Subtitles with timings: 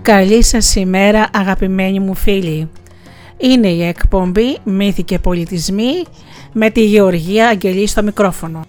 [0.00, 2.70] Καλή σας ημέρα αγαπημένοι μου φίλοι.
[3.36, 6.04] Είναι η εκπομπή «Μύθοι και πολιτισμοί»
[6.52, 8.60] με τη Γεωργία Αγγελή στο μικρόφωνο.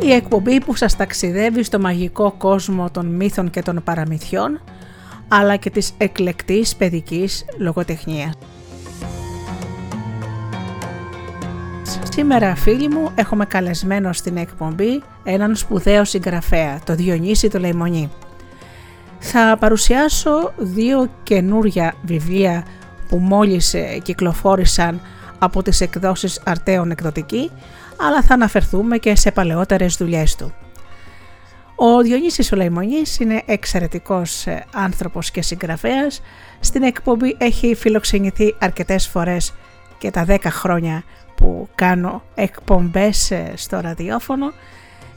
[0.00, 4.60] Η εκπομπή που σας ταξιδεύει στο μαγικό κόσμο των μύθων και των παραμυθιών,
[5.28, 8.32] αλλά και της εκλεκτής παιδικής λογοτεχνίας.
[11.88, 18.10] Σήμερα φίλοι μου έχουμε καλεσμένο στην εκπομπή έναν σπουδαίο συγγραφέα, το Διονύση το Λεϊμονή.
[19.18, 22.64] Θα παρουσιάσω δύο καινούρια βιβλία
[23.08, 25.00] που μόλις ε, κυκλοφόρησαν
[25.38, 27.50] από τις εκδόσεις Αρτέων Εκδοτική,
[27.96, 30.52] αλλά θα αναφερθούμε και σε παλαιότερες δουλειές του.
[31.76, 36.20] Ο Διονύσης ο Λεϊμονής είναι εξαιρετικός ε, άνθρωπος και συγγραφέας.
[36.60, 39.52] Στην εκπομπή έχει φιλοξενηθεί αρκετές φορές
[39.98, 41.02] και τα 10 χρόνια
[41.38, 44.52] που κάνω εκπομπές ε, στο ραδιόφωνο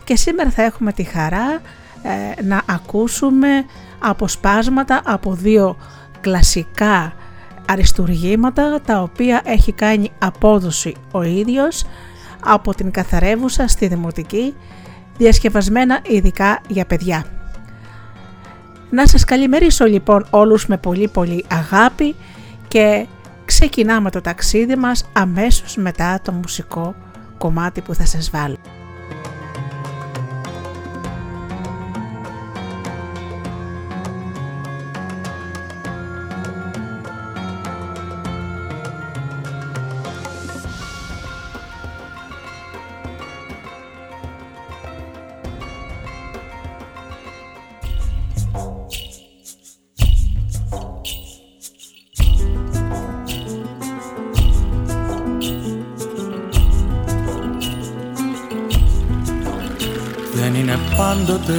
[0.03, 1.61] και σήμερα θα έχουμε τη χαρά
[2.01, 3.65] ε, να ακούσουμε
[3.99, 5.77] αποσπάσματα από δύο
[6.21, 7.13] κλασικά
[7.69, 11.85] αριστουργήματα τα οποία έχει κάνει απόδοση ο ίδιος
[12.45, 14.55] από την καθαρεύουσα στη Δημοτική
[15.17, 17.25] διασκευασμένα ειδικά για παιδιά.
[18.89, 22.15] Να σας καλημερίσω λοιπόν όλους με πολύ πολύ αγάπη
[22.67, 23.05] και
[23.51, 26.95] ξεκινάμε το ταξίδι μας αμέσως μετά το μουσικό
[27.37, 28.57] κομμάτι που θα σας βάλω.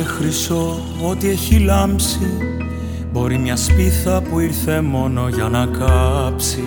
[0.05, 0.81] Χρυσό
[1.11, 2.31] ό,τι έχει λάμψει.
[3.13, 6.65] Μπορεί μια σπίθα που ήρθε μόνο για να κάψει.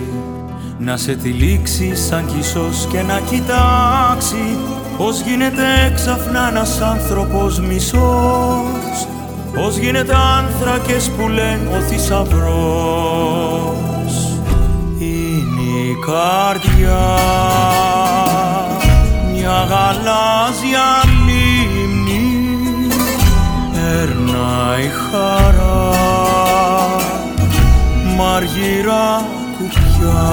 [0.78, 4.58] Να σε τυλίξει σαν κισός και να κοιτάξει.
[4.96, 9.06] Πώς γίνεται έξαφνα ένας άνθρωπος μισός.
[9.54, 12.36] Πώς γίνεται άνθρακες που λένε ο θησαυρός.
[14.98, 17.14] Είναι η καρδιά
[19.46, 21.15] μια γαλάζια
[24.76, 25.90] περνάει χαρά.
[28.16, 29.24] Μαργυρά
[29.58, 30.26] κουπιά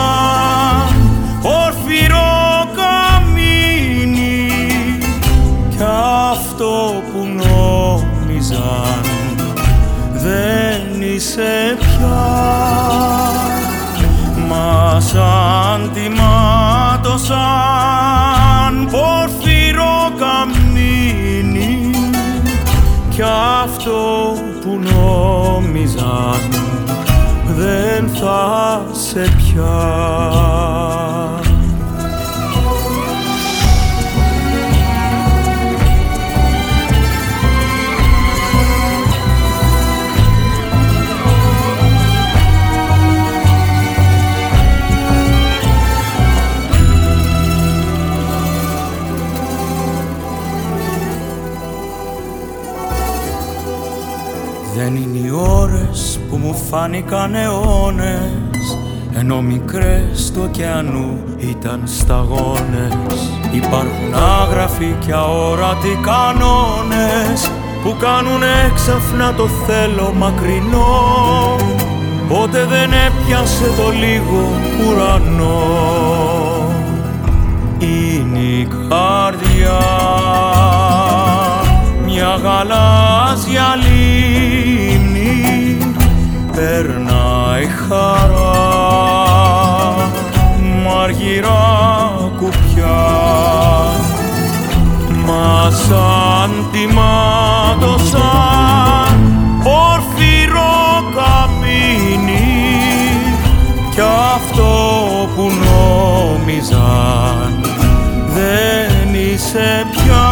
[1.42, 4.48] ορφυρό καμίνι
[5.70, 5.84] κι
[6.30, 9.00] αυτό που νόμιζαν
[10.12, 12.24] δεν είσαι πια.
[14.48, 15.14] Μας
[18.66, 21.90] σαν τιμάτωσαν πορφύρο καμίνι.
[23.08, 23.22] Κι
[23.62, 26.40] αυτό που νόμιζαν
[27.56, 29.86] δεν θα σε πιάσει
[56.86, 58.78] φάνηκαν αιώνες
[59.12, 67.50] ενώ μικρές του ωκεανού ήταν σταγόνες Υπάρχουν άγραφοι και αόρατοι κανόνες
[67.82, 71.56] που κάνουν έξαφνα το θέλω μακρινό.
[72.28, 74.50] Πότε δεν έπιασε το λίγο
[74.88, 75.62] ουρανό.
[77.78, 80.05] Είναι η καρδιά
[87.88, 87.98] περνάει
[88.28, 88.54] χαρά
[90.84, 91.66] μαργυρά
[92.38, 93.04] κουπιά.
[95.26, 98.16] Μα σαν τιμάτωσαν
[99.64, 100.76] όρφυρο
[101.14, 102.60] καμίνι
[103.90, 104.00] κι
[104.34, 104.72] αυτό
[105.36, 107.50] που νόμιζαν
[108.34, 110.26] δεν είσαι πια.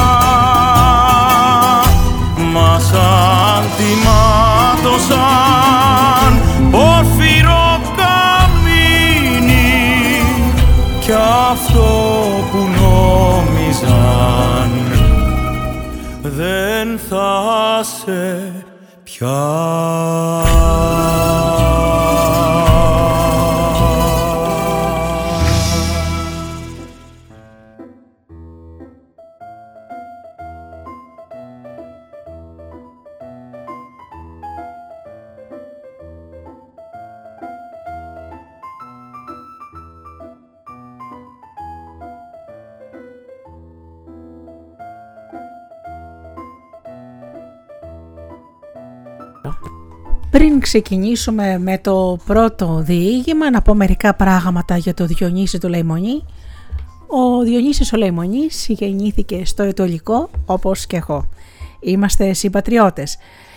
[2.91, 5.23] Σαν τιμάτωσαν
[16.37, 18.53] δεν θα σε
[19.05, 19.43] πια.
[50.35, 56.25] Πριν ξεκινήσουμε με το πρώτο διήγημα, να πω μερικά πράγματα για το Διονύση του Λαϊμονή.
[57.07, 61.29] Ο Διονύσης ο Λαϊμονής γεννήθηκε στο Ετωλικό όπως και εγώ.
[61.81, 63.17] Είμαστε συμπατριώτες.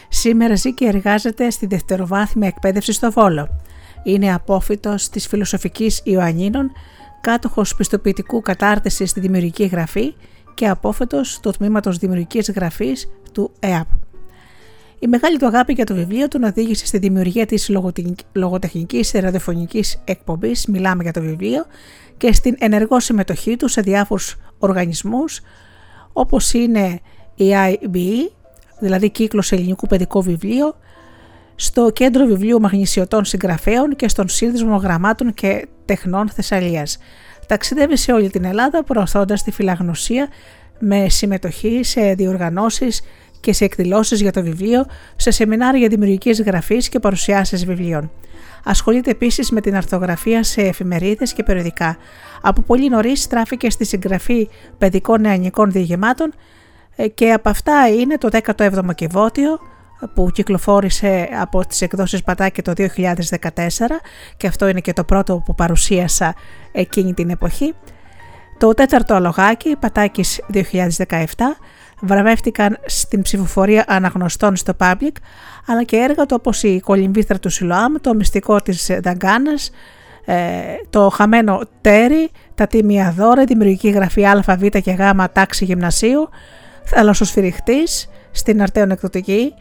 [0.09, 3.49] Σήμερα ζει και εργάζεται στη δευτεροβάθμια εκπαίδευση στο Βόλο.
[4.03, 6.71] Είναι απόφυτος της φιλοσοφικής Ιωαννίνων,
[7.21, 10.13] κάτοχος πιστοποιητικού κατάρτισης στη δημιουργική γραφή
[10.53, 13.87] και απόφυτος του τμήματος δημιουργικής γραφής του ΕΑΠ.
[14.99, 17.71] Η μεγάλη του αγάπη για το βιβλίο του οδήγησε στη δημιουργία της
[18.33, 21.65] λογοτεχνικής ραδιοφωνικής εκπομπής «Μιλάμε για το βιβλίο»
[22.17, 25.41] και στην ενεργό συμμετοχή του σε διάφορους οργανισμούς
[26.13, 26.99] όπως είναι
[27.35, 28.31] η IBE,
[28.79, 30.75] δηλαδή κύκλος ελληνικού παιδικό βιβλίο,
[31.55, 36.97] στο Κέντρο Βιβλίου Μαγνησιωτών Συγγραφέων και στον Σύνδεσμο Γραμμάτων και Τεχνών Θεσσαλίας.
[37.47, 40.27] Ταξιδεύει σε όλη την Ελλάδα προωθώντας τη φιλαγνωσία
[40.79, 43.01] με συμμετοχή σε διοργανώσεις
[43.39, 44.85] και σε εκδηλώσεις για το βιβλίο,
[45.15, 48.11] σε σεμινάρια δημιουργικής γραφής και παρουσιάσεις βιβλίων.
[48.63, 51.97] Ασχολείται επίσης με την αρθογραφία σε εφημερίδες και περιοδικά.
[52.41, 56.33] Από πολύ νωρίς στράφηκε στη συγγραφή παιδικών νεανικών διηγημάτων
[56.95, 59.59] ε, και από αυτά είναι το 17ο Κιβώτιο
[60.13, 62.83] που κυκλοφόρησε από τις εκδόσεις Πατάκη το 2014
[64.37, 66.35] και αυτό είναι και το πρώτο που παρουσίασα
[66.71, 67.73] εκείνη την εποχή.
[68.57, 70.63] Το τέταρτο αλογάκι, Πατάκης 2017,
[72.01, 75.15] βραβεύτηκαν στην ψηφοφορία αναγνωστών στο Public,
[75.67, 79.71] αλλά και έργα του όπως η Κολυμβήθρα του Σιλοάμ, το μυστικό της Δαγκάνας,
[80.25, 80.35] ε,
[80.89, 84.99] το χαμένο τέρι, τα τίμια δώρα, δημιουργική γραφή Α, Β και Γ
[85.33, 86.29] τάξη γυμνασίου,
[86.83, 89.53] θαλασσοσφυριχτής στην Αρτέων Εκδοτική,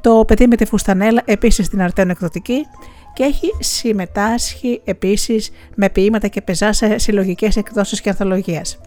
[0.00, 2.66] το παιδί με τη φουστανέλα επίσης στην Αρτέων Εκδοτική
[3.14, 8.78] και έχει συμμετάσχει επίσης με ποίηματα και πεζά σε συλλογικές εκδόσεις και ανθολογίες.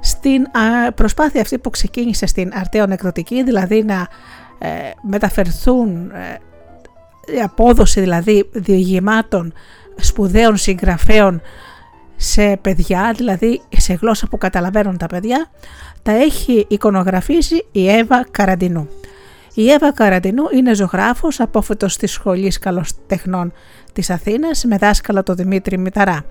[0.00, 0.46] Στην
[0.94, 4.08] προσπάθεια αυτή που ξεκίνησε στην Αρτέων Εκδοτική, δηλαδή να
[4.58, 4.68] ε,
[5.02, 6.38] μεταφερθούν ε,
[7.36, 9.52] η απόδοση δηλαδή διηγημάτων
[9.96, 11.40] σπουδαίων συγγραφέων
[12.16, 15.50] σε παιδιά, δηλαδή σε γλώσσα που καταλαβαίνουν τα παιδιά,
[16.02, 18.88] τα έχει εικονογραφήσει η Εύα Καραντινού.
[19.54, 23.52] Η Εύα Καραντινού είναι ζωγράφος απόφετος της Σχολής Καλοστεχνών
[23.92, 26.24] της Αθήνας με δάσκαλο τον Δημήτρη Μηταρά.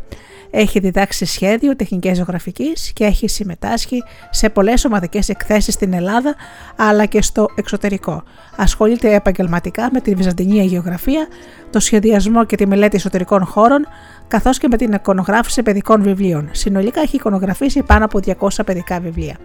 [0.52, 6.36] Έχει διδάξει σχέδιο τεχνικής ζωγραφικής και έχει συμμετάσχει σε πολλές ομαδικές εκθέσεις στην Ελλάδα
[6.76, 8.24] αλλά και στο εξωτερικό.
[8.56, 11.28] Ασχολείται επαγγελματικά με τη βυζαντινή γεωγραφία,
[11.70, 13.88] το σχεδιασμό και τη μελέτη εσωτερικών χώρων,
[14.28, 16.50] καθώς και με την εικονογράφηση παιδικών βιβλίων.
[16.52, 19.38] Συνολικά έχει εικονογραφήσει πάνω από 200 παιδικά βιβλία.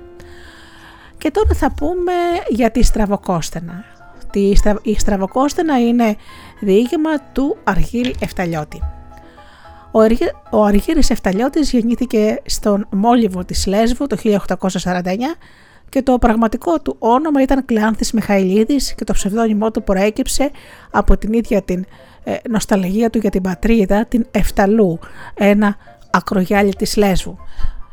[1.19, 2.12] Και τώρα θα πούμε
[2.49, 3.85] για τη στραβοκόστενα.
[4.83, 6.17] Η στραβοκόστενα είναι
[6.61, 8.83] διήγημα του Αργύρη Εφταλιώτη.
[10.50, 14.39] Ο Αργύρης Εφταλιώτης γεννήθηκε στον Μόλιβο της Λέσβου το 1849
[15.89, 20.51] και το πραγματικό του όνομα ήταν Κλεάνθης Μιχαηλίδης και το ψευδόνυμό του προέκυψε
[20.91, 21.84] από την ίδια την
[22.24, 24.98] ε, νοσταλγία του για την πατρίδα, την Εφταλού,
[25.34, 25.77] ένα
[26.10, 27.39] ακρογιάλι της Λέσβου.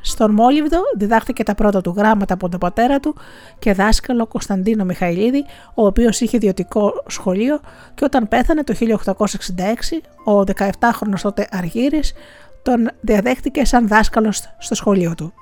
[0.01, 3.15] Στον Μόλιβδο διδάχθηκε τα πρώτα του γράμματα από τον πατέρα του
[3.59, 7.59] και δάσκαλο Κωνσταντίνο Μιχαηλίδη, ο οποίος είχε ιδιωτικό σχολείο
[7.93, 9.13] και όταν πέθανε το 1866,
[10.25, 10.43] ο
[10.79, 12.13] 17χρονος τότε Αργύρης
[12.61, 15.33] τον διαδέχτηκε σαν δάσκαλος στο σχολείο του.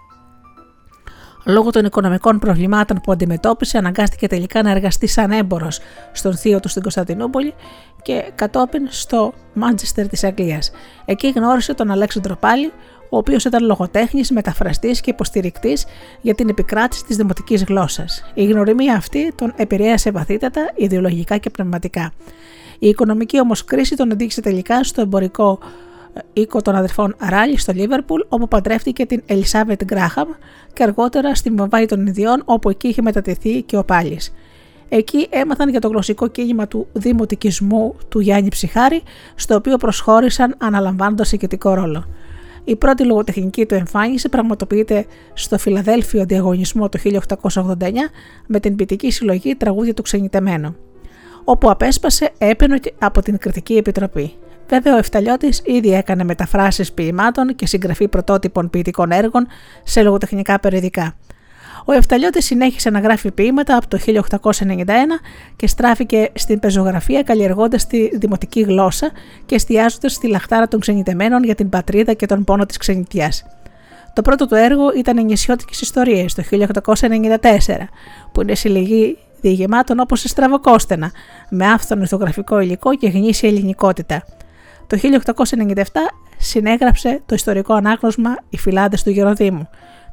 [1.46, 5.80] Λόγω των οικονομικών προβλημάτων που αντιμετώπισε, αναγκάστηκε τελικά να εργαστεί σαν έμπορος
[6.12, 7.54] στον θείο του στην Κωνσταντινούπολη
[8.02, 10.72] και κατόπιν στο Μάντσεστερ της Αγγλίας.
[11.06, 12.72] Εκεί γνώρισε τον Αλέξανδρο Πάλι,
[13.10, 15.86] ο οποίος ήταν λογοτέχνης, μεταφραστής και υποστηρικτής
[16.22, 18.32] για την επικράτηση της δημοτικής γλώσσας.
[18.34, 22.12] Η γνωριμία αυτή τον επηρέασε βαθύτατα, ιδεολογικά και πνευματικά.
[22.80, 25.60] Η οικονομική όμως κρίση τον οδήγησε τελικά στο εμπορικό
[26.14, 30.30] ε, οίκο των αδερφών Ράλι στο Λίβερπουλ, όπου παντρεύτηκε την Ελισάβετ Γκράχαμ
[30.74, 34.20] και αργότερα στη Μοβάη των Ινδιών, όπου εκεί είχε μετατεθεί και ο Πάλι.
[34.90, 39.04] Εκεί έμαθαν για το γλωσσικό κίνημα του δημοτικισμού του Γιάννη Ψυχάρη,
[39.36, 42.06] στο οποίο προσχώρησαν αναλαμβάνοντας ηγετικό ρόλο.
[42.64, 47.00] Η πρώτη λογοτεχνική του εμφάνιση πραγματοποιείται στο Φιλαδέλφιο Διαγωνισμό το
[47.54, 47.74] 1889
[48.48, 50.76] με την ποιητική συλλογή Τραγούδια του Ξενιτεμένου,
[51.44, 54.34] όπου απέσπασε έπαινο από την Κριτική Επιτροπή.
[54.70, 59.48] Βέβαια, ο Εφταλιώτης ήδη έκανε μεταφράσεις ποιημάτων και συγγραφή πρωτότυπων ποιητικών έργων
[59.84, 61.16] σε λογοτεχνικά περιοδικά.
[61.86, 64.86] Ο Εφταλιώτης συνέχισε να γράφει ποίηματα από το 1891
[65.56, 69.12] και στράφηκε στην πεζογραφία καλλιεργώντας τη δημοτική γλώσσα
[69.46, 73.46] και εστιάζοντας στη λαχτάρα των ξενιτεμένων για την πατρίδα και τον πόνο της ξενιτιάς.
[74.14, 77.90] Το πρώτο του έργο ήταν οι νησιώτικες ιστορίες το 1894,
[78.32, 81.12] που είναι συλλογή διηγημάτων όπως η Στραβοκόστενα,
[81.50, 84.24] με άφθονο ηθογραφικό υλικό και γνήσια ελληνικότητα.
[84.88, 85.84] Το 1897
[86.38, 89.70] συνέγραψε το ιστορικό ανάγνωσμα «Οι φυλάδες του Γεροδήμου»,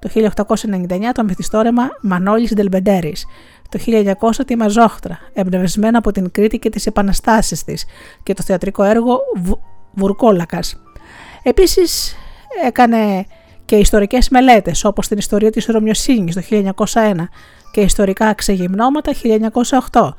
[0.08, 3.26] το 1899 το μυθιστόρεμα Μανώλης Ντελμπεντέρης,
[3.68, 7.84] το 1900 τη Μαζόχτρα, εμπνευσμένο από την Κρήτη και τις επαναστάσεις της
[8.22, 9.20] και το θεατρικό έργο
[9.94, 10.82] Βουρκόλακας.
[11.42, 12.16] Επίσης
[12.64, 13.26] έκανε
[13.64, 16.42] και ιστορικές μελέτες όπως την ιστορία της Ρωμιοσύνης το
[16.84, 17.28] 1901
[17.70, 20.14] και ιστορικά ξεγυμνώματα 1908.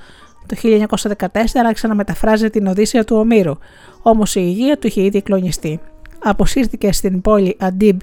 [0.46, 1.28] Το 1914
[1.66, 3.54] άρχισε να μεταφράζει την Οδύσσια του Ομήρου,
[4.02, 5.80] όμως η υγεία του είχε ήδη κλονιστεί.
[6.20, 8.00] Αποσύρθηκε στην πόλη Αντίμπ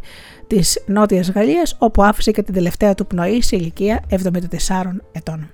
[0.47, 4.17] της Νότιας Γαλλίας όπου άφησε και την τελευταία του πνοή σε ηλικία 74
[5.13, 5.51] ετών.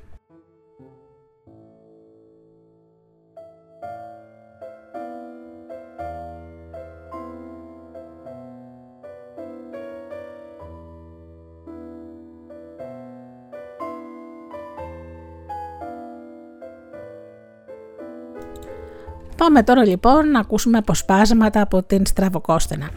[19.40, 22.88] Πάμε τώρα λοιπόν να ακούσουμε αποσπάσματα από την Στραβοκόστενα.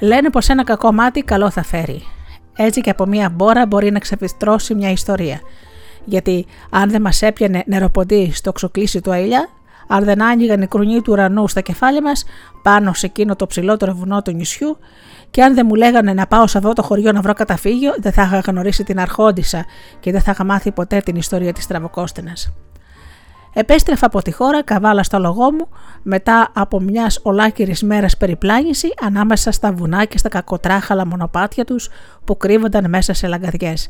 [0.00, 2.02] Λένε πως ένα κακό μάτι καλό θα φέρει.
[2.56, 5.40] Έτσι και από μία μπόρα μπορεί να ξεφιστρώσει μια ιστορία.
[6.04, 9.48] Γιατί αν δεν μας έπιανε νεροποντή στο ξοκλήσι του αήλια,
[9.88, 12.24] αν δεν άνοιγαν οι κρουνοί του ουρανού στα κεφάλια μας,
[12.62, 14.78] πάνω σε εκείνο το ψηλότερο βουνό του νησιού,
[15.30, 18.12] και αν δεν μου λέγανε να πάω σε αυτό το χωριό να βρω καταφύγιο, δεν
[18.12, 19.64] θα είχα γνωρίσει την Αρχόντισα
[20.00, 22.52] και δεν θα είχα μάθει ποτέ την ιστορία της Τραβοκόστενας.
[23.52, 25.68] Επέστρεφα από τη χώρα καβάλα στο λογό μου
[26.02, 31.88] μετά από μιας ολάκυρης μέρας περιπλάνηση ανάμεσα στα βουνά και στα κακοτράχαλα μονοπάτια τους
[32.24, 33.88] που κρύβονταν μέσα σε λαγκαδιές.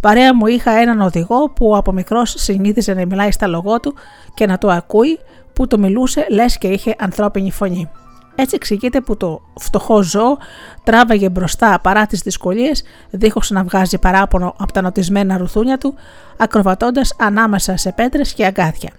[0.00, 3.94] Παρέα μου είχα έναν οδηγό που από μικρός συνήθιζε να μιλάει στα λογό του
[4.34, 5.18] και να το ακούει
[5.52, 7.90] που το μιλούσε λες και είχε ανθρώπινη φωνή.
[8.38, 10.38] Έτσι εξηγείται που το φτωχό ζώο
[10.84, 15.94] τράβαγε μπροστά παρά τις δυσκολίες, δίχως να βγάζει παράπονο από τα νοτισμένα ρουθούνια του,
[16.36, 18.90] ακροβατώντας ανάμεσα σε πέτρες και αγκάθια.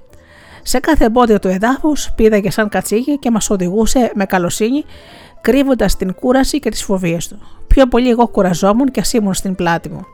[0.63, 4.86] Σε κάθε εμπόδιο του εδάφους πήδαγε σαν κατσίγη και μας οδηγούσε με καλοσύνη,
[5.41, 7.39] κρύβοντας την κούραση και τις φοβίες του.
[7.67, 10.06] Πιο πολύ εγώ κουραζόμουν και ασήμουν στην πλάτη μου.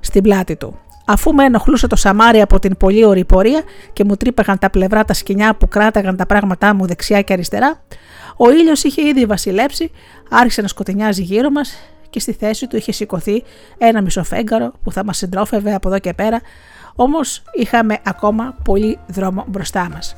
[0.00, 0.78] Στην πλάτη του.
[1.04, 5.04] Αφού με ενοχλούσε το σαμάρι από την πολύ ωρή πορεία και μου τρύπαγαν τα πλευρά
[5.04, 7.82] τα σκηνιά που κράταγαν τα πράγματά μου δεξιά και αριστερά,
[8.36, 9.90] ο ήλιος είχε ήδη βασιλέψει,
[10.30, 11.74] άρχισε να σκοτεινιάζει γύρω μας
[12.10, 13.42] και στη θέση του είχε σηκωθεί
[13.78, 16.40] ένα μισοφέγγαρο που θα μας συντρόφευε από εδώ και πέρα,
[16.94, 20.16] όμως είχαμε ακόμα πολύ δρόμο μπροστά μας.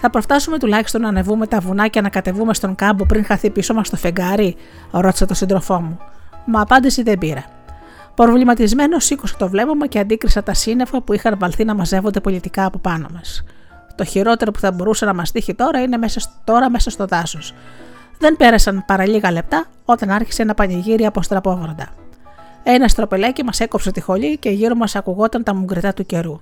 [0.00, 3.74] Θα προφτάσουμε τουλάχιστον να ανεβούμε τα βουνά και να κατεβούμε στον κάμπο πριν χαθεί πίσω
[3.74, 4.56] μας το φεγγάρι,
[4.90, 5.98] ρώτησε το σύντροφό μου.
[6.44, 7.61] Μα απάντηση δεν πήρα.
[8.14, 12.64] Προβληματισμένο σήκωσα το βλέμμα μου και αντίκρισα τα σύννεφα που είχαν βαλθεί να μαζεύονται πολιτικά
[12.64, 13.44] από πάνω μας.
[13.94, 17.54] Το χειρότερο που θα μπορούσε να μας τύχει τώρα είναι μέσα, τώρα μέσα στο δάσος.
[18.18, 21.88] Δεν πέρασαν παρά λίγα λεπτά όταν άρχισε ένα πανηγύρι από στραπόβροντα.
[22.62, 26.40] Ένα στροπελέκι μας έκοψε τη χολή και γύρω μας ακουγόταν τα μουγκριτά του καιρού.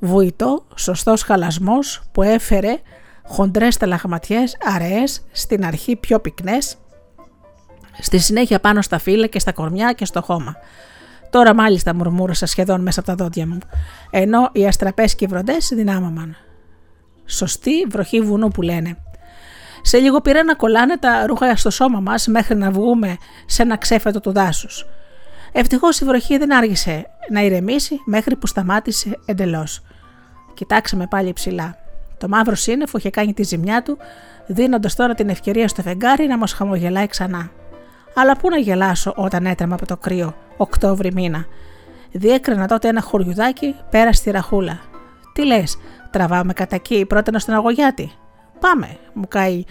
[0.00, 2.78] Βουητό, σωστός χαλασμός που έφερε
[3.24, 4.38] χοντρές ταλαγματιέ,
[4.74, 6.76] αραιές, στην αρχή πιο πυκνές,
[8.00, 10.56] στη συνέχεια πάνω στα φύλλα και στα κορμιά και στο χώμα.
[11.30, 13.58] Τώρα μάλιστα μουρμούρωσα σχεδόν μέσα από τα δόντια μου,
[14.10, 16.36] ενώ οι αστραπές κυβροντές δυνάμαμαν.
[17.26, 18.96] Σωστή βροχή βουνού που λένε.
[19.82, 23.76] Σε λίγο πήρα να κολλάνε τα ρούχα στο σώμα μας μέχρι να βγούμε σε ένα
[23.76, 24.86] ξέφετο του δάσους.
[25.52, 29.82] Ευτυχώς η βροχή δεν άργησε να ηρεμήσει μέχρι που σταμάτησε εντελώς.
[30.54, 31.76] Κοιτάξαμε πάλι ψηλά.
[32.18, 33.98] Το μαύρο σύννεφο είχε κάνει τη ζημιά του,
[34.46, 37.50] δίνοντας τώρα την ευκαιρία στο φεγγάρι να μας χαμογελάει ξανά
[38.20, 41.46] αλλά πού να γελάσω όταν έτρεμα από το κρύο, Οκτώβρη μήνα.
[42.12, 44.80] Διέκρινα τότε ένα χωριουδάκι πέρα στη ραχούλα.
[45.32, 45.78] Τι λες,
[46.10, 48.12] τραβάμε κατά εκεί πρώτα στον αγωγιάτη;
[48.60, 49.64] Πάμε, μου, καεί,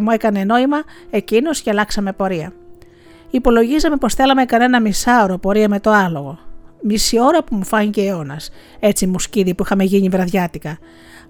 [0.00, 2.52] μου έκανε νόημα εκείνος και αλλάξαμε πορεία.
[3.30, 6.38] Υπολογίζαμε πως θέλαμε κανένα μισάωρο πορεία με το άλογο.
[6.82, 8.50] Μισή ώρα που μου φάνηκε αιώνας,
[8.80, 10.78] έτσι μου σκίδι που είχαμε γίνει βραδιάτικα.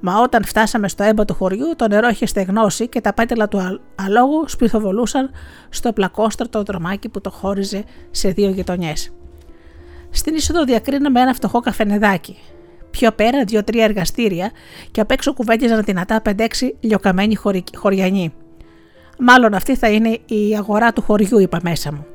[0.01, 3.81] Μα όταν φτάσαμε στο έμπα του χωριού, το νερό είχε στεγνώσει και τα πέτελα του
[3.95, 5.31] αλόγου σπιθοβολούσαν
[5.69, 9.13] στο πλακόστρατο δρομάκι που το χώριζε σε δύο γειτονιές.
[10.11, 12.39] Στην είσοδο διακρίναμε ένα φτωχό καφενεδάκι.
[12.91, 14.51] Πιο πέρα δύο-τρία εργαστήρια
[14.91, 16.47] και απ' έξω κουβέντιαζαν δυνατά 5-6
[16.81, 17.37] λιοκαμένοι
[17.77, 18.35] χωριανοί.
[19.19, 22.07] Μάλλον αυτή θα είναι η αγορά του χωριού, είπα μέσα μου.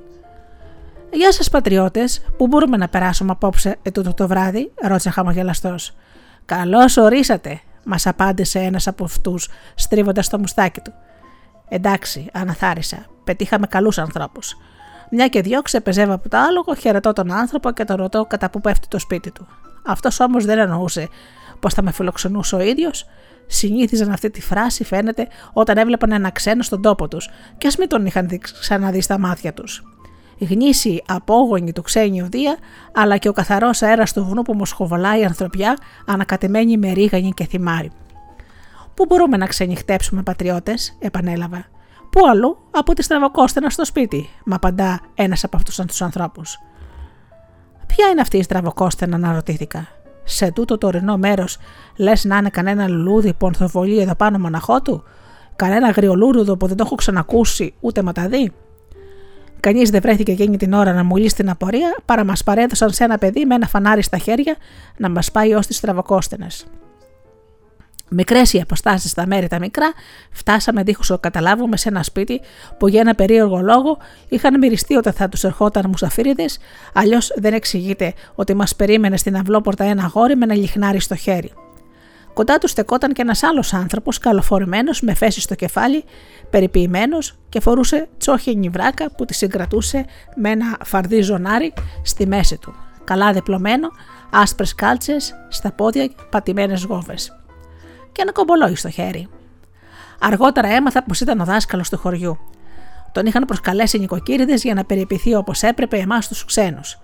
[1.13, 5.95] Γεια σας, πατριώτες, πού μπορούμε να περάσουμε απόψε ετούτο το βράδυ, ρώτησε χαμογελαστός.
[6.45, 10.93] Καλώς ορίσατε, μας απάντησε ένας από αυτούς, στρίβοντας το μουστάκι του.
[11.69, 13.05] Εντάξει, αναθάρισα.
[13.23, 14.55] Πετύχαμε καλούς ανθρώπους.
[15.11, 18.61] Μια και δυο ξεπεζεύω από το άλογο, χαιρετώ τον άνθρωπο και τον ρωτώ κατά πού
[18.61, 19.47] πέφτει το σπίτι του.
[19.85, 21.07] Αυτός όμως δεν εννοούσε
[21.59, 23.05] πως θα με φιλοξενούσε ο ίδιος.
[23.47, 27.87] Συνήθιζαν αυτή τη φράση, φαίνεται, όταν έβλεπαν ένα ξένο στον τόπο τους, και ας μην
[27.87, 29.83] τον είχαν ξαναδεί στα μάτια τους
[30.45, 32.57] γνήσιοι απόγονοι του ξένη οδεία,
[32.93, 37.45] αλλά και ο καθαρός αέρας του βουνού που μοσχοβολάει η ανθρωπιά, ανακατεμένη με ρίγανη και
[37.45, 37.91] θυμάρι.
[38.93, 41.65] Πού μπορούμε να ξενυχτέψουμε, πατριώτες, επανέλαβα.
[42.09, 46.57] Πού αλλού, από τη στραβοκόστενα στο σπίτι, μα απαντά ένας από αυτούς τους ανθρώπους.
[47.87, 49.87] Ποια είναι αυτή η στραβοκόστενα, αναρωτήθηκα.
[50.23, 51.57] Σε τούτο το ορεινό μέρος,
[51.97, 55.03] λες να είναι κανένα λουλούδι που ορθοβολεί εδώ πάνω μοναχό του,
[55.55, 58.51] κανένα αγριολούρουδο που δεν το έχω ξανακούσει ούτε ματαδί.
[59.61, 63.03] Κανείς δεν βρέθηκε εκείνη την ώρα να μου λύσει την απορία, παρά μας παρέδωσαν σε
[63.03, 64.55] ένα παιδί με ένα φανάρι στα χέρια
[64.97, 66.47] να μας πάει ως τις στραβοκόστενε.
[68.09, 69.93] Μικρές οι αποστάσεις στα μέρη τα μικρά,
[70.31, 72.41] φτάσαμε δίχως το καταλάβουμε σε ένα σπίτι
[72.77, 73.97] που για ένα περίεργο λόγο
[74.29, 76.59] είχαν μυριστεί όταν θα τους ερχόταν μουσαφίριδες,
[76.93, 81.51] αλλιώς δεν εξηγείται ότι μας περίμενε στην αυλόπορτα ένα αγόρι με ένα λιχνάρι στο χέρι.
[82.33, 86.03] Κοντά του στεκόταν και ένας άλλος άνθρωπος, καλοφορημένος, με φέση στο κεφάλι,
[86.49, 92.75] περιποιημένος και φορούσε τσόχινη βράκα που τη συγκρατούσε με ένα φαρδί ζωνάρι στη μέση του.
[93.03, 93.87] Καλά διπλωμένο,
[94.31, 97.41] άσπρες κάλτσες στα πόδια, πατημένες γόβες.
[98.11, 99.27] Και ένα κομπολόι στο χέρι.
[100.19, 102.37] Αργότερα έμαθα πως ήταν ο δάσκαλος του χωριού.
[103.11, 106.99] Τον είχαν προσκαλέσει νοικοκύριδες για να περιποιηθεί όπως έπρεπε εμάς τους ξένους.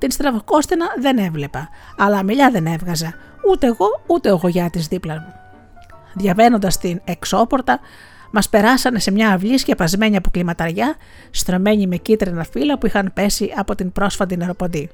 [0.00, 3.14] Την στραβοκόστενα δεν έβλεπα, αλλά μιλιά δεν έβγαζα,
[3.50, 5.34] ούτε εγώ ούτε ο γογιά τη δίπλα μου.
[6.14, 7.80] Διαβαίνοντας την εξώπορτα,
[8.30, 10.94] μας περάσανε σε μια αυλή σκεπασμένη από κλιματαριά,
[11.30, 14.90] στρωμένη με κίτρινα φύλλα που είχαν πέσει από την πρόσφατη νεροποντή.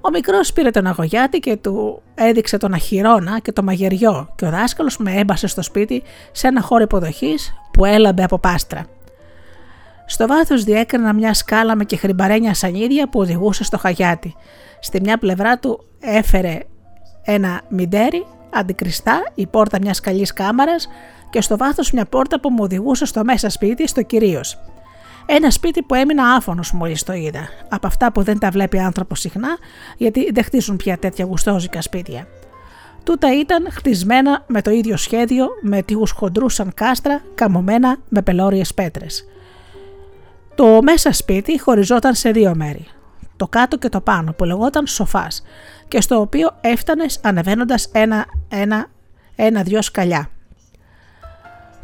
[0.00, 4.50] Ο μικρός πήρε τον αγωγιάτη και του έδειξε τον αχυρώνα και το μαγειριό, και ο
[4.50, 6.02] δάσκαλος με έμπασε στο σπίτι
[6.32, 8.86] σε ένα χώρο υποδοχής που έλαμπε από πάστρα.
[10.12, 14.34] Στο βάθος διέκρινα μια σκάλα με και χρυμπαρένια σανίδια που οδηγούσε στο χαγιάτι.
[14.80, 16.58] Στη μια πλευρά του έφερε
[17.22, 20.88] ένα μιντέρι, αντικριστά, η πόρτα μιας καλής κάμαρας
[21.30, 24.58] και στο βάθος μια πόρτα που μου οδηγούσε στο μέσα σπίτι, στο κυρίως.
[25.26, 27.48] Ένα σπίτι που έμεινα άφωνος μόλις το είδα.
[27.68, 29.58] Από αυτά που δεν τα βλέπει άνθρωπος συχνά,
[29.96, 32.26] γιατί δεν χτίζουν πια τέτοια γουστόζικα σπίτια.
[33.04, 38.74] Τούτα ήταν χτισμένα με το ίδιο σχέδιο, με τείχους χοντρούς σαν κάστρα, καμωμένα με πελώριες
[38.74, 39.26] πέτρες.
[40.54, 42.86] Το μέσα σπίτι χωριζόταν σε δύο μέρη.
[43.36, 45.42] Το κάτω και το πάνω που λεγόταν σοφάς
[45.88, 48.86] και στο οποίο έφτανες ανεβαίνοντας ένα, ένα,
[49.36, 50.30] ένα-δυο σκαλιά.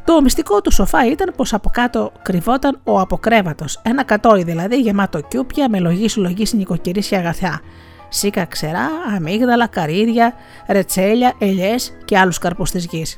[0.04, 5.20] Το μυστικό του σοφά ήταν πως από κάτω κρυβόταν ο αποκρέβατος, ένα κατόι δηλαδή γεμάτο
[5.20, 7.60] κιούπια με λογή συλλογή νοικοκυρίσια αγαθιά,
[8.08, 10.34] σίκα ξερά, αμύγδαλα, καρύδια,
[10.68, 13.16] ρετσέλια, ελιές και άλλους καρπούς της γης.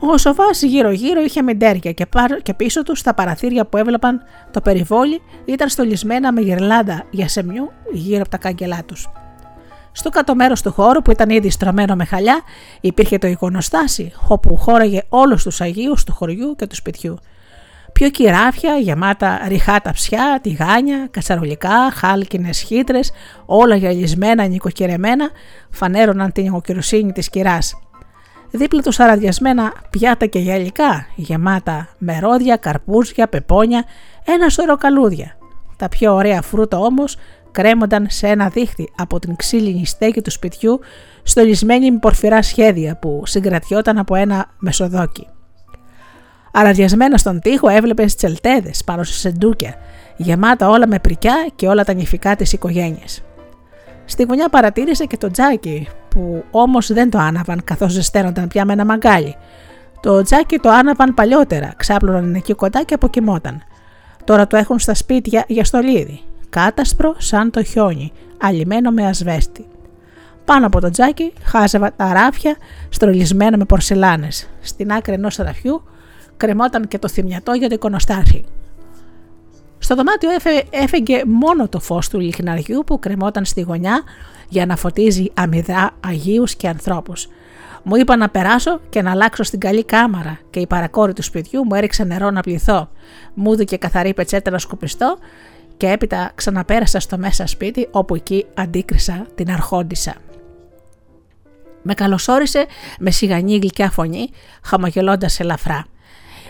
[0.00, 2.06] Ο Σοφάς γύρω-γύρω είχε μεντέρια και,
[2.42, 7.72] και πίσω τους στα παραθύρια που έβλεπαν το περιβόλι ήταν στολισμένα με γυρλάντα για σεμιού
[7.92, 9.08] γύρω από τα κάγκελά τους.
[9.92, 12.40] Στο κάτω μέρος του χώρου που ήταν ήδη στρωμένο με χαλιά
[12.80, 17.18] υπήρχε το εικονοστάσι όπου χώραγε όλους τους Αγίους του χωριού και του σπιτιού.
[17.92, 23.10] Πιο κυράφια, γεμάτα ριχά ταψιά, τηγάνια, κατσαρολικά, χάλκινες χύτρες,
[23.46, 25.30] όλα γυαλισμένα, νοικοκυρεμένα,
[25.70, 27.87] φανέρωναν την νοικοκυροσύνη της κυράς
[28.50, 33.84] δίπλα τους αραδιασμένα πιάτα και γυαλικά, γεμάτα με ρόδια, καρπούζια, πεπόνια,
[34.24, 35.36] ένα σωρό καλούδια.
[35.76, 37.16] Τα πιο ωραία φρούτα όμως
[37.50, 40.80] κρέμονταν σε ένα δίχτυ από την ξύλινη στέκη του σπιτιού,
[41.22, 45.26] στολισμένη με πορφυρά σχέδια που συγκρατιόταν από ένα μεσοδόκι.
[46.52, 49.74] Αραδιασμένα στον τοίχο έβλεπες τσελτέδες πάνω σε σεντούκια,
[50.16, 53.22] γεμάτα όλα με πρικιά και όλα τα νηφικά της οικογένειας.
[54.04, 58.72] Στη γωνιά παρατήρησε και το τζάκι που όμως δεν το άναβαν καθώς ζεσταίνονταν πια με
[58.72, 59.36] ένα μαγκάλι.
[60.00, 63.62] Το τζάκι το άναβαν παλιότερα, ξάπλωναν εκεί κοντά και αποκοιμόταν.
[64.24, 69.66] Τώρα το έχουν στα σπίτια για στολίδι, κάτασπρο σαν το χιόνι, αλλημένο με ασβέστη.
[70.44, 72.56] Πάνω από το τζάκι χάζευα τα ράφια
[72.88, 74.48] στρολισμένα με πορσελάνες.
[74.60, 75.82] Στην άκρη ενός ραφιού
[76.36, 78.44] κρεμόταν και το θυμιατό για το εικονοστάρχη.
[79.78, 80.30] Στο δωμάτιο
[80.70, 84.02] έφεγε μόνο το φως του λιχναριού που κρεμόταν στη γωνιά
[84.48, 87.28] για να φωτίζει αμυδρά Αγίους και ανθρώπους.
[87.82, 91.64] Μου είπα να περάσω και να αλλάξω στην καλή κάμαρα και η παρακόρη του σπιτιού
[91.64, 92.88] μου έριξε νερό να πληθώ.
[93.34, 95.18] Μου και καθαρή πετσέτα να σκουπιστώ
[95.76, 100.14] και έπειτα ξαναπέρασα στο μέσα σπίτι όπου εκεί αντίκρισα την αρχόντισα.
[101.82, 102.66] Με καλωσόρισε
[102.98, 104.30] με σιγανή γλυκιά φωνή,
[104.62, 105.84] χαμογελώντας ελαφρά.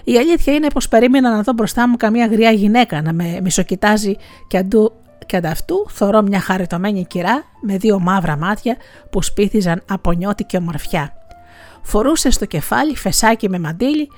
[0.05, 4.17] Η αλήθεια είναι πως περίμενα να δω μπροστά μου καμία γριά γυναίκα να με μισοκοιτάζει
[4.47, 4.93] και, αντού,
[5.27, 8.77] και ανταυτού θωρώ μια χαριτωμένη κυρά με δύο μαύρα μάτια
[9.11, 11.13] που σπίθιζαν από νιώτικη ομορφιά.
[11.83, 14.09] Φορούσε στο κεφάλι φεσάκι με μαντίλι,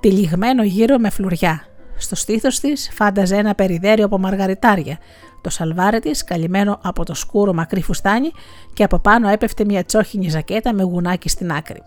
[0.00, 1.64] τυλιγμένο γύρω με φλουριά.
[1.96, 4.98] Στο στήθος της φάνταζε ένα περιδέρι από μαργαριτάρια,
[5.40, 8.30] το σαλβάρι της καλυμμένο από το σκούρο μακρύ φουστάνι
[8.72, 11.82] και από πάνω έπεφτε μια τσόχινη ζακέτα με γουνάκι στην άκρη.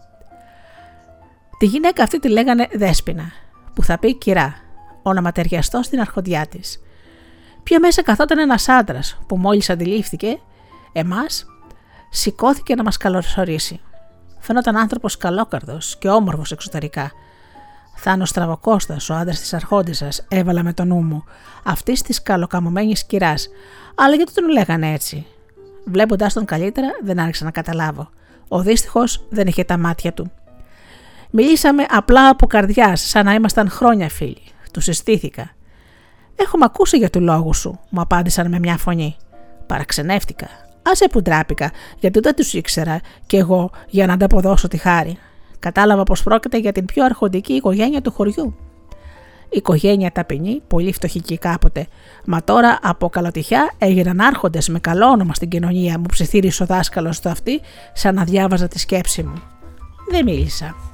[1.64, 3.32] Τη γυναίκα αυτή τη λέγανε Δέσποινα
[3.74, 4.56] που θα πει κυρά,
[5.02, 6.82] ονοματεριαστό στην αρχοντιά της.
[7.64, 10.40] Πιο μέσα καθόταν ένας άντρας που μόλις αντιλήφθηκε
[10.92, 11.46] εμάς,
[12.10, 13.80] σηκώθηκε να μας καλωσορίσει.
[14.40, 17.12] Φαίνονταν άνθρωπος καλόκαρδος και όμορφος εξωτερικά.
[17.96, 21.24] Θάνο Στραβοκώστας, ο άντρας της Αρχόντισσας, έβαλα με το νου μου,
[21.64, 23.48] αυτής της καλοκαμωμένης κυράς.
[23.96, 25.26] Αλλά γιατί τον λέγανε έτσι;
[25.86, 28.10] Βλέποντά τον καλύτερα, δεν άρχισα να καταλάβω.
[28.48, 30.32] Ο δύστιχος δεν είχε τα μάτια του.
[31.36, 34.42] Μιλήσαμε απλά από καρδιά, σαν να ήμασταν χρόνια φίλοι.
[34.74, 35.52] Του συστήθηκα.
[36.36, 39.16] Έχουμε ακούσει για του λόγους σου, μου απάντησαν με μια φωνή.
[39.68, 40.48] Παραξενεύτηκα.
[40.82, 45.18] Άσε που ντράπηκα, γιατί δεν τους ήξερα κι εγώ για να ανταποδώσω τη χάρη.
[45.60, 48.56] Κατάλαβα πως πρόκειται για την πιο αρχοντική οικογένεια του χωριού.
[49.50, 51.88] Οικογένεια ταπεινή, πολύ φτωχική κάποτε.
[52.26, 57.16] Μα τώρα από καλοτυχιά έγιναν άρχοντες με καλό όνομα στην κοινωνία, μου ψιθύρισε ο δάσκαλος
[57.16, 57.62] στο αυτή,
[57.94, 59.42] σαν να διάβαζα τη σκέψη μου.
[60.12, 60.93] Δεν μίλησα.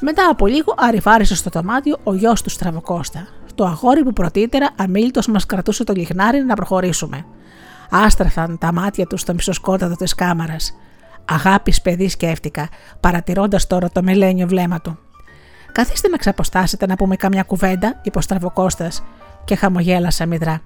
[0.00, 5.20] Μετά από λίγο αρριφάρισε στο δωμάτιο ο γιος του Στραβοκώστα, το αγόρι που πρωτήτερα αμήλυτο
[5.28, 7.24] μας κρατούσε το λιγνάρι να προχωρήσουμε.
[7.90, 10.74] Άστραφαν τα μάτια του στο μισοσκόταδο της κάμαρας.
[11.24, 12.68] Αγάπη παιδί σκέφτηκα,
[13.00, 14.98] παρατηρώντας τώρα το μελένιο βλέμμα του.
[15.72, 19.02] Καθίστε να ξαποστάσετε να πούμε καμιά κουβέντα, είπε ο Στραβοκώστας
[19.44, 20.60] και χαμογέλασα μηδρά.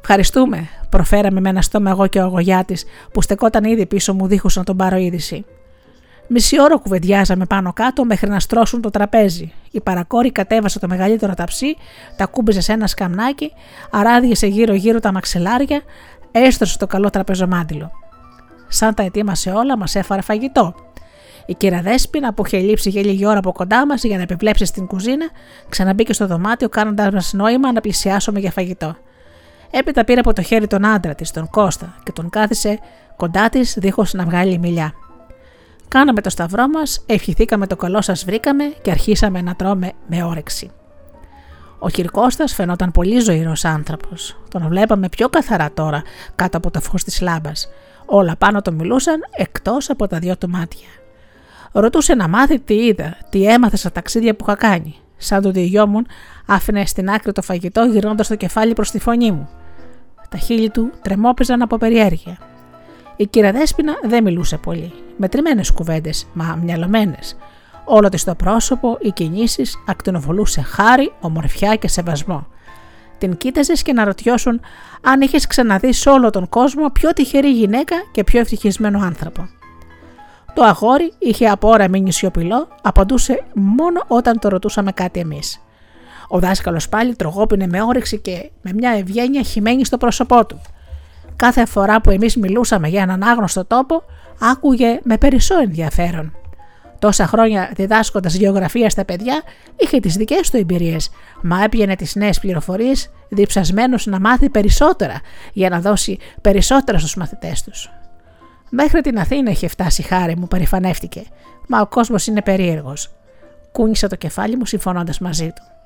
[0.00, 2.64] Ευχαριστούμε, προφέραμε με ένα στόμα εγώ και ο αγωγιά
[3.12, 5.44] που στεκόταν ήδη πίσω μου δίχως να τον πάρω είδηση.
[6.30, 9.52] Μισή ώρα κουβεντιάζαμε πάνω κάτω μέχρι να στρώσουν το τραπέζι.
[9.70, 11.76] Η παρακόρη κατέβασε το μεγαλύτερο ταψί,
[12.16, 13.52] τα κούμπιζε σε ένα σκαμνάκι,
[13.90, 15.82] αράδιασε γύρω-γύρω τα μαξιλάρια,
[16.32, 17.90] έστρωσε το καλό τραπεζομάντιλο.
[18.68, 20.74] Σαν τα ετοίμασε όλα, μας έφαρε φαγητό.
[21.46, 24.64] Η κυρία Δέσπινα, που είχε λείψει για λίγη ώρα από κοντά μας για να επιβλέψει
[24.64, 25.28] στην κουζίνα,
[25.68, 28.96] ξαναμπήκε στο δωμάτιο κάνοντας μας νόημα να πλησιάσουμε για φαγητό.
[29.70, 32.78] Έπειτα πήρε από το χέρι τον άντρα της, τον Κώστα, και τον κάθισε
[33.16, 34.92] κοντά της δίχως να βγάλει μιλιά.
[35.88, 40.70] Κάναμε το σταυρό μας, ευχηθήκαμε το καλό σας βρήκαμε και αρχίσαμε να τρώμε με όρεξη.
[41.78, 44.36] Ο Κυρκώστα φαινόταν πολύ ζωηρός άνθρωπος.
[44.50, 46.02] Τον βλέπαμε πιο καθαρά τώρα
[46.34, 47.68] κάτω από το φως της λάμπας.
[48.06, 50.88] Όλα πάνω το μιλούσαν εκτός από τα δυο του μάτια.
[51.72, 54.94] Ρωτούσε να μάθει τι είδα, τι έμαθε στα ταξίδια που είχα κάνει.
[55.16, 56.06] Σαν το διηγιόμουν,
[56.46, 59.48] άφηνε στην άκρη το φαγητό γυρνώντας το κεφάλι προς τη φωνή μου.
[60.28, 62.38] Τα χείλη του τρεμόπιζαν από περιέργεια.
[63.20, 64.92] Η κυρία Δέσπινα δεν μιλούσε πολύ.
[65.16, 67.36] Μετρημένες κουβέντες, μα μυαλωμένες.
[67.84, 72.46] Όλο της το πρόσωπο, οι κινήσεις ακτινοβολούσε χάρη, ομορφιά και σεβασμό.
[73.18, 74.60] Την κοίταζες και να ρωτιώσουν
[75.02, 79.48] αν είχες ξαναδεί σε όλο τον κόσμο πιο τυχερή γυναίκα και πιο ευτυχισμένο άνθρωπο.
[80.54, 85.60] Το αγόρι είχε από ώρα μείνει σιωπηλό, απαντούσε μόνο όταν το ρωτούσαμε κάτι εμείς.
[86.28, 90.60] Ο δάσκαλος πάλι τρογόπινε με όρεξη και με μια ευγένεια χυμένη στο πρόσωπό του.
[91.38, 94.02] Κάθε φορά που εμείς μιλούσαμε για έναν άγνωστο τόπο,
[94.40, 96.32] άκουγε με περισσό ενδιαφέρον.
[96.98, 99.42] Τόσα χρόνια διδάσκοντας γεωγραφία στα παιδιά,
[99.76, 101.10] είχε τις δικές του εμπειρίες,
[101.42, 105.20] μα έπιανε τις νέες πληροφορίες διψασμένος να μάθει περισσότερα
[105.52, 107.90] για να δώσει περισσότερα στους μαθητές τους.
[108.70, 111.22] Μέχρι την Αθήνα είχε φτάσει χάρη μου, περηφανεύτηκε,
[111.68, 113.10] μα ο κόσμος είναι περίεργος.
[113.72, 115.77] Κούνησα το κεφάλι μου συμφωνώντας μαζί του.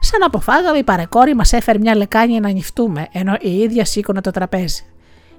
[0.00, 4.30] Σαν αποφάγαμε, η παρεκόρη μας έφερε μια λεκάνη να νυχτούμε, ενώ η ίδια σήκωνε το
[4.30, 4.84] τραπέζι.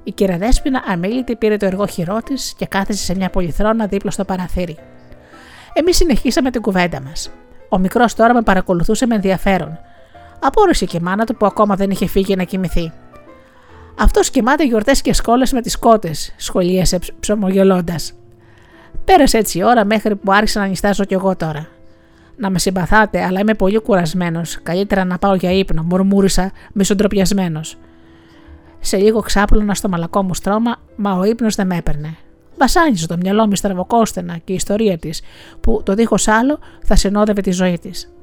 [0.04, 4.12] Η κυρία Δέσπινα αμήλυτη πήρε το εργό χειρό της και κάθεσε σε μια πολυθρόνα δίπλα
[4.12, 4.78] στο παραθύρι.
[5.74, 7.32] Εμείς συνεχίσαμε την κουβέντα μας.
[7.70, 9.80] Ο μικρός τώρα με παρακολουθούσε με ενδιαφέρον.
[10.40, 12.92] Απόρρισε και η μάνα του που ακόμα δεν είχε φύγει να κοιμηθεί.
[14.00, 18.14] Αυτός κοιμάται γιορτές και σκόλες με τις κότες, σχολίασε ψωμογελώντας.
[19.06, 21.68] Πέρασε έτσι η ώρα μέχρι που άρχισα να νιστάζω κι εγώ τώρα.
[22.42, 24.60] Να με συμπαθάτε, αλλά είμαι πολύ κουρασμένος.
[24.64, 27.62] Καλύτερα να πάω για ύπνο, μουρμούρισα μισοντροπιασμένο.
[28.80, 32.16] Σε λίγο ξάπλωνα στο μαλακό μου στρώμα, μα ο ύπνος δεν με έπαιρνε.
[32.58, 35.22] Βασάνιζε το μυαλό μου στραβοκόστενα και η ιστορία της,
[35.62, 38.14] που το δίχως άλλο θα συνόδευε τη ζωή της.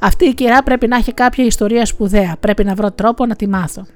[0.00, 3.48] Αυτή η κυρά πρέπει να έχει κάποια ιστορία σπουδαία, πρέπει να βρω τρόπο να τη
[3.48, 3.86] μάθω.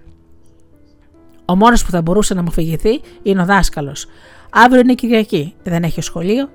[1.44, 4.06] Ο μόνος που θα μπορούσε να μου φυγηθεί είναι ο δάσκαλος.
[4.50, 6.48] Αύριο είναι Κυριακή, δεν έχει σχολείο,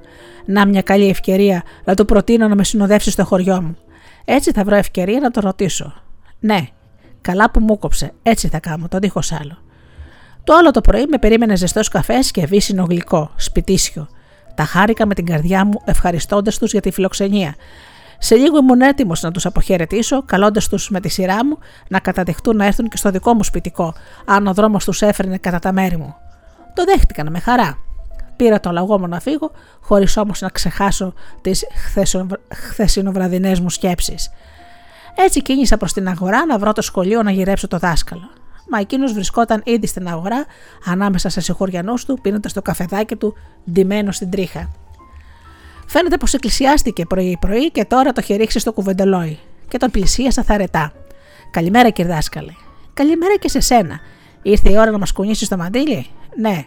[0.46, 3.78] να μια καλή ευκαιρία να του προτείνω να με συνοδεύσει στο χωριό μου.
[4.26, 5.94] Έτσι θα βρω ευκαιρία να το ρωτήσω.
[6.40, 6.68] Ναι,
[7.22, 9.58] καλά που μου κόψε, έτσι θα κάνω, το δίχως άλλο.
[10.44, 14.08] Το άλλο το πρωί με περίμενε ζεστός καφές και βύσινο γλυκό, σπιτίσιο.
[14.56, 17.56] Τα χάρηκα με την καρδιά μου ευχαριστώντας τους για τη φιλοξενία.
[18.18, 22.56] Σε λίγο ήμουν έτοιμος να τους αποχαιρετήσω, καλώντας τους με τη σειρά μου να καταδεχτούν
[22.56, 23.94] να έρθουν και στο δικό μου σπιτικό,
[24.26, 26.16] αν ο δρόμος τους έφερνε κατά τα μέρη μου.
[26.76, 27.78] Το δέχτηκαν με χαρά.
[28.36, 31.66] Πήρα το λαγό μου να φύγω, χωρίς όμως να ξεχάσω τις
[32.52, 34.30] χθεσινοβραδινές μου σκέψεις.
[35.16, 38.30] Έτσι κίνησα προς την αγορά να βρω το σχολείο να γυρέψω το δάσκαλο.
[38.70, 40.46] Μα εκείνος βρισκόταν ήδη στην αγορά,
[40.86, 43.36] ανάμεσα σε συγχωριανούς του, πίνοντας το καφεδάκι του,
[43.72, 44.70] ντυμένο στην τρίχα.
[45.88, 50.92] Φαίνεται πως εκκλησιάστηκε πρωί-πρωί και τώρα το είχε ρίξει στο κουβεντελόι και τον πλησίασα θαρετά.
[51.52, 52.52] Καλημέρα, κύριε δάσκαλε.
[52.94, 54.00] Καλημέρα και σε σένα.
[54.42, 56.08] Ήρθε η ώρα να μας κουνήσει το μαντίλι.
[56.38, 56.66] Ναι,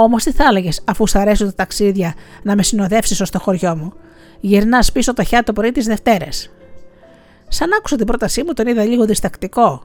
[0.00, 3.76] Όμως τι θα έλεγες, αφού σ' αρέσουν τα ταξίδια, να με συνοδεύσεις ως το χωριό
[3.76, 3.92] μου;
[4.40, 6.50] Γυρνάς πίσω το χιά το πρωί τις Δευτέρες.
[7.48, 9.82] Σαν άκουσα την πρότασή μου, τον είδα λίγο διστακτικό.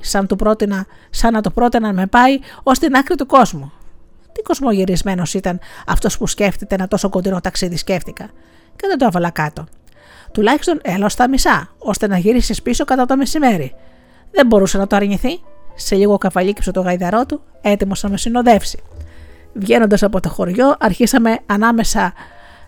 [0.00, 3.72] Σαν, του πρότεινα, σαν να το πρότεινα να με πάει ως την άκρη του κόσμου.
[4.32, 8.30] Τι κοσμογυρισμένος ήταν αυτός που σκέφτεται ένα τόσο κοντινό ταξίδι, σκέφτηκα.
[8.76, 9.66] Και δεν το έβαλα κάτω.
[10.32, 13.74] Τουλάχιστον έλα στα μισά, ώστε να γυρίσεις πίσω κατά το μεσημέρι.
[14.30, 15.40] Δεν μπορούσε να το αρνηθεί.
[15.74, 18.82] Σε λίγο καβαλίκυψε το γαϊδαρό του, έτοιμος να με συνοδεύσει.
[19.54, 22.12] Βγαίνοντας από το χωριό, αρχίσαμε ανάμεσα,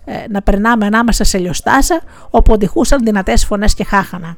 [0.05, 4.37] ε, να περνάμε ανάμεσα σε λιοστάσα, όπου οδηγούσαν δυνατές φωνές και χάχανα.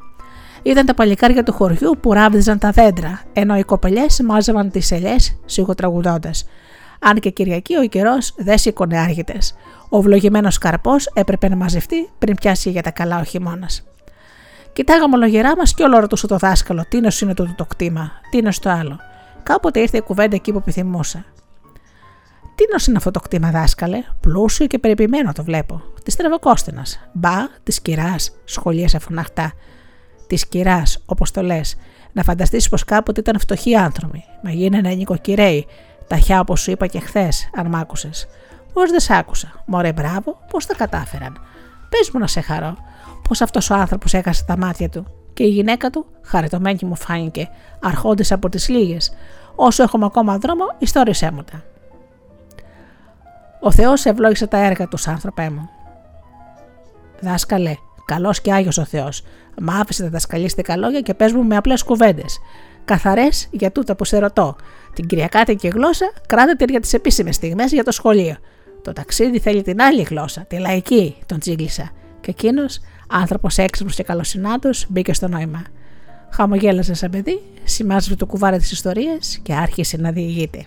[0.63, 5.39] Ήταν τα παλικάρια του χωριού που ράβδιζαν τα δέντρα, ενώ οι κοπελιές μάζευαν τις ελιές
[5.45, 6.45] σιγοτραγουδώντας.
[6.99, 9.55] Αν και Κυριακή ο καιρός δεν σήκωνε άργητες.
[9.89, 13.85] Ο βλογημένο καρπός έπρεπε να μαζευτεί πριν πιάσει για τα καλά ο χειμώνας.
[14.77, 18.51] Κοιτάγαμε ολογερά μας και όλο ρωτούσε το δάσκαλο τι είναι το, το κτήμα, τι είναι
[18.51, 18.99] στο άλλο.
[19.43, 21.25] Κάποτε ήρθε η κουβέντα εκεί που επιθυμούσα.
[22.55, 25.81] Τι είναι αυτό το κτήμα, δάσκαλε, πλούσιο και περιποιημένο το βλέπω.
[26.03, 26.85] Της τρεβοκόστηνα.
[27.13, 27.31] Μπα,
[27.63, 29.53] της κυράς, σχολίασε φωναχτά.
[30.27, 31.75] Της κυράς, όπως το λες.
[32.11, 34.23] Να φανταστείς πως κάποτε ήταν φτωχοί άνθρωποι.
[34.43, 35.67] Μα γίνανε νοικοκυρέοι.
[36.07, 38.27] Ταχιά όπως σου είπα και χθες, αν μ' άκουσες.
[38.73, 39.63] Πώς δεν σ' άκουσα.
[39.65, 41.39] Μωρέ, μπράβο, πώς τα κατάφεραν.
[41.89, 42.77] Πες μου να σε χαρώ.
[43.27, 45.05] Πώ αυτός ο άνθρωπος έχασε τα μάτια του.
[45.33, 47.49] Και η γυναίκα του, χαριτωμένη μου φάνηκε,
[47.81, 49.13] αρχόντες από τις λίγες.
[49.55, 51.63] Όσο έχουμε ακόμα δρόμο, ιστόρισέ μου τα.
[53.59, 55.69] Ο Θεός ευλόγησε τα έργα τους, άνθρωπέ μου.
[57.19, 59.23] Δάσκαλε, καλός και άγιος ο Θεός.
[59.61, 62.39] Μ' άφησε τα δασκαλίστικα λόγια και πες μου με απλές κουβέντες.
[62.85, 64.55] Καθαρές για τούτα που σε ρωτώ.
[64.93, 68.35] Την κυριακάτικη γλώσσα κράτατε για τις επίσημες στιγμές για το σχολείο.
[68.81, 71.89] Το ταξίδι θέλει την άλλη γλώσσα, τη λαϊκή, τον τσίγκλισα.
[72.21, 75.61] Και εκείνος, άνθρωπος έξυπνος και καλοσυνάτο, μπήκε στο νόημα.
[76.29, 80.65] Χαμογέλασε σαν παιδί, σημάζευε το κουβάρι της ιστορίας και άρχισε να διηγείται.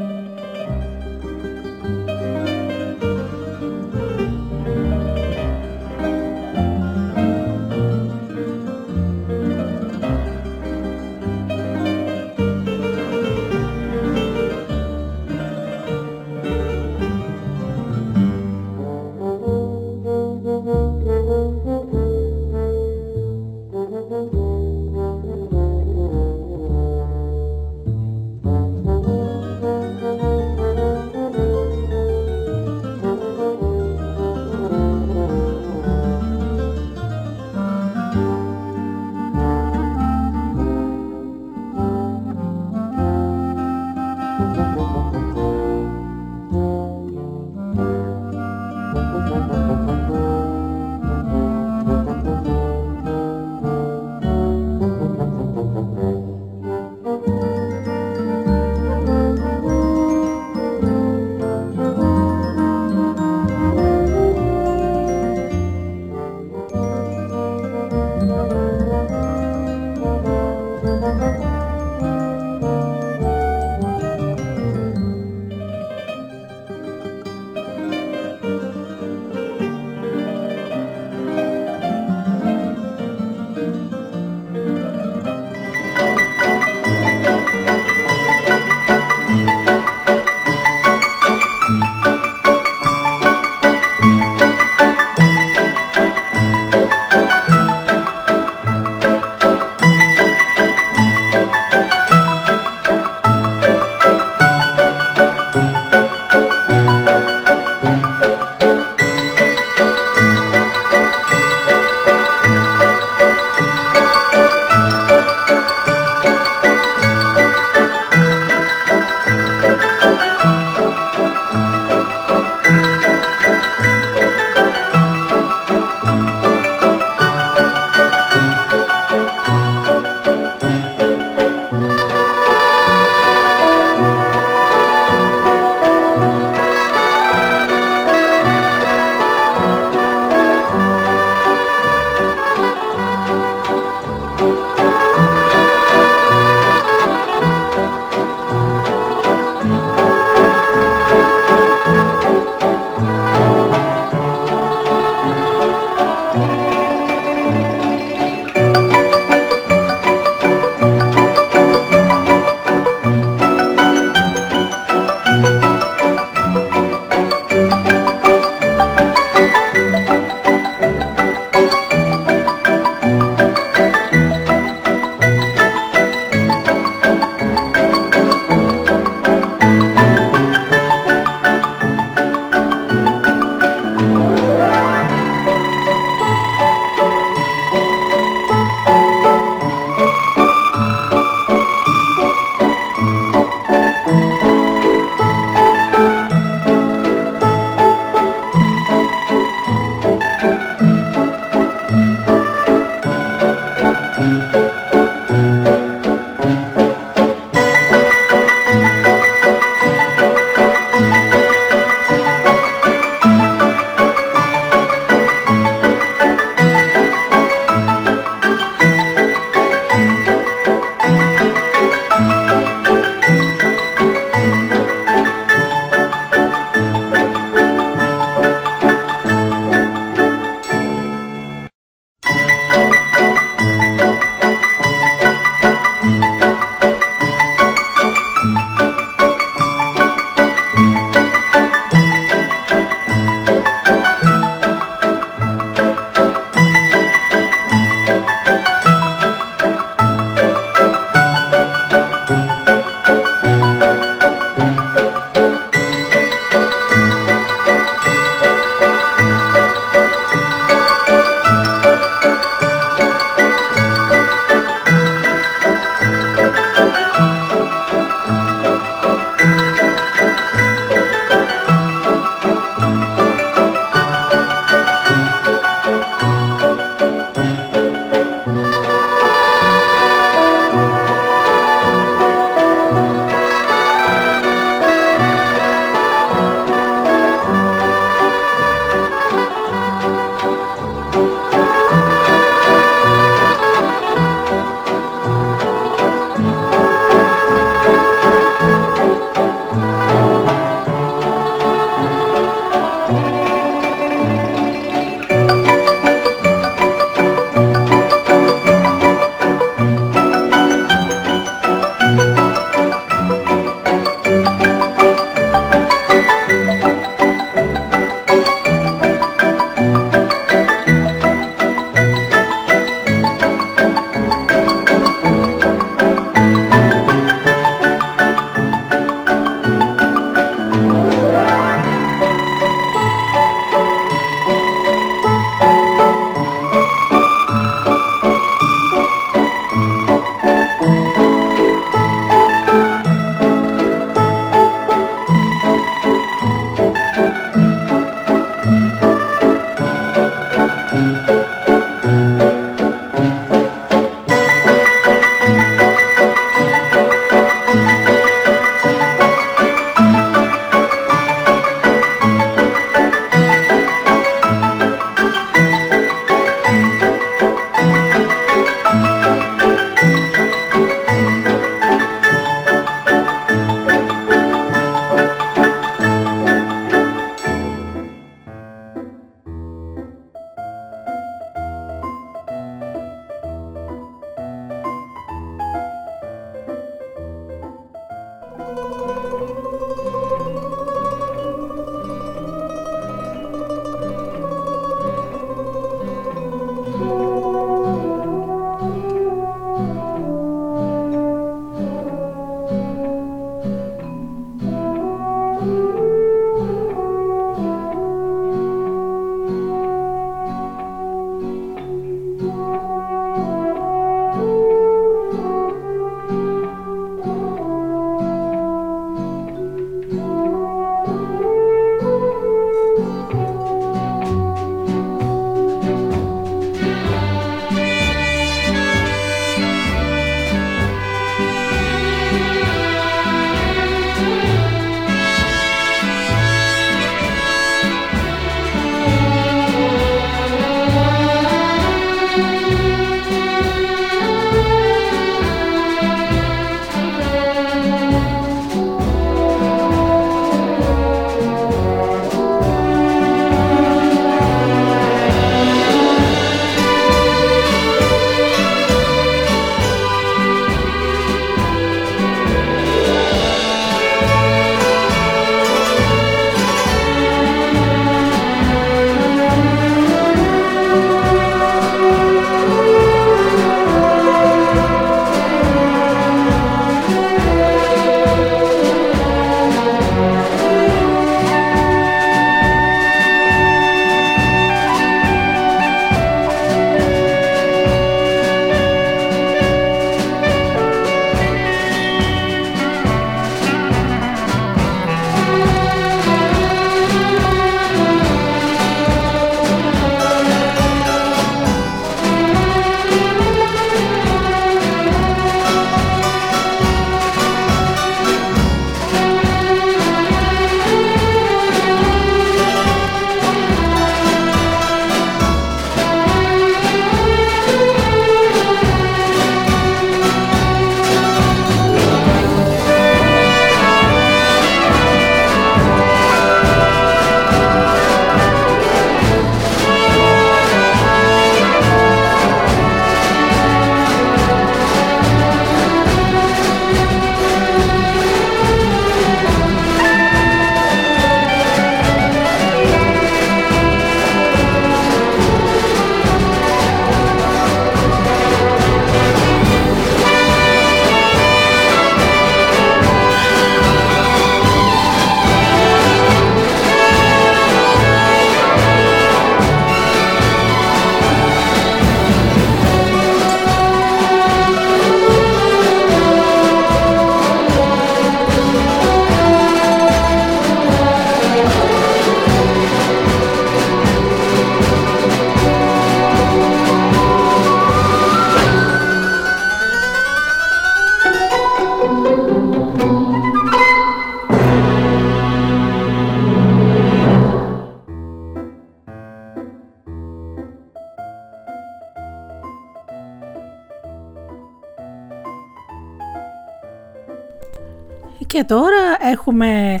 [598.54, 600.00] Και τώρα έχουμε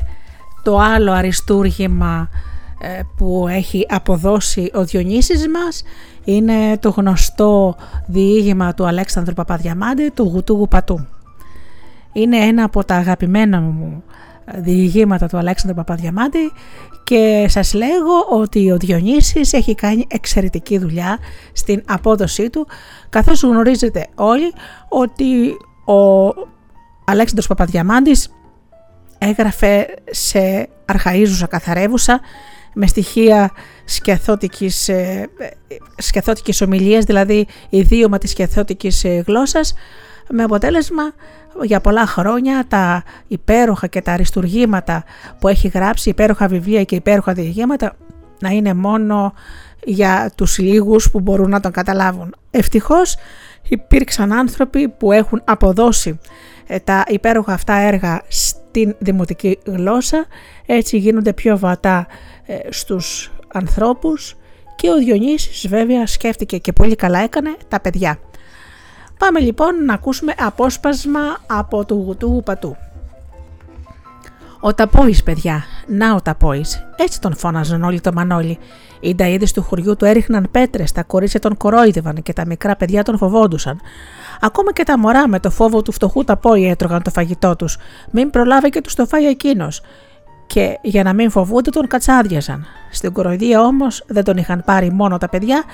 [0.62, 2.28] το άλλο αριστούργημα
[2.80, 5.82] ε, που έχει αποδώσει ο Διονύσης μας
[6.24, 7.76] είναι το γνωστό
[8.06, 11.06] διήγημα του Αλέξανδρου Παπαδιαμάντη του Γουτούγου Πατού.
[12.12, 14.02] Είναι ένα από τα αγαπημένα μου
[14.54, 16.52] διηγήματα του Αλέξανδρου Παπαδιαμάντη
[17.04, 21.18] και σας λέγω ότι ο Διονύσης έχει κάνει εξαιρετική δουλειά
[21.52, 22.66] στην απόδοσή του
[23.08, 24.52] καθώς γνωρίζετε όλοι
[24.88, 25.48] ότι
[25.94, 26.32] ο
[27.04, 28.28] Αλέξανδρος Παπαδιαμάντης
[29.28, 32.20] έγραφε σε αρχαΐζουσα καθαρεύουσα
[32.74, 33.50] με στοιχεία
[33.84, 35.28] σκιαθώτικης, ε,
[35.96, 39.74] σκιαθώτικης ομιλίας, δηλαδή ιδίωμα της σκιαθώτικης ε, γλώσσας,
[40.28, 41.02] με αποτέλεσμα
[41.62, 45.04] για πολλά χρόνια τα υπέροχα και τα αριστουργήματα
[45.38, 47.96] που έχει γράψει, υπέροχα βιβλία και υπέροχα διηγήματα,
[48.40, 49.34] να είναι μόνο
[49.84, 52.34] για τους λίγους που μπορούν να τον καταλάβουν.
[52.50, 53.16] Ευτυχώς
[53.68, 56.18] υπήρξαν άνθρωποι που έχουν αποδώσει
[56.66, 58.22] ε, τα υπέροχα αυτά έργα
[58.74, 60.26] στην δημοτική γλώσσα,
[60.66, 62.06] έτσι γίνονται πιο βατά
[62.46, 64.36] ε, στους ανθρώπους
[64.76, 68.18] και ο Διονύσης βέβαια σκέφτηκε και πολύ καλά έκανε τα παιδιά.
[69.18, 72.76] Πάμε λοιπόν να ακούσουμε απόσπασμα από του γουτού πατού.
[74.66, 76.86] Ο Ταπόης, παιδιά, να ο Ταπόης.
[76.96, 78.58] Έτσι τον φώναζαν όλοι το Μανώλη.
[79.00, 83.02] Οι νταΐδες του χωριού του έριχναν πέτρες, τα κορίτσια τον κορόιδευαν και τα μικρά παιδιά
[83.02, 83.80] τον φοβόντουσαν.
[84.40, 87.76] Ακόμα και τα μωρά με το φόβο του φτωχού Ταπόη έτρωγαν το φαγητό τους.
[88.10, 89.80] Μην προλάβει και τους το φάει εκείνος
[90.46, 92.66] και για να μην φοβούνται τον κατσάδιαζαν.
[92.90, 95.64] Στην κοροϊδία όμως δεν τον είχαν πάρει μόνο τα παιδιά,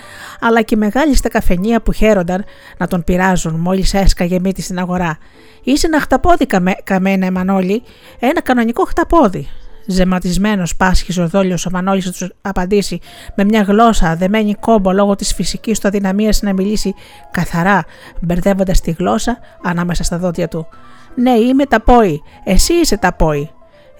[0.41, 2.45] αλλά και οι μεγάλοι στα καφενεία που χαίρονταν
[2.79, 5.19] να τον πειράζουν μόλις έσκαγε μύτη στην αγορά.
[5.63, 7.83] Είσαι ένα χταπόδι καμέ, καμένα Μανώλη,
[8.19, 9.49] ένα κανονικό χταπόδι.
[9.87, 12.99] Ζεματισμένος πάσχης ο δόλιος ο Μανώλης τους απαντήσει
[13.35, 16.95] με μια γλώσσα δεμένη κόμπο λόγω της φυσικής του αδυναμίας να μιλήσει
[17.31, 17.85] καθαρά,
[18.21, 20.67] μπερδεύοντας τη γλώσσα ανάμεσα στα δόντια του.
[21.15, 22.23] Ναι, είμαι ταπόη.
[22.45, 23.51] Εσύ είσαι ταπόη.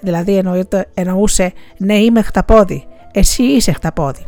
[0.01, 0.43] Δηλαδή
[0.95, 4.27] εννοούσε ναι είμαι χταπόδι, εσύ είσαι χταπόδι.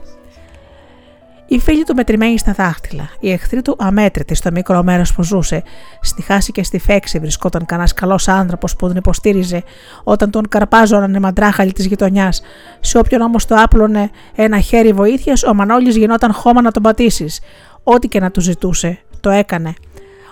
[1.47, 5.63] Οι φίλοι του μετρημένοι στα δάχτυλα, οι εχθροί του αμέτρητοι στο μικρό μέρος που ζούσε.
[6.01, 9.63] Στη χάση και στη φέξη βρισκόταν κανένα καλός άνθρωπος που τον υποστήριζε
[10.05, 12.43] όταν τον καρπάζωναν οι μαντράχαλοι της γειτονιάς.
[12.81, 17.41] Σε όποιον όμως το άπλωνε ένα χέρι βοήθειας, ο Μανώλης γινόταν χώμα να τον πατήσεις.
[17.83, 19.75] Ό,τι και να του ζητούσε, το έκανε.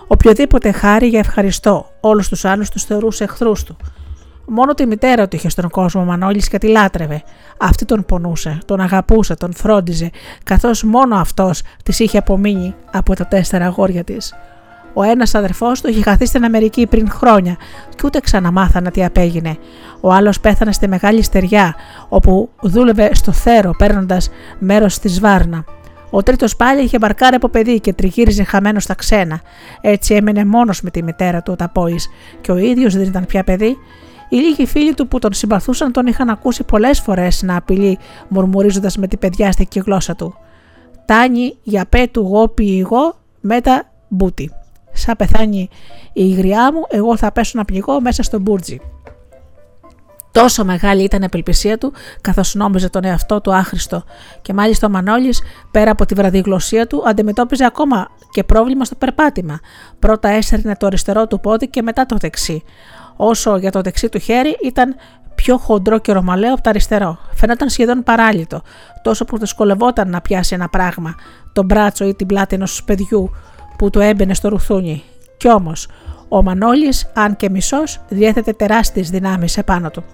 [0.07, 3.76] Οποιοδήποτε χάρη για ευχαριστώ, όλους τους άλλους τους θεωρούσε εχθρούς του.
[4.47, 7.22] Μόνο τη μητέρα του είχε στον κόσμο Μανώλης και τη λάτρευε.
[7.59, 10.11] Αυτή τον πονούσε, τον αγαπούσε, τον φρόντιζε,
[10.45, 14.34] καθώς μόνο αυτός της είχε απομείνει από τα τέσσερα αγόρια της.
[14.95, 17.57] Ο ένας αδερφός του είχε χαθεί στην Αμερική πριν χρόνια
[17.91, 19.57] και ούτε ξαναμάθανε τι απέγινε.
[20.01, 21.74] Ο άλλος πέθανε στη μεγάλη στεριά,
[22.09, 25.64] όπου δούλευε στο θέρο παίρνοντας μέρος στη Σβάρνα.
[26.11, 29.41] Ο τρίτος πάλι είχε μπαρκάρει από παιδί και τριγύριζε χαμένος στα ξένα.
[29.80, 32.09] Έτσι έμενε μόνος με τη μητέρα του ο Ταπόης,
[32.41, 33.76] και ο ίδιος δεν ήταν πια παιδί
[34.31, 38.97] οι λίγοι φίλοι του που τον συμπαθούσαν τον είχαν ακούσει πολλές φορές να απειλεί, μουρμουρίζοντας
[38.97, 40.35] με την παιδιάστικη γλώσσα του.
[41.05, 44.51] Τάνι για πέ του γόπι εγώ, μέτα μπούτι.
[44.93, 45.68] Σαν πεθάνει
[46.12, 48.81] η υγριά μου, εγώ θα πέσω να πνιγώ μέσα στο μπουρτζι.
[50.33, 54.05] Τόσο μεγάλη ήταν η απελπισία του, καθώς νόμιζε τον εαυτό του άχρηστο.
[54.43, 59.61] Και μάλιστα ο Μανώλης, πέρα από τη βραδιγλωσία του, αντιμετώπιζε ακόμα και πρόβλημα στο περπάτημα.
[59.99, 62.62] Πρώτα έσαιρνε το αριστερό του πόδι και μετά το δεξί
[63.21, 64.95] όσο για το δεξί του χέρι ήταν
[65.35, 67.18] πιο χοντρό και ρωμαλαίο από το αριστερό.
[67.35, 68.62] Φαίνονταν σχεδόν παράλυτο,
[69.03, 71.14] τόσο που δυσκολευόταν να πιάσει ένα πράγμα,
[71.53, 73.31] τον μπράτσο ή την πλάτη ενός παιδιού
[73.79, 75.03] που του έμπαινε στο ρουθούνι.
[75.37, 75.89] Κι όμως,
[76.29, 80.05] ο Μανώλης, αν και μισός, διέθετε τεράστιες δυνάμεις επάνω του.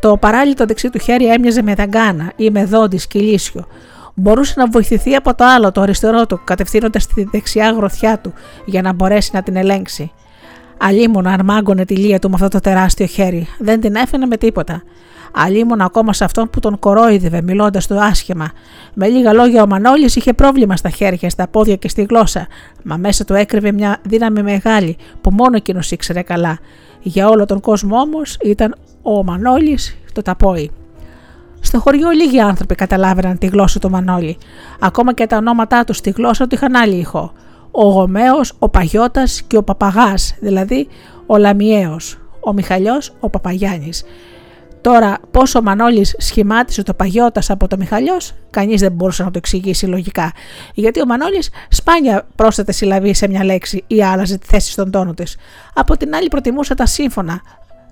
[0.00, 3.66] Το παράλυτο δεξί του χέρι έμοιαζε με δαγκάνα ή με δόντι σκυλίσιο.
[4.14, 8.32] Μπορούσε να βοηθηθεί από το άλλο, το αριστερό του, κατευθύνοντας τη δεξιά γροθιά του
[8.64, 10.12] για να μπορέσει να την ελέγξει.
[10.84, 13.46] Αλίμονα αν μάγκωνε τη λία του με αυτό το τεράστιο χέρι.
[13.58, 14.82] Δεν την έφερε με τίποτα.
[15.32, 18.50] Αλίμονα ακόμα σε αυτόν που τον κορόιδευε, μιλώντας του άσχημα.
[18.94, 22.46] Με λίγα λόγια, ο Μανώλης είχε πρόβλημα στα χέρια, στα πόδια και στη γλώσσα,
[22.82, 26.58] μα μέσα του έκρυβε μια δύναμη μεγάλη που μόνο εκείνος ήξερε καλά.
[27.02, 30.70] Για όλο τον κόσμο όμως ήταν ο Μανώλης το ταπόι.
[31.60, 34.38] Στο χωριό λίγοι άνθρωποι καταλάβαιναν τη γλώσσα του Μανώλη.
[34.80, 37.32] Ακόμα και τα ονόματά τους στη γλώσσα του είχαν άλλη ηχό
[37.72, 40.88] ο Γομέος, ο Παγιώτας και ο Παπαγάς, δηλαδή
[41.26, 44.04] ο Λαμιαίος, ο Μιχαλιός, ο Παπαγιάννης.
[44.80, 49.38] Τώρα πόσο ο Μανώλης σχημάτισε το Παγιώτας από το Μιχαλιός, κανείς δεν μπορούσε να το
[49.38, 50.32] εξηγήσει λογικά,
[50.74, 55.14] γιατί ο Μανώλης σπάνια πρόσθετε συλλαβή σε μια λέξη ή άλλαζε τη θέση στον τόνο
[55.14, 55.36] της.
[55.74, 57.40] Από την άλλη προτιμούσε τα σύμφωνα,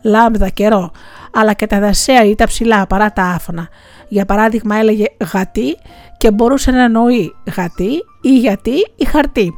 [0.03, 0.91] λάμδα, καιρό,
[1.33, 3.69] αλλά και τα δασέα ή τα ψηλά παρά τα άφωνα.
[4.09, 5.77] Για παράδειγμα έλεγε γατί
[6.17, 9.55] και μπορούσε να εννοεί γατί ή γιατί ή χαρτί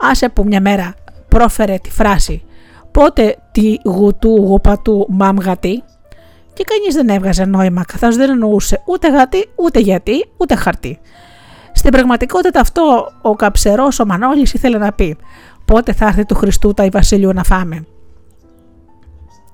[0.00, 0.94] άσε που μια μέρα
[1.28, 2.42] πρόφερε τη φράση
[2.90, 5.82] πότε τη γουτού γουπατού μαμ γατί
[6.52, 10.98] και κανείς δεν έβγαζε νόημα καθώς δεν εννοούσε ούτε γατί, ούτε γιατί, ούτε χαρτί.
[11.72, 15.16] Στην πραγματικότητα αυτό ο καψερός ο Μανώλης ήθελε να πει
[15.64, 17.86] πότε θα έρθει του Χριστού τα Βασιλείου να φάμε;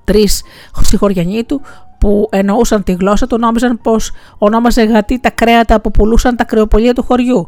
[0.03, 0.43] Τρεις
[0.81, 1.61] συγχωριανοί του
[1.99, 6.93] που εννοούσαν τη γλώσσα του νόμιζαν πως ονόμαζε γατί τα κρέατα που πουλούσαν τα κρεοπολία
[6.93, 7.47] του χωριού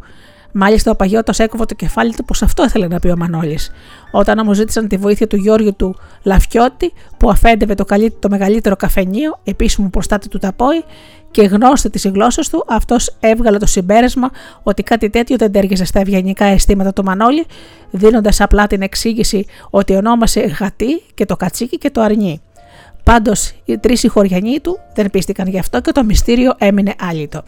[0.51, 3.71] Μάλιστα, ο Παγιώτος έκοβε το κεφάλι του πως αυτό ήθελε να πει ο Μανώλης.
[4.11, 7.85] Όταν όμως ζήτησαν τη βοήθεια του Γιώργου του Λαφιώτη, που αφέντευε το,
[8.19, 10.83] το μεγαλύτερο καφενείο, επίσημο προστάτη του Ταπόη
[11.31, 14.29] και γνώστη τη γλώσσα του, αυτός έβγαλε το συμπέρασμα
[14.63, 17.45] ότι κάτι τέτοιο δεν τέργεζε στα ευγενικά αισθήματα του Μανώλη,
[17.91, 22.41] δίνοντας απλά την εξήγηση ότι ονόμασε γατί και το κατσίκι και το αρνί.
[23.03, 27.43] Πάντως, οι τρεις συγχωριανοί του δεν πίστηκαν γι' αυτό και το μυστήριο έμεινε άλυτο.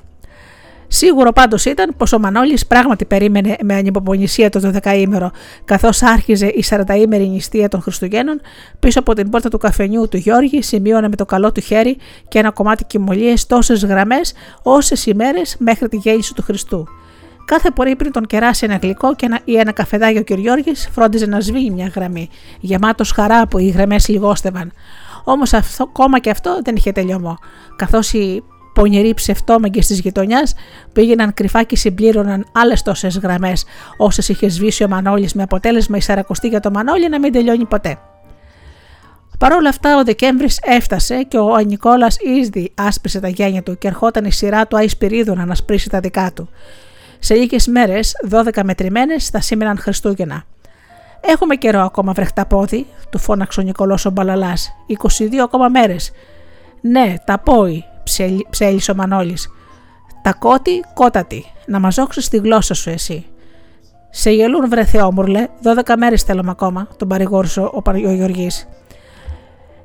[0.92, 5.30] Σίγουρο πάντως ήταν πως ο Μανώλης πράγματι περίμενε με ανυπομονησία το 12ήμερο,
[5.66, 8.42] καθώς άρχιζε η 40ήμερη νηστεία των Χριστουγέννων,
[8.80, 12.40] πίσω από την πόρτα του καφενιού του Γιώργη σημείωνε με το καλό του χέρι και
[12.40, 14.34] ένα κομμάτι κοιμωλίες τόσες γραμμές,
[14.64, 16.88] όσες ημέρες μέχρι τη γέννηση του Χριστού.
[17.46, 20.32] Κάθε πρωί πριν τον κεράσει ένα γλυκό και ένα, ή ένα καφεδάκι ο κ.
[20.32, 22.30] Γιώργης, φρόντιζε να σβήνει μια γραμμή,
[22.60, 24.72] γεμάτος χαρά που οι γραμμές λιγόστευαν.
[25.24, 27.38] Όμως ακόμα και αυτό δεν είχε τελειωμό,
[27.76, 28.44] καθώς οι
[28.80, 30.54] πονηροί ψευτόμαγκε της γειτονιάς
[30.94, 33.66] πήγαιναν κρυφά και συμπλήρωναν άλλες τόσες γραμμές,
[33.98, 37.66] όσες είχε σβήσει ο Μανώλης με αποτέλεσμα η Σαρακοστή για το Μανώλη να μην τελειώνει
[37.66, 37.98] ποτέ.
[39.40, 42.08] Παρ' όλα αυτά, ο Δεκέμβρης έφτασε και ο Ανικόλα
[42.40, 46.32] ήδη άσπρισε τα γένια του και ερχόταν η σειρά του Αϊσπυρίδου να ανασπρίσει τα δικά
[46.34, 46.50] του.
[47.20, 50.44] Σε λίγες μέρες, 12 μετρημένες, θα σήμαιναν Χριστούγεννα.
[51.22, 54.72] Έχουμε καιρό ακόμα βρεχτά πόδι, του φώναξε ο Νικολός ο Μπαλαλάς.
[54.88, 56.12] 22 ακόμα μέρες.
[56.82, 57.86] Ναι, τα πόη,
[58.50, 59.50] ψέλισε ο Μανώλης.
[60.22, 63.26] Τα κότη, κότατη, να μαζόξει τη γλώσσα σου εσύ.
[64.10, 65.48] Σε γελούν βρε Θεόμουρλε,
[65.86, 68.68] 12 μέρες θέλουμε ακόμα, τον παρηγόρησε ο, ο Γεωργής.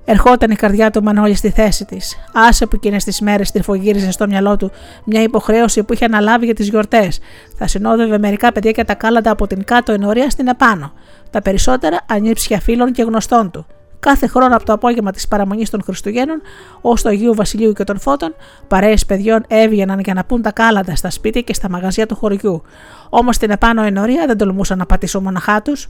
[0.05, 2.17] Ερχόταν η καρδιά του Μανώλη στη θέση της.
[2.33, 4.71] Άσε που εκείνες τις μέρες τρυφογύριζε στο μυαλό του
[5.05, 7.19] μια υποχρέωση που είχε αναλάβει για τις γιορτές.
[7.59, 10.93] Θα συνόδευε μερικά παιδιά και τα κάλαντα από την κάτω ενορία στην επάνω.
[11.31, 13.67] Τα περισσότερα ανήψια φίλων και γνωστών του.
[14.05, 16.41] Κάθε χρόνο από το απόγευμα της παραμονής των Χριστουγέννων
[16.81, 18.35] ως το Αγίου Βασιλείου και των Φώτων,
[18.69, 22.63] παρέες παιδιών έβγαιναν για να πούν τα κάλαντα στα σπίτια και στα μαγαζιά του χωριού.
[23.09, 25.89] Όμως την επάνω ενορία δεν τολμούσαν να πατήσουν μοναχά τους.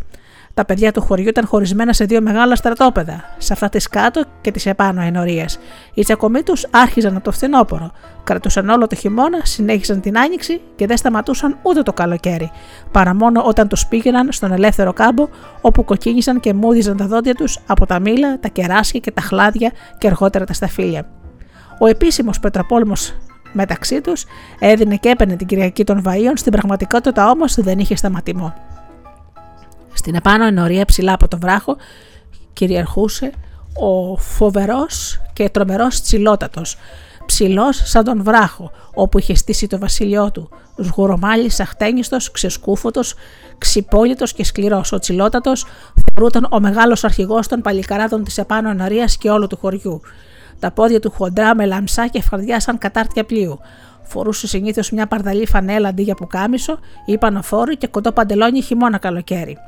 [0.55, 4.51] Τα παιδιά του χωριού ήταν χωρισμένα σε δύο μεγάλα στρατόπεδα, σε αυτά τη κάτω και
[4.51, 5.59] τις επάνω ενορίες.
[5.95, 7.91] Οι τσακωμοί τους άρχιζαν από το φθινόπωρο.
[8.25, 12.51] Κρατούσαν όλο το χειμώνα, συνέχισαν την άνοιξη και δεν σταματούσαν ούτε το καλοκαίρι,
[12.91, 15.29] παρά μόνο όταν τους πήγαιναν στον ελεύθερο κάμπο,
[15.61, 19.73] όπου κοκκίνησαν και μούδιζαν τα δόντια τους από τα μήλα, τα κεράσια και τα χλάδια
[19.99, 21.07] και αργότερα τα σταφύλια.
[21.79, 23.15] Ο επίσημος Πετροπόλμος
[23.53, 24.25] μεταξύ τους
[24.59, 28.55] έδινε και έπαιρνε την Κυριακή των Βαΐων, στην πραγματικότητα όμως δεν είχε σταματημό.
[30.05, 31.77] Στην επάνω ενορία ψηλά από το βράχο
[32.53, 33.33] κυριαρχούσε
[33.75, 36.77] ο φοβερός και τρομερός τσιλότατος,
[37.27, 40.49] ψηλός σαν τον βράχο, όπου είχε στήσει το βασίλειό του,
[40.83, 43.15] σγουρομάλης, αχτένιστος, ξεσκούφωτος,
[43.59, 44.93] ξυπόλυτος και σκληρός.
[44.93, 45.67] Ο τσιλότατος
[46.15, 50.01] θεωρούταν ο μεγάλος αρχηγός των παλικαράδων της επάνω ενορίας και όλου του χωριού.
[50.59, 53.59] Τα πόδια του χοντρά με λαμψά και φαρδιά σαν κατάρτια πλοίου.
[54.03, 59.59] Φορούσε συνήθως μια παρδαλή φανέλα αντί για πουκάμισο ή πανοφόρο και κοντό παντελόνι χειμώνα καλοκαίρι.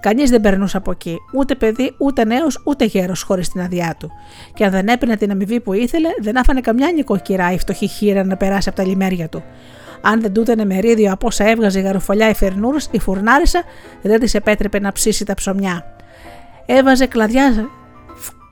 [0.00, 4.10] Κανείς δεν περνούσε από εκεί, ούτε παιδί, ούτε νέος, ούτε γέρος χωρίς την αδειά του.
[4.54, 8.24] Και αν δεν έπαιρνε την αμοιβή που ήθελε, δεν άφανε καμιά νοικοκυρά ή φτωχή χείρα
[8.24, 9.42] να περάσει από τα λιμέρια του.
[10.00, 13.62] Αν δεν τούτενε μερίδιο από όσα έβγαζε η γαροφολιά η, φερνούρ, η φουρνάρισα,
[14.02, 15.96] δεν της επέτρεπε να ψήσει τα ψωμιά.
[16.66, 17.68] Έβαζε κλαδιά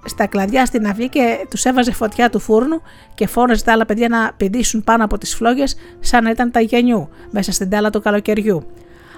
[0.04, 2.82] στα κλαδιά στην αυγή και τους έβαζε φωτιά του φούρνου
[3.14, 6.60] και φώναζε τα άλλα παιδιά να πηδήσουν πάνω από τις φλόγες σαν να ήταν τα
[6.60, 8.66] γενιού μέσα στην τάλα του καλοκαιριού.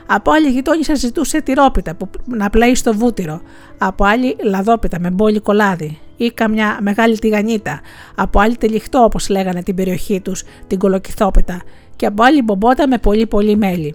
[0.07, 3.41] Από άλλη γειτόνισσα ζητούσε τυρόπιτα που να πλέει στο βούτυρο.
[3.79, 7.81] Από άλλη λαδόπιτα με μπόλι κολάδι ή καμιά μεγάλη τηγανίτα.
[8.15, 11.63] Από άλλη τελιχτό όπως λέγανε την περιοχή τους, την κολοκυθόπιτα.
[11.97, 13.95] Και από άλλη μπομποτα με πολύ πολύ μέλι.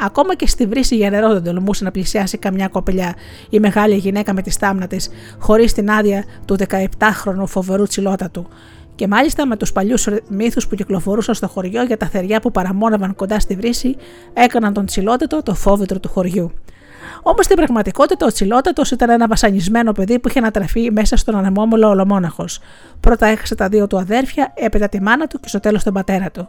[0.00, 3.14] Ακόμα και στη βρύση για νερό δεν τολμούσε να πλησιάσει καμιά κοπελιά
[3.50, 5.08] ή μεγάλη γυναίκα με τη στάμνα της,
[5.38, 8.46] χωρίς την άδεια του 17χρονου φοβερού τσιλότατου
[8.94, 13.14] και μάλιστα με τους παλιούς μύθους που κυκλοφορούσαν στο χωριό για τα θεριά που παραμόνευαν
[13.14, 13.96] κοντά στη βρύση,
[14.32, 16.52] έκαναν τον Τσιλότατο το φόβητρο του χωριού.
[17.22, 21.88] Όμως στην πραγματικότητα ο Τσιλότατος ήταν ένα βασανισμένο παιδί που είχε ανατραφεί μέσα στον ανεμόμολο
[21.88, 22.60] ολομόναχος.
[23.00, 26.30] Πρώτα έχασε τα δύο του αδέρφια, έπειτα τη μάνα του και στο τέλος τον πατέρα
[26.30, 26.48] του.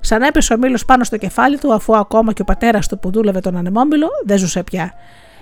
[0.00, 3.10] Σαν έπεσε ο μήλος πάνω στο κεφάλι του, αφού ακόμα και ο πατέρας του που
[3.10, 4.92] δούλευε τον ανεμόμυλο δεν ζούσε πια.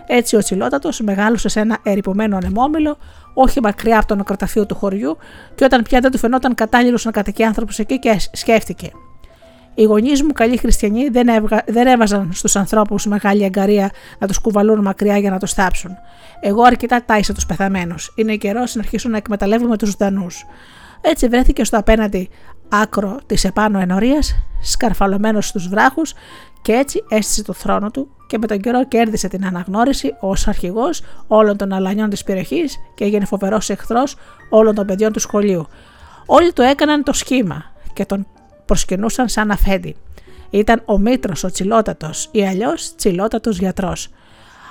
[0.07, 2.99] Έτσι ο Τσιλότατο μεγάλωσε σε ένα ερυπωμένο ανεμόμυλο,
[3.35, 5.17] όχι μακριά από το νεκροταφείο του χωριού,
[5.55, 8.91] και όταν πια δεν του φαινόταν κατάλληλος να κατοικεί άνθρωπος εκεί και σκέφτηκε.
[9.75, 14.39] Οι γονείς μου, καλοί χριστιανοί, δεν, έβγα, δεν έβαζαν στους ανθρώπους μεγάλη αγκαρία να τους
[14.39, 15.91] κουβαλούν μακριά για να το θάψουν.
[16.41, 18.13] Εγώ αρκετά τάισα τους πεθαμένους.
[18.17, 20.45] Είναι καιρός να αρχίσουν να εκμεταλλεύουμε τους δανούς.
[21.01, 22.29] Έτσι βρέθηκε στο απέναντι
[22.69, 26.15] άκρο της επάνω ενορίας, σκαρφαλωμένος στους βράχους
[26.65, 31.03] και έτσι έστησε το θρόνο του και με τον καιρό κέρδισε την αναγνώριση ως αρχηγός
[31.27, 34.17] όλων των αλανιών της περιοχής και έγινε φοβερός εχθρός
[34.51, 35.67] όλων των παιδιών του σχολείου.
[36.27, 38.27] Όλοι το έκαναν το σχήμα και τον
[38.65, 39.97] προσκυνούσαν σαν αφέντη.
[40.51, 44.09] Ήταν ο Μήτρος ο Τσιλότατος ή αλλιώς Τσιλότατος γιατρός.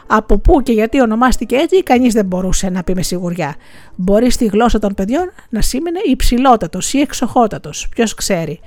[0.08, 3.56] Από πού και γιατί ονομάστηκε έτσι, κανείς δεν μπορούσε να πει με σιγουριά.
[3.96, 8.60] Μπορεί στη γλώσσα των παιδιών να σήμαινε υψηλότατος ή εξοχότατος, ποιος ξέρει.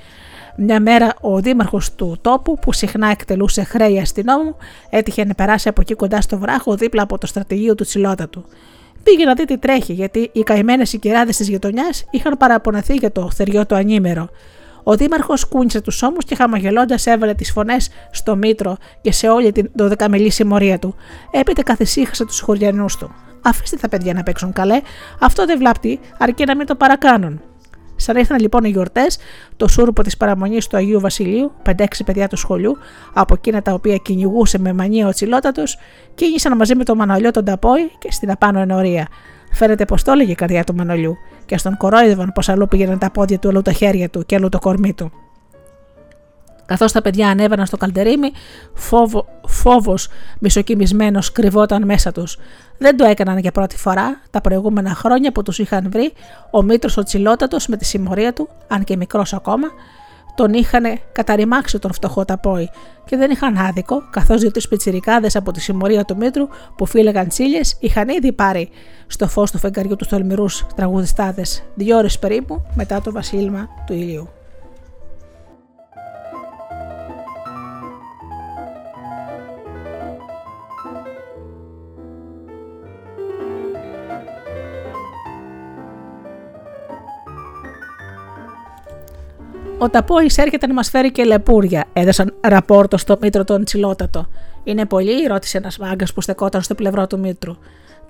[0.58, 4.56] Μια μέρα ο δήμαρχος του τόπου, που συχνά εκτελούσε χρέη αστυνόμου,
[4.90, 8.44] έτυχε να περάσει από εκεί κοντά στο βράχο, δίπλα από το στρατηγείο του Τσιλότατου.
[9.02, 13.30] Πήγε να δει τι τρέχει, γιατί οι καημένες οικειράδε της γειτονιάς είχαν παραπονεθεί για το
[13.30, 14.28] θεριό του ανήμερο.
[14.82, 19.52] Ο Δήμαρχος κούνησε τους ώμους και χαμογελώντας έβαλε τις φωνές στο μήτρο και σε όλη
[19.52, 20.94] την δωδεκαμελή συμμορία του.
[21.30, 23.14] Έπειτα καθησύχασε τους χωριανούς του.
[23.42, 24.80] Αφήστε τα παιδιά να παίξουν καλέ,
[25.20, 27.40] αυτό δεν βλάπτει, αρκεί να μην το παρακάνουν.
[28.06, 29.18] Σαν ήρθαν λοιπόν οι γιορτές,
[29.56, 32.76] το σούρπο της παραμονής του Αγίου Βασιλείου, 5-6 παιδιά του σχολείου,
[33.12, 35.78] από εκείνα τα οποία κυνηγούσε με μανία ο τσιλότατος,
[36.14, 39.08] κίνησαν μαζί με τον Μανολιό τον Ταπόη και στην απάνω ενορία.
[39.52, 43.10] Φαίνεται πως το έλεγε η καρδιά του Μανολιού, και στον κορόιδευαν πως αλλού πήγαιναν τα
[43.10, 45.25] πόδια του, αλλού τα χέρια του και αλλού το κορμί του.
[46.66, 48.32] Καθώς τα παιδιά ανέβαιναν στο καλτερίμι,
[48.74, 50.08] φόβο, φόβος
[50.38, 52.38] μισοκιμισμένος κρυβόταν μέσα τους.
[52.78, 56.12] Δεν το έκαναν για πρώτη φορά, τα προηγούμενα χρόνια που τους είχαν βρει,
[56.50, 59.68] ο Μήτρος ο Τσιλότατος με τη συμμορία του, αν και μικρός ακόμα,
[60.36, 62.70] τον είχαν καταρριμάξει τον φτωχό ταπόη
[63.04, 67.28] και δεν είχαν άδικο, καθώς δύο τρει πιτσιρικάδες από τη συμμορία του Μήτρου που φύλεγαν
[67.28, 68.70] τσίλιες είχαν ήδη πάρει
[69.06, 74.28] στο φως του φεγγαριού τους τολμηρούς τραγουδιστάδες δύο ώρες περίπου μετά το βασίλεμα του ηλίου.
[89.78, 94.28] Ο Ταπόης έρχεται να μας φέρει και λεπούρια, έδωσαν ραπόρτο στο μήτρο τον Τσιλότατο.
[94.64, 97.56] Είναι πολύ, ρώτησε ένας μάγκας που στεκόταν στο πλευρό του μήτρου.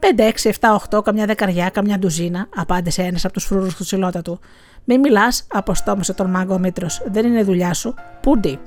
[0.00, 4.40] 5, 6, 7, 8, καμιά δεκαριά, καμιά ντουζίνα, απάντησε ένας από τους φρούρου του Τσιλότατου.
[4.84, 7.02] Μη μιλάς, αποστόμωσε τον μάγκα ο μήτρος.
[7.06, 7.94] Δεν είναι δουλειά σου.
[8.20, 8.58] Πούντι.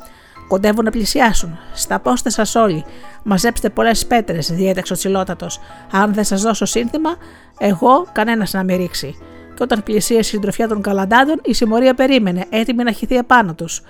[0.47, 1.57] Κοντεύουν να πλησιάσουν.
[1.73, 2.85] Σταπώστε σας όλοι.
[3.23, 5.59] Μαζέψτε πολλές πέτρες, διέταξε ο Τσιλότατος.
[5.91, 7.15] Αν δεν σας δώσω σύνθημα,
[7.59, 9.15] εγώ κανένας να με ρίξει
[9.59, 13.81] και όταν πλησίασε η συντροφιά των καλαντάδων, η συμμορία περίμενε, έτοιμη να χυθεί επάνω τους.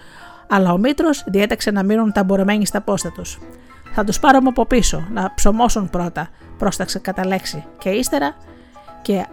[0.48, 3.40] Αλλά ο Μήτρος διέταξε να μείνουν ταμπορωμένοι στα πόστα τους.
[3.94, 8.36] Θα τους πάρουμε από πίσω, να ψωμώσουν πρώτα, πρόσταξε κατά λέξη, και ύστερα;
[9.02, 9.28] Και α,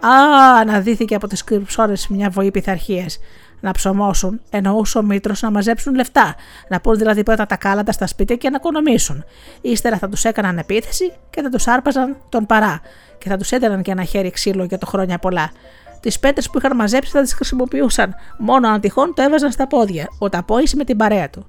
[0.59, 3.19] αναδύθηκε από τις κρυψόρες μια βοή πειθαρχίας.
[3.59, 6.35] Να ψωμώσουν, εννοούσε ο Μήτρος να μαζέψουν λεφτά,
[6.69, 9.23] να πούν δηλαδή πρώτα τα κάλαντα στα σπίτια και να οικονομήσουν.
[9.61, 12.81] Ύστερα θα τους έκαναν επίθεση και θα τους άρπαζαν τον παρά
[13.17, 15.51] και θα τους έδαιναν και ένα χέρι ξύλο για το χρόνια πολλά.
[15.99, 18.15] Τις πέτρες που είχαν μαζέψει θα τις χρησιμοποιούσαν.
[18.37, 20.07] Μόνο αν τυχόν το έβαζαν στα πόδια.
[20.19, 21.47] Ο Ταπόης με την παρέα του.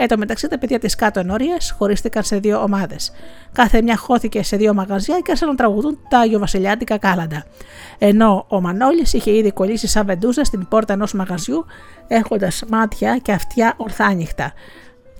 [0.00, 3.12] Εν τω μεταξύ, τα παιδιά της κάτω ενορία χωρίστηκαν σε δύο ομάδες.
[3.52, 7.44] Κάθε μια χώθηκε σε δύο μαγαζιά και άρχισαν να τραγουδούν τα Αγιοβασιλιάτικα κάλαντα.
[7.98, 11.64] Ενώ ο Μανώλης είχε ήδη κολλήσει σαν βεντούζα στην πόρτα ενός μαγαζιού,
[12.08, 14.52] έχοντας μάτια και αυτιά ορθάνυχτα.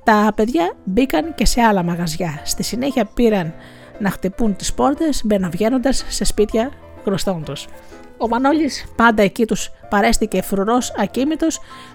[0.05, 2.41] Τα παιδιά μπήκαν και σε άλλα μαγαζιά.
[2.45, 3.55] Στη συνέχεια πήραν
[3.99, 6.71] να χτυπούν τις πόρτες, μπαινοβγαίνοντα σε σπίτια
[7.05, 7.67] γνωστών τους.
[8.19, 11.47] Ο Μανώλης πάντα εκεί τους παρέστηκε φρουρός ακίμητο,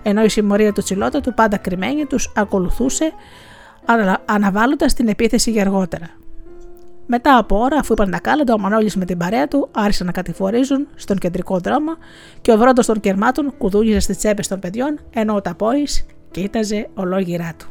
[0.04, 3.12] ενώ η συμμορία του τσιλότα του πάντα κρυμμένη τους ακολουθούσε,
[4.26, 6.10] αναβάλλοντας την επίθεση για αργότερα.
[7.06, 10.12] Μετά από ώρα, αφού είπαν τα κάλαντα, ο Μανώλης με την παρέα του άρχισαν να
[10.12, 11.92] κατηφορίζουν στον κεντρικό δρόμο
[12.42, 17.54] και ο βρόντος των κερμάτων κουδούνιζε στις τσέπες των παιδιών, ενώ ο Ταπόης κοίταζε ολόγυρά
[17.58, 17.68] του.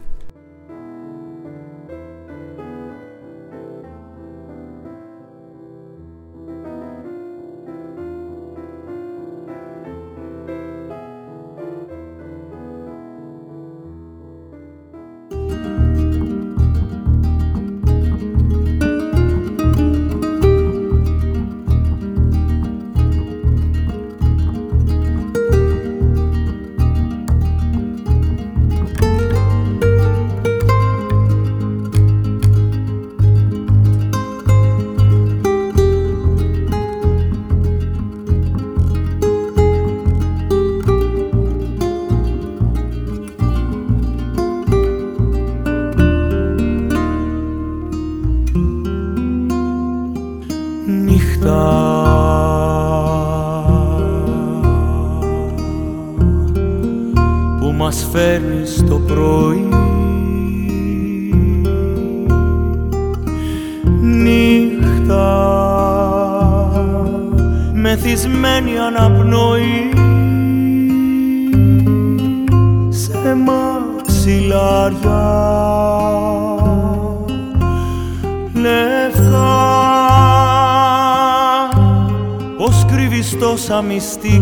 [84.03, 84.42] Τόσα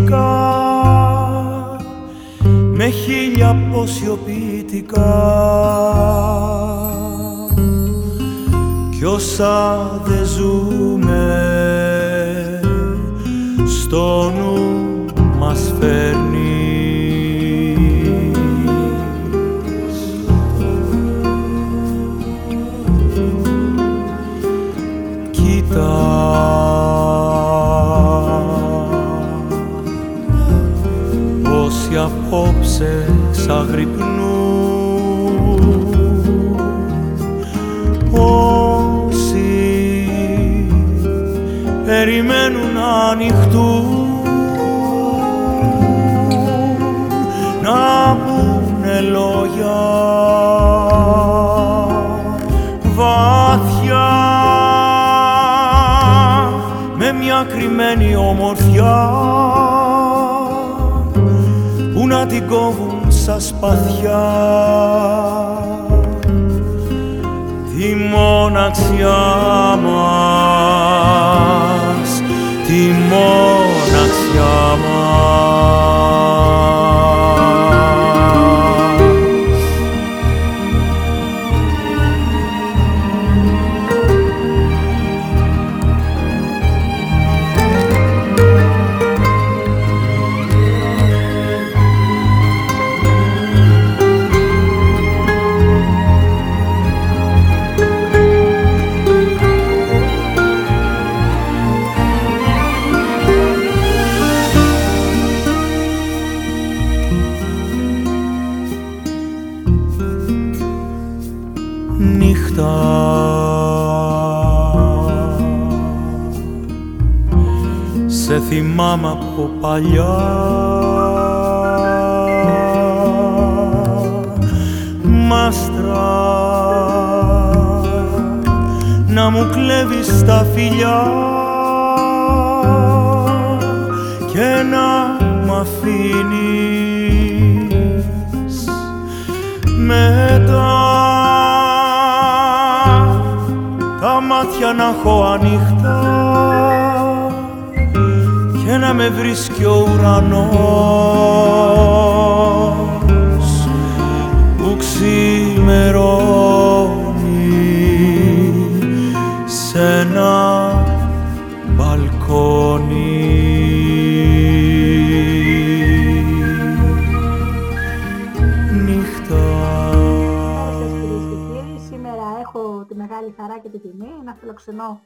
[173.21, 175.01] μεγάλη χαρά και την τιμή να φιλοξενώ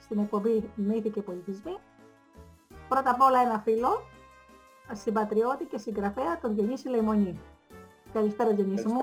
[0.00, 1.76] στην εκπομπή Μύθοι και Πολιτισμοί
[2.88, 4.02] Πρώτα απ' όλα ένα φίλο,
[4.92, 7.40] συμπατριώτη και συγγραφέα, τον Διονύση Λεϊμονή.
[8.12, 9.00] Καλησπέρα Διονύση μου.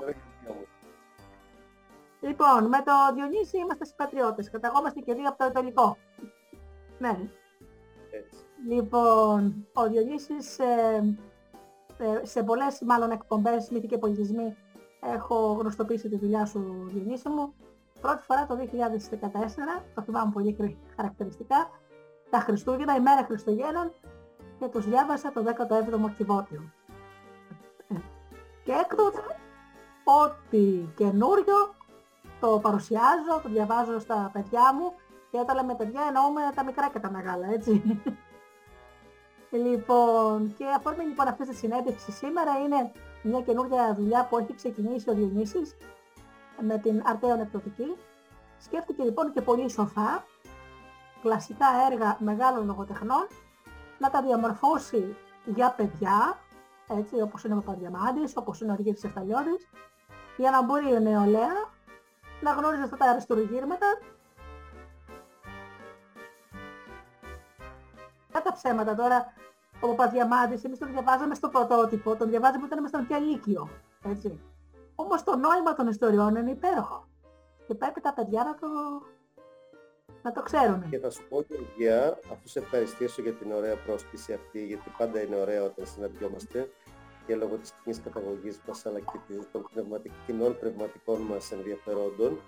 [2.20, 4.50] Λοιπόν, με το Διονύση είμαστε συμπατριώτες.
[4.50, 5.96] Καταγόμαστε και δύο από το Ιταλικό.
[6.98, 7.18] Ναι.
[8.10, 8.38] Έτσι.
[8.68, 11.16] Λοιπόν, ο Διονύσης ε,
[11.98, 14.56] ε, σε πολλές μάλλον εκπομπές μύθοι και πολιτισμοί
[15.00, 17.54] έχω γνωστοποιήσει τη δουλειά σου Διονύση μου.
[18.00, 21.70] Πρώτη φορά το 2014, το θυμάμαι πολύ χαρακτηριστικά,
[22.30, 23.92] τα Χριστούγεννα, η μέρα Χριστουγέννων
[24.58, 26.72] και τους διάβασα το 17ο Ορκιβώτιο.
[28.64, 29.20] Και έκτοτε
[30.04, 31.74] ό,τι καινούριο
[32.40, 34.92] το παρουσιάζω, το διαβάζω στα παιδιά μου
[35.30, 37.82] και όταν λέμε παιδιά εννοούμε τα μικρά και τα μεγάλα, έτσι.
[39.50, 42.92] λοιπόν, και αφορμή λοιπόν αυτής της συνέντευξης σήμερα είναι
[43.22, 45.76] μια καινούργια δουλειά που έχει ξεκινήσει ο Διονύσης
[46.60, 47.96] με την Αρτέων Εκδοτική.
[48.58, 50.24] Σκέφτηκε λοιπόν και πολύ σοφά
[51.22, 53.26] κλασικά έργα μεγάλων λογοτεχνών,
[53.98, 56.38] να τα διαμορφώσει για παιδιά,
[56.88, 59.68] έτσι όπως είναι ο Παπαδιαμάντης, όπως είναι ο Αργύρης Εφταλιώτης,
[60.36, 61.70] για να μπορεί η νεολαία
[62.40, 63.86] να γνώριζε αυτά τα αριστουργήρματα
[68.50, 69.32] τα ψέματα τώρα,
[69.80, 73.68] ο Παπαδιαμάντης, εμείς τον διαβάζαμε στο πρωτότυπο, τον διαβάζαμε όταν ήμασταν πια λύκειο,
[74.04, 74.40] έτσι.
[75.02, 77.08] Όμως το νόημα των ιστοριών είναι υπέροχο.
[77.66, 78.68] Και πρέπει τα παιδιά να το
[80.22, 80.88] να το ξέρουν.
[80.90, 85.20] Και θα σου πω, Γεωργία, αφού σε ευχαριστήσω για την ωραία πρόσκληση αυτή, γιατί πάντα
[85.20, 86.70] είναι ωραία όταν συναντιόμαστε,
[87.26, 89.66] και λόγω της κοινής καταγωγής μας αλλά και των
[90.26, 92.40] κοινών πνευματικών μας ενδιαφερόντων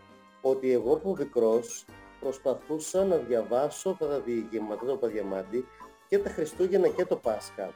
[0.42, 1.84] ότι εγώ από μικρός
[2.20, 5.64] προσπαθούσα να διαβάσω τα διηγήματα του Παδιαμάντη
[6.08, 7.70] και τα Χριστούγεννα και το Πάσχα.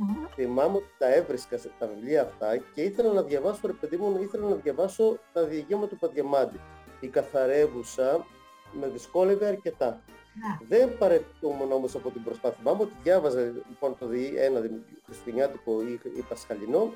[0.00, 0.28] Mm-hmm.
[0.34, 4.18] Θυμάμαι ότι τα έβρισκα σε τα βιβλία αυτά και ήθελα να διαβάσω, ρε παιδί μου,
[4.22, 6.60] ήθελα να διαβάσω τα διηγήματα του Παδιαμάντη.
[7.00, 8.26] Η καθαρεύουσα
[8.72, 10.02] με δυσκόλευε αρκετά.
[10.34, 10.66] Ναι.
[10.76, 12.58] Δεν παρετούμουν όμως από την προσπάθεια.
[12.58, 14.62] Θυμάμαι ότι διάβαζα λοιπόν το δι, ένα
[15.04, 16.92] χριστουγεννιάτικο ή, ή πασχαλινό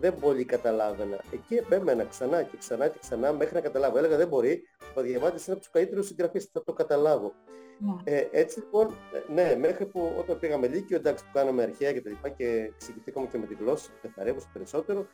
[0.00, 1.24] δεν πολύ καταλάβαινα.
[1.32, 3.98] Εκεί επέμενα ξανά και ξανά και ξανά μέχρι να καταλάβω.
[3.98, 4.62] Έλεγα δεν μπορεί,
[4.94, 7.32] ο Διαμάντης είναι από τους καλύτερους συγγραφείς, θα το καταλάβω.
[7.84, 7.94] Ναι.
[8.04, 12.00] Ε, έτσι λοιπόν, ε, ναι, μέχρι που όταν πήγαμε Λύκειο, εντάξει που κάναμε αρχαία και
[12.00, 15.06] τα λοιπά και εξηγηθήκαμε και με τη γλώσσα, καθαρεύωσε περισσότερο,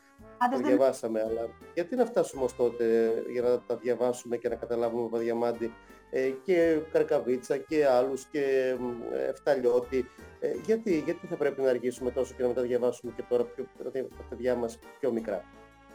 [0.51, 1.21] το διαβάσαμε.
[1.21, 5.73] Αλλά γιατί να φτάσουμε ως τότε για να τα διαβάσουμε και να καταλάβουμε Διαμάντη
[6.09, 8.75] ε, και Καρκαβίτσα και άλλους και
[9.13, 10.05] ε, Εφταλιώτη.
[10.39, 14.23] Ε, γιατί, γιατί θα πρέπει να αργήσουμε τόσο και να μεταδιαβάσουμε και τώρα πιο, τα
[14.29, 15.43] παιδιά μας πιο μικρά;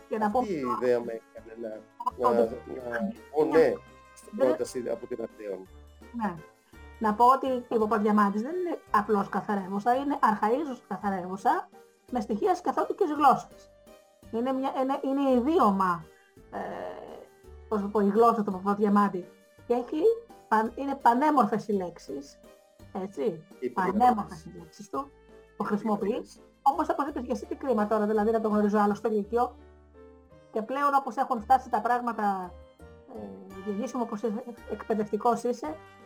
[0.08, 0.38] Και να πω...
[0.38, 1.80] Αυτή η ιδέα με έκανε να,
[2.28, 2.48] να, να,
[3.30, 3.72] πω ναι
[4.14, 5.68] στην πρόταση από την Αθέων.
[6.12, 6.34] Ναι.
[7.04, 11.68] Να πω ότι η Παπαδιαμάντης δεν είναι απλώς καθαρεύουσα, είναι αρχαΐζως καθαρεύουσα
[12.10, 13.70] με στοιχεία σκαθότικης γλώσσας.
[14.30, 16.04] Είναι, μια, είναι, είναι ιδίωμα,
[16.50, 16.58] ε,
[17.68, 19.28] πώς πω, η γλώσσα του Παπαδιαμάντη
[19.66, 20.02] και έχει,
[20.74, 22.38] είναι πανέμορφες οι λέξεις,
[22.92, 23.44] έτσι,
[23.74, 25.10] πανέμορφες οι λέξεις του,
[25.56, 26.40] το χρησιμοποιείς.
[26.62, 29.56] Όμως όπως είπες και εσύ τι κρίμα τώρα, δηλαδή να το γνωρίζω άλλο στο Λυκείο
[30.52, 32.52] και πλέον όπως έχουν φτάσει τα πράγματα
[33.14, 34.22] ε, γεννήσιμο όπως
[34.70, 36.03] εκπαιδευτικός είσαι, ε,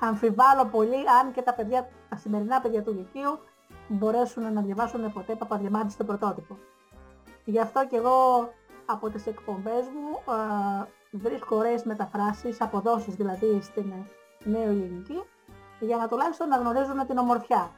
[0.00, 3.38] αμφιβάλλω πολύ αν και τα παιδιά, τα σημερινά παιδιά του Λυκείου
[3.88, 6.58] μπορέσουν να διαβάσουν ποτέ Παπαδιαμάντης στο πρωτότυπο.
[7.44, 8.48] Γι' αυτό και εγώ
[8.86, 13.92] από τις εκπομπές μου ε, βρίσκω ωραίες μεταφράσεις, αποδόσεις δηλαδή στην
[14.44, 15.22] νέο ελληνική,
[15.80, 17.70] για να τουλάχιστον να γνωρίζουν την ομορφιά.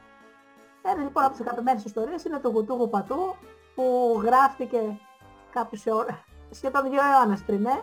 [0.81, 3.35] Ένα λοιπόν από τις αγαπημένες ιστορίες είναι το Γουτούγου Πατού,
[3.75, 4.99] που γράφτηκε
[5.51, 5.83] κάποιους
[6.49, 7.81] σχεδόν δύο αιώνες πριν, ε.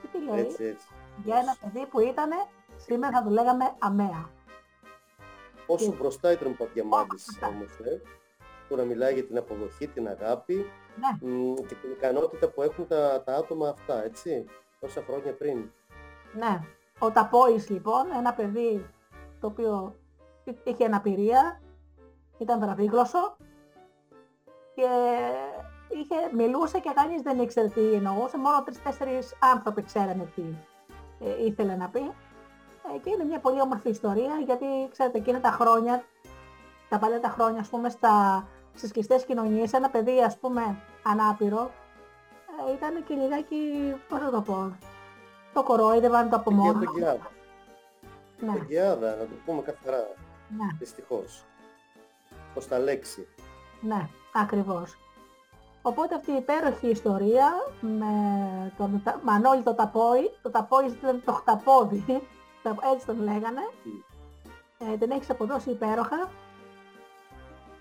[0.00, 0.86] Και τι λέει, έτσι, έτσι.
[1.24, 2.30] για ένα παιδί που ήταν,
[2.78, 4.30] σήμερα θα το λέγαμε αμαία.
[5.66, 5.96] Όσο και...
[5.96, 8.00] μπροστά ήταν ο Παπιαμάντης όμως, ε,
[8.68, 10.54] που να μιλάει για την αποδοχή, την αγάπη
[10.96, 11.62] ναι.
[11.66, 14.44] και την ικανότητα που έχουν τα, τα άτομα αυτά, έτσι
[14.80, 15.70] τόσα χρόνια πριν.
[16.32, 16.60] Ναι.
[16.98, 18.86] Ο Ταπόης λοιπόν, ένα παιδί
[19.40, 19.94] το οποίο
[20.64, 21.60] είχε αναπηρία,
[22.38, 23.36] ήταν βραβήγλωσσο
[24.74, 24.88] και
[25.88, 30.42] είχε, μιλούσε και κανείς δεν ήξερε τι εννοούσε, μόνο τρεις-τέσσερις άνθρωποι ξέρανε τι
[31.20, 32.12] ε, ήθελε να πει.
[32.94, 36.04] Ε, και είναι μια πολύ όμορφη ιστορία γιατί ξέρετε εκείνα τα χρόνια,
[36.88, 41.70] τα παλιά χρόνια ας πούμε στα, στις κλειστές κοινωνίες, ένα παιδί ας πούμε ανάπηρο
[42.68, 43.56] ε, ήταν και λιγάκι,
[44.08, 44.76] πώς θα το πω,
[45.54, 46.84] το κορόιδευαν το από μόνο.
[46.84, 47.30] Το Γεάδα.
[48.40, 48.52] Ναι.
[48.52, 50.06] Το Γεάδα, να το πούμε καθαρά.
[50.56, 50.66] Ναι.
[50.78, 51.44] Δυστυχώς.
[52.54, 53.26] Ως τα λέξη.
[53.80, 54.98] Ναι, ακριβώς.
[55.82, 58.06] Οπότε αυτή η υπέροχη ιστορία με
[58.76, 62.28] τον Μανώλη το Ταπόι, το Ταπόι ήταν το χταπόδι,
[62.92, 64.92] έτσι τον λέγανε, mm.
[64.92, 66.30] ε, την έχεις αποδώσει υπέροχα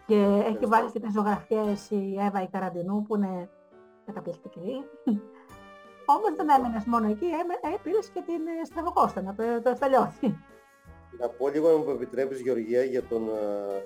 [0.08, 0.16] και
[0.46, 3.50] έχει βάλει και τις ζωγραφιές η Εύα η Καραντινού που είναι
[4.06, 4.84] καταπληκτική.
[6.16, 10.38] Όμως δεν έμενες μόνο εκεί, ε, πήρες και την ε, Στραβοκόστα, το Εφταλιώθη.
[11.20, 13.30] Να πω λίγο, αν μου επιτρέπεις Γεωργία, για τον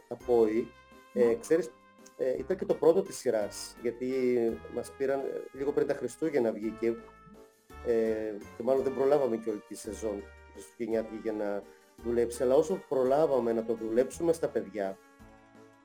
[0.07, 0.71] Ταπόη.
[1.13, 1.35] Ε, ναι.
[1.35, 1.71] ξέρεις,
[2.23, 4.13] ε, ήταν και το πρώτο της σειράς, γιατί
[4.75, 6.95] μας πήραν ε, λίγο πριν τα Χριστούγεννα βγήκε
[7.85, 10.23] ε, και μάλλον δεν προλάβαμε και όλη τη σεζόν
[10.53, 11.63] Χριστουγεννιάτικη για να
[12.03, 14.97] δουλέψει, αλλά όσο προλάβαμε να το δουλέψουμε στα παιδιά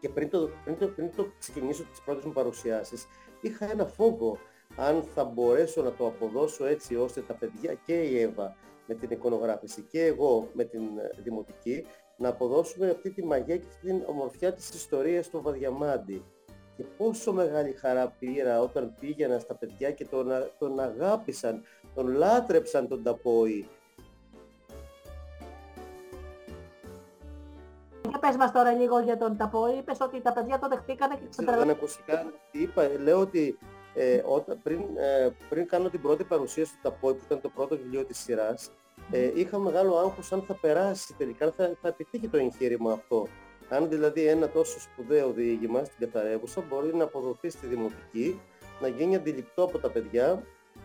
[0.00, 3.06] και πριν το, πριν το, πριν το ξεκινήσω τις πρώτες μου παρουσιάσεις,
[3.40, 4.38] είχα ένα φόβο
[4.76, 8.56] αν θα μπορέσω να το αποδώσω έτσι ώστε τα παιδιά και η Εύα
[8.86, 11.86] με την εικονογράφηση και εγώ με την ε, δημοτική
[12.16, 16.24] να αποδώσουμε αυτή τη μαγεία και αυτή την ομορφιά της ιστορίας του Βαδιαμάντη.
[16.76, 21.62] Και πόσο μεγάλη χαρά πήρα όταν πήγαινα στα παιδιά και τον, τον αγάπησαν,
[21.94, 23.68] τον λάτρεψαν τον Ταπόη.
[28.26, 29.72] Πες μας τώρα λίγο για τον Ταπόη.
[29.72, 31.66] Είπες ότι τα παιδιά το δεχτήκανε και ξεπεράσανε.
[31.66, 32.32] Δεν ακουστικά.
[32.50, 33.58] Είπα, λέω ότι
[33.94, 37.76] ε, όταν, πριν, ε, πριν κάνω την πρώτη παρουσίαση του Ταπόη που ήταν το πρώτο
[37.76, 38.70] βιβλίο της σειράς
[39.10, 43.26] ε, είχα μεγάλο άγχος αν θα περάσει τελικά, αν θα, θα επιτύχει το εγχείρημα αυτό.
[43.68, 48.40] Αν δηλαδή ένα τόσο σπουδαίο διήγημα στην Καθαρέβουσα μπορεί να αποδοθεί στη Δημοτική,
[48.80, 50.42] να γίνει αντιληπτό από τα παιδιά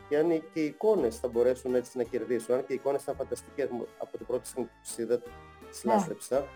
[0.09, 2.55] και αν και οι εικόνες θα μπορέσουν έτσι να κερδίσουν.
[2.55, 5.21] Αν και οι εικόνες ήταν φανταστικές από την πρώτη στιγμή που είδα,
[5.69, 5.93] τις ναι.
[5.93, 6.47] λάστρεψα.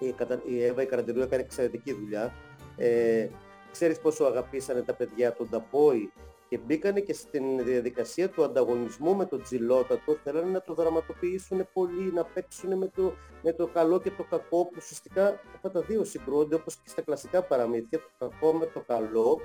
[0.00, 2.32] Η, η Εύα η Καραντινού έκανε εξαιρετική δουλειά.
[2.76, 3.28] Ε,
[3.72, 6.12] ξέρεις πόσο αγαπήσανε τα παιδιά τον Ταπόη
[6.48, 12.12] και μπήκανε και στην διαδικασία του ανταγωνισμού με τον Τζιλότατο, θέλανε να το δραματοποιήσουν πολύ,
[12.12, 16.04] να παίξουν με το, με το καλό και το κακό, που ουσιαστικά αυτά τα δύο
[16.04, 19.40] συγκρούνται, όπως και στα κλασικά παραμύθια, το κακό με το καλό,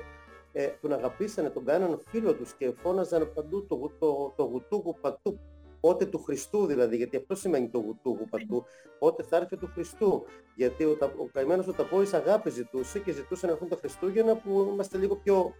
[0.51, 5.39] ε, τον αγαπήσανε, τον κάνανε φίλο τους και φώναζαν παντού το, το, το γουτού πατού,
[5.85, 8.65] πότε του Χριστού δηλαδή, γιατί αυτό σημαίνει το γουτού πατού,
[8.99, 10.25] πότε θα έρθει του Χριστού.
[10.55, 14.69] Γιατί ο, ο καημένος ο Ταπόης αγάπη ζητούσε και ζητούσε να έρθουν τα Χριστούγεννα που
[14.71, 15.53] είμαστε λίγο πιο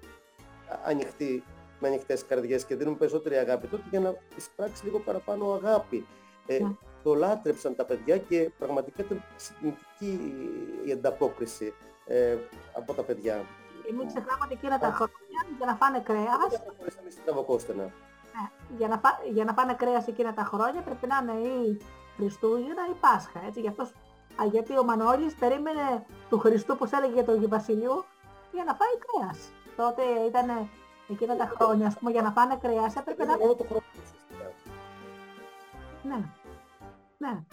[0.86, 1.44] ανοιχτοί
[1.80, 6.06] με ανοιχτές καρδιές και δίνουμε περισσότερη αγάπη τότε για να εισπράξει λίγο παραπάνω αγάπη.
[6.48, 6.76] Ε, ναι.
[7.04, 10.34] Το λάτρεψαν τα παιδιά και πραγματικά ήταν συγκινητική
[10.86, 11.74] η ανταπόκριση
[12.06, 12.38] ε,
[12.74, 13.46] από τα παιδιά.
[13.86, 16.52] Και μην ξεχνάμε ότι εκείνα τα χρόνια για να φάνε κρέας...
[17.76, 17.92] Ναι,
[18.78, 21.82] για, να φά, για να φάνε κρέας εκείνα τα χρόνια πρέπει να είναι ή
[22.16, 23.40] Χριστούγεννα ή Πάσχα.
[23.48, 23.90] Έτσι, γι αυτός,
[24.42, 28.06] α, γιατί ο Μανώλης περίμενε του Χριστού που έλεγε για τον Βασιλείου
[28.52, 29.52] για να φάει κρέας.
[29.76, 30.70] Τότε ήταν
[31.10, 33.34] εκείνα τα χρόνια, ας πούμε, για να φάνε κρέας έπρεπε να...
[33.40, 33.84] Όλο το χρόνο
[36.04, 36.20] Ναι,
[37.18, 37.44] ναι.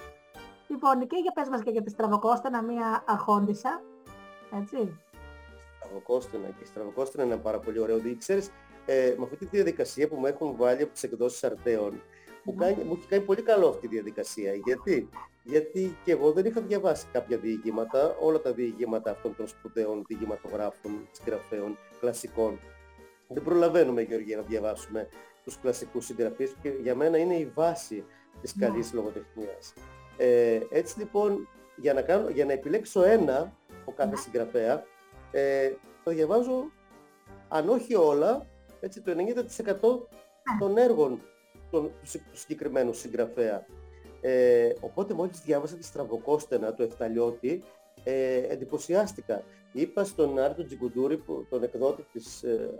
[0.68, 3.82] Λοιπόν, και για πες μας και για τη Στραβοκόστενα, μία αρχόντισσα,
[4.60, 5.00] έτσι.
[5.80, 7.96] Στραβοκόστενα και η Στραβοκόστενα είναι πάρα πολύ ωραίο.
[7.96, 8.50] Δηλαδή, ξέρεις,
[8.86, 12.02] ε, με αυτή τη διαδικασία που με έχουν βάλει από τις εκδόσεις Αρτέων,
[12.44, 14.54] μου, κάνει, μου έχει κάνει πολύ καλό αυτή η διαδικασία.
[14.54, 15.08] Γιατί,
[15.42, 21.08] γιατί και εγώ δεν είχα διαβάσει κάποια διηγήματα, όλα τα διηγήματα αυτών των σπουδαίων διηγηματογράφων,
[21.10, 22.60] συγγραφέων, κλασικών.
[23.28, 25.08] Δεν προλαβαίνουμε, Γεωργία, να διαβάσουμε
[25.44, 28.04] τους κλασικούς συγγραφείς και για μένα είναι η βάση
[28.40, 28.66] της ναι.
[28.66, 29.72] καλής λογοτεχνίας.
[30.16, 34.16] Ε, έτσι λοιπόν, για να, κάνω, για να επιλέξω ένα από κάθε ναι.
[34.16, 34.84] συγγραφέα,
[35.30, 35.72] ε,
[36.04, 36.70] το διαβάζω,
[37.48, 38.46] αν όχι όλα,
[38.82, 40.58] έτσι, το 90% ναι.
[40.58, 41.22] των έργων
[41.70, 41.92] του
[42.32, 43.66] συγκεκριμένου συγγραφέα.
[44.20, 47.62] Ε, οπότε μόλις διάβασα τη Στραβοκόστενα του Εφταλιώτη,
[48.04, 49.42] ε, εντυπωσιάστηκα.
[49.72, 52.70] Είπα στον Άρτο Τζιγκουντούρη, που, τον εκδότη της, ε,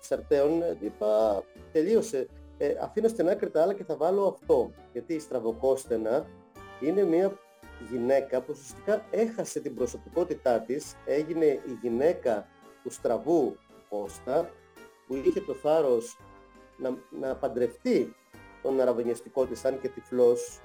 [0.00, 1.42] της Αρτέων, είπα
[1.72, 2.26] τελείωσε,
[2.58, 4.70] ε, αφήνω στην άκρη τα άλλα και θα βάλω αυτό.
[4.92, 6.26] Γιατί η Στραβοκόστενα
[6.80, 7.38] είναι μια
[7.90, 12.46] γυναίκα που ουσιαστικά έχασε την προσωπικότητά της, έγινε η γυναίκα
[12.82, 13.56] του στραβού
[13.88, 14.50] Κώστα,
[15.12, 16.18] που είχε το θάρρος
[16.76, 18.14] να, να παντρευτεί
[18.62, 20.60] τον αραβωνιαστικό της, αν και τυφλός,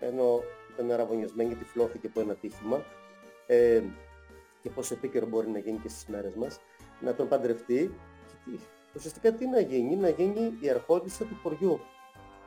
[0.00, 0.40] ενώ
[0.72, 2.84] ήταν αραβωνιασμένη και τυφλώθηκε από ένα τύχημα,
[3.46, 3.82] ε,
[4.60, 6.60] και πόσο επίκαιρο μπορεί να γίνει και στις μέρες μας,
[7.00, 7.94] να τον παντρευτεί
[8.44, 8.58] και
[8.96, 11.80] ουσιαστικά τι να γίνει, να γίνει η αρχόντισσα του χωριού.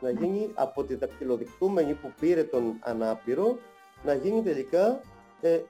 [0.02, 3.58] Να γίνει από τη δακτυλοδεικτούμενη που πήρε τον ανάπηρο,
[4.04, 5.02] να γίνει τελικά
[5.42, 5.62] ε,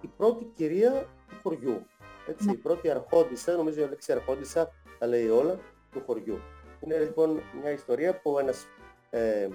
[0.00, 1.86] η πρώτη κυρία του χωριού.
[2.26, 2.52] Έτσι, ναι.
[2.52, 4.70] η πρώτη αρχόντισσα, νομίζω η λέξη αρχόντισσα
[5.02, 5.58] τα λέει όλα,
[5.90, 6.38] του χωριού.
[6.80, 8.66] Είναι λοιπόν μια ιστορία που ένας
[9.10, 9.48] ε,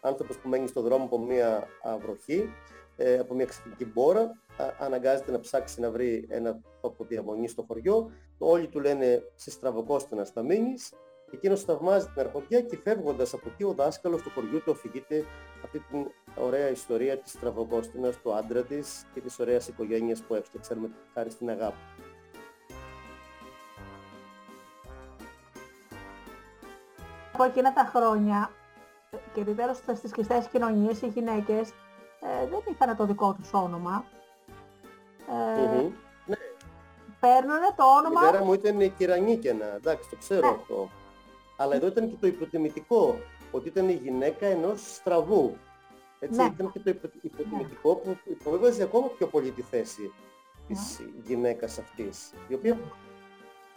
[0.00, 1.68] άνθρωπος που μένει στον δρόμο από μια
[2.00, 2.52] βροχή,
[2.96, 4.32] ε, από μια ξεφυγική μπόρα,
[4.78, 8.10] αναγκάζεται να ψάξει να βρει ένα τόπο διαμονής στο χωριό.
[8.38, 10.92] Όλοι του λένε σε στραβοκόστενα στα μείνεις.
[11.32, 15.24] Εκείνος θαυμάζει την αρχοντιά και φεύγοντας από εκεί ο δάσκαλος του χωριού του αφηγείται
[15.64, 16.06] αυτή την
[16.36, 21.30] ωραία ιστορία της στραβοκόστενας, του άντρα της και της ωραίας οικογένειας που έφτιαξαν με χάρη
[21.30, 21.76] στην αγάπη.
[27.36, 28.50] Από εκείνα τα χρόνια
[29.32, 31.70] και ιδιαίτερα στις κλειστές κοινωνίες οι γυναίκες
[32.20, 34.04] ε, δεν είχαν το δικό τους όνομα.
[35.28, 35.90] Ε, mm-hmm.
[36.26, 36.36] ναι.
[37.20, 38.20] Παίρνανε το όνομα...
[38.22, 40.54] Η μητέρα μου ήταν η Κυρανίκαινα, εντάξει το ξέρω ναι.
[40.54, 40.90] αυτό.
[41.56, 43.18] Αλλά εδώ ήταν και το υποτιμητικό,
[43.50, 45.56] ότι ήταν η γυναίκα ενός στραβού.
[46.18, 46.44] Έτσι, ναι.
[46.44, 48.12] ήταν και το υποτιμητικό ναι.
[48.12, 50.12] που υποβέβαιζε ακόμα πιο πολύ τη θέση
[50.66, 51.06] της ναι.
[51.24, 52.78] γυναίκας αυτής, η οποία,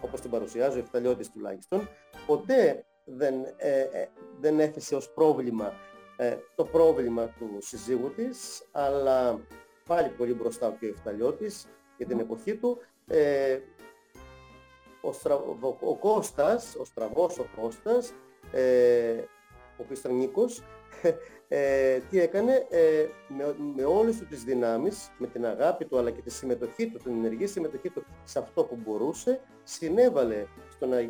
[0.02, 1.90] όπως την παρουσιάζει ο Εφταλιώτης τουλάχιστον,
[2.26, 2.84] ποτέ
[3.16, 4.08] δεν, ε, ε,
[4.40, 5.74] δεν έθεσε ως πρόβλημα
[6.18, 9.40] ε, το πρόβλημα του συζύγου της, αλλά
[9.88, 10.84] πάλι πολύ μπροστά ο κ.
[10.84, 12.78] Εφταλιώτης για την εποχή του.
[13.08, 13.60] Ε,
[15.02, 18.14] ο, ο Κώστας, ο στραβός ο Κώστας,
[18.52, 19.12] ε,
[19.52, 20.64] ο οποίος ήταν Νίκος,
[21.48, 26.12] ε, τι έκανε, ε, με, με όλες του τις δυνάμεις, με την αγάπη του αλλά
[26.12, 31.10] και τη συμμετοχή του, την ενεργή συμμετοχή του σε αυτό που μπορούσε, συνέβαλε στο να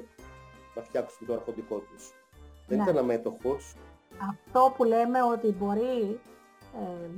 [0.76, 2.13] να φτιάξουν το αρχοντικό τους.
[2.67, 2.84] Δεν ναι.
[2.84, 3.76] ήταν αμέτωχος.
[4.30, 6.20] Αυτό που λέμε ότι μπορεί
[6.76, 7.09] ε,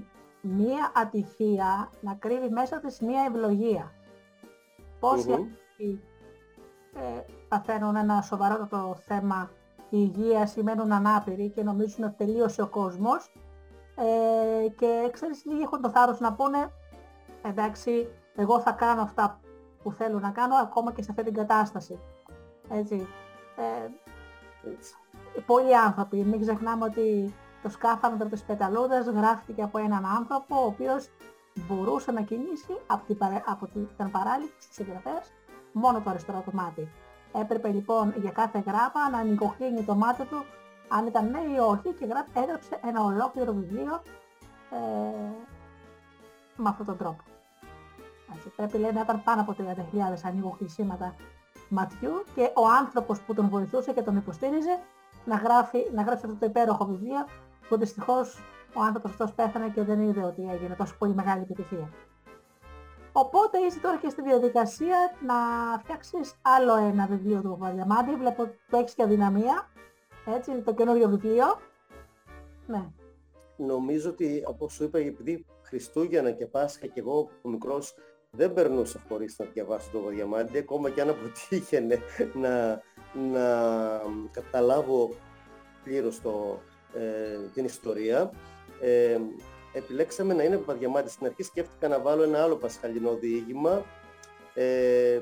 [0.41, 3.91] μία ατυχία να κρύβει μέσα της μία ευλογία.
[4.99, 5.97] Πόσοι mm-hmm.
[6.93, 9.51] ε, παθαίνουν ένα σοβαρότατο θέμα
[9.89, 13.31] υγείας ή μένουν ανάπηροι και νομίζουν ότι τελείωσε ο κόσμος
[13.95, 16.71] ε, και ξέρεις λίγοι έχουν το θάρρος να πούνε
[17.41, 19.39] εντάξει εγώ θα κάνω αυτά
[19.83, 21.99] που θέλω να κάνω ακόμα και σε αυτή την κατάσταση.
[22.69, 23.07] Έτσι.
[23.55, 23.89] Ε,
[25.45, 26.23] πολλοί άνθρωποι.
[26.23, 31.09] Μην ξεχνάμε ότι το σκάφανδρο της πεταλούδας γράφτηκε από έναν άνθρωπο ο οποίος
[31.53, 35.33] μπορούσε να κινήσει από την, από την, ήταν παράλληλη στους συγγραφές
[35.71, 36.89] μόνο το αριστερό του μάτι.
[37.33, 40.45] Έπρεπε λοιπόν για κάθε γράμμα να ανοιγοκλίνει το μάτι του
[40.87, 44.01] αν ήταν ναι ή όχι και έγραψε ένα ολόκληρο βιβλίο
[44.71, 45.31] ε,
[46.55, 47.23] με αυτόν τον τρόπο.
[48.35, 49.63] Έτσι, πρέπει λέει, να ήταν πάνω από 30.000
[50.23, 51.15] ανοιγοκλεισίματα
[51.71, 54.79] ματιού και ο άνθρωπος που τον βοηθούσε και τον υποστήριζε
[55.25, 57.27] να, γράφει, να γράψει αυτό το υπέροχο βιβλίο
[57.69, 58.39] που δυστυχώς
[58.73, 61.89] ο άνθρωπος αυτός πέθανε και δεν είδε ότι έγινε τόσο πολύ μεγάλη επιτυχία.
[63.11, 65.35] Οπότε είσαι τώρα και στη διαδικασία να
[65.79, 68.15] φτιάξεις άλλο ένα βιβλίο του Παπαδιαμάντη.
[68.15, 69.69] Βλέπω ότι το έχεις και αδυναμία.
[70.25, 71.45] Έτσι, το καινούριο βιβλίο.
[72.67, 72.85] Ναι.
[73.57, 77.95] Νομίζω ότι, όπως σου είπα, επειδή Χριστούγεννα και Πάσχα και εγώ ο μικρός
[78.31, 81.99] δεν περνούσα χωρίς να διαβάσω το Παπαδιαμάντη, ακόμα και αν αποτύχαινε
[82.33, 82.81] να,
[83.31, 83.45] να
[84.31, 85.09] καταλάβω
[85.83, 86.61] πλήρως το,
[86.93, 88.31] ε, την ιστορία.
[88.81, 89.19] Ε,
[89.73, 91.09] επιλέξαμε να είναι Παπαδιαμάτη.
[91.09, 93.85] Στην αρχή σκέφτηκα να βάλω ένα άλλο πασχαλινό διήγημα,
[94.53, 95.19] ε,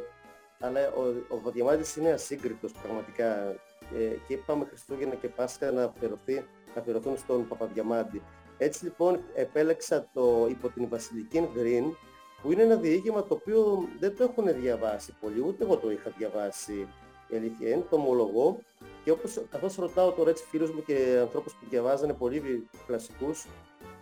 [0.59, 3.55] αλλά ο, ο Παπαδιαμάτης είναι ασύγκριτος πραγματικά
[3.97, 6.33] ε, και είπαμε Χριστούγεννα και Πάσχα να, αφιερωθεί,
[6.75, 8.21] να αφιερωθούν στον Παπαδιαμάντη.
[8.57, 11.95] Έτσι λοιπόν επέλεξα το υπό την Βασιλική Γκριν,
[12.41, 16.13] που είναι ένα διήγημα το οποίο δεν το έχουν διαβάσει πολύ, ούτε εγώ το είχα
[16.17, 16.87] διαβάσει
[17.29, 18.59] η αλήθεια είναι, το ομολογώ
[19.03, 23.47] και όπως καθώς ρωτάω τώρα έτσι φίλους μου και ανθρώπους που διαβάζανε πολύ κλασικούς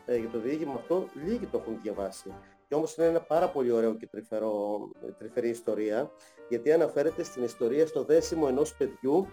[0.06, 2.34] ε, για το διήγημα αυτό, λίγοι το έχουν διαβάσει.
[2.68, 4.80] Και όμως είναι ένα πάρα πολύ ωραίο και τρυφερό,
[5.18, 6.12] τρυφερή ιστορία,
[6.50, 9.28] γιατί αναφέρεται στην ιστορία στο δέσιμο ενός παιδιού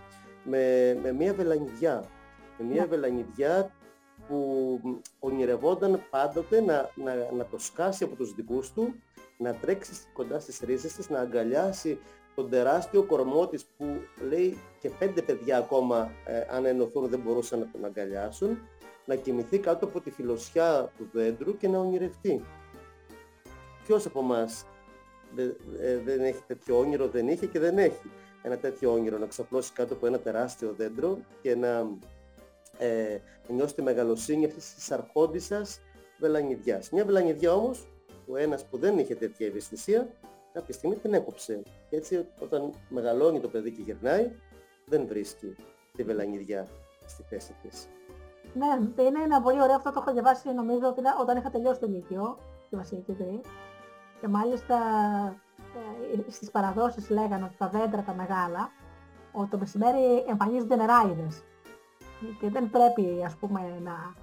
[0.44, 2.04] με, με μια βελανιδιά.
[2.58, 2.86] Με μια ναι.
[2.86, 3.70] βελανιδιά
[4.28, 4.80] που
[5.18, 8.94] ονειρευόταν πάντοτε να, να, να το σκάσει από τους δικούς του,
[9.38, 11.98] να τρέξει κοντά στις ρίζες της, να αγκαλιάσει
[12.34, 13.84] τον τεράστιο κορμό της που
[14.28, 18.58] λέει και πέντε παιδιά ακόμα ε, αν ενωθούν δεν μπορούσαν να τον αγκαλιάσουν
[19.04, 22.44] να κοιμηθεί κάτω από τη φιλοσιά του δέντρου και να ονειρευτεί.
[23.84, 24.66] Ποιος από εμάς
[25.80, 28.10] ε, δεν έχει τέτοιο όνειρο, δεν είχε και δεν έχει
[28.42, 31.86] ένα τέτοιο όνειρο, να ξαπλώσει κάτω από ένα τεράστιο δέντρο και να
[32.78, 33.18] ε,
[33.48, 35.80] νιώσει τη μεγαλοσύνη αυτής της αρχόντισσας
[36.18, 36.90] βελανιδιάς.
[36.90, 37.88] Μια βελανιδιά όμως,
[38.28, 40.08] ο ένας που δεν είχε τέτοια ευαισθησία,
[40.52, 41.62] κάποια στιγμή την έκοψε.
[41.90, 44.30] Και έτσι όταν μεγαλώνει το παιδί και γυρνάει,
[44.86, 45.56] δεν βρίσκει
[45.96, 46.66] τη βελανιδιά
[47.06, 47.88] στη θέση της.
[48.54, 51.86] Ναι, είναι ένα πολύ ωραίο, αυτό το έχω διαβάσει νομίζω ότι όταν είχα τελειώσει το
[51.86, 52.38] Λύκειο,
[52.70, 53.40] τη Βασιλική Τρή.
[54.20, 54.76] Και μάλιστα
[56.26, 58.70] ε, στις παραδόσεις λέγανε ότι τα δέντρα τα μεγάλα,
[59.32, 61.42] ότι το μεσημέρι εμφανίζονται νεράιδες.
[62.40, 64.14] Και δεν πρέπει ας πούμε να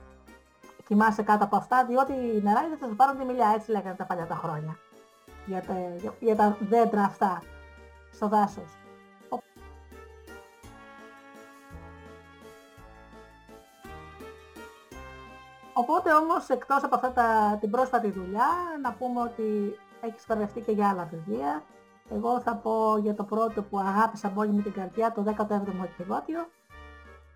[0.88, 4.06] κοιμάσαι κάτω από αυτά, διότι οι νεράιδες θα σου πάρουν τη μιλιά, έτσι λέγανε τα
[4.06, 4.78] παλιά τα χρόνια.
[5.46, 5.74] Για τα,
[6.20, 7.42] για τα δέντρα αυτά
[8.12, 8.82] στο δάσος.
[15.74, 18.48] Οπότε όμως εκτός από αυτά τα, την πρόσφατη δουλειά
[18.82, 21.64] να πούμε ότι έχεις παρευτεί και για άλλα βιβλία.
[22.10, 25.84] Εγώ θα πω για το πρώτο που αγάπησα από όλη μου την καρδιά, το 17ο
[26.00, 26.48] εκδότιο.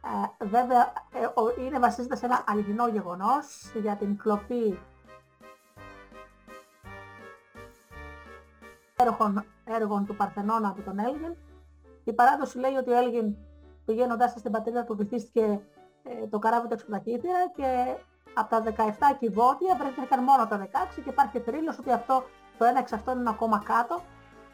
[0.05, 4.79] Ε, βέβαια ε, είναι βασίζεται σε ένα αληθινό γεγονός για την κλοπή
[8.95, 11.35] έργων, έργων του Παρθενώνα από τον Έλγιν.
[12.03, 13.35] Η παράδοση λέει ότι ο Έλγιν
[13.85, 15.61] πηγαίνοντας στην πατρίδα του βυθίστηκε
[16.03, 17.01] ε, το καράβι του έξω τα
[17.55, 17.95] και
[18.33, 22.23] από τα 17 κυβότια βρέθηκαν μόνο τα 16 και υπάρχει τρίλος ότι αυτό,
[22.57, 24.01] το ένα εξ αυτών είναι ακόμα κάτω.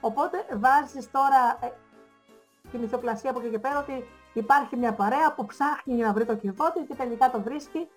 [0.02, 1.72] Οπότε βάζεις τώρα ε,
[2.72, 6.35] την ηθοπλασία από εκεί και πέρα ότι υπάρχει μια παρέα που ψάχνει να βρει το
[6.35, 7.87] κυβότιο και τελικά το βρίσκει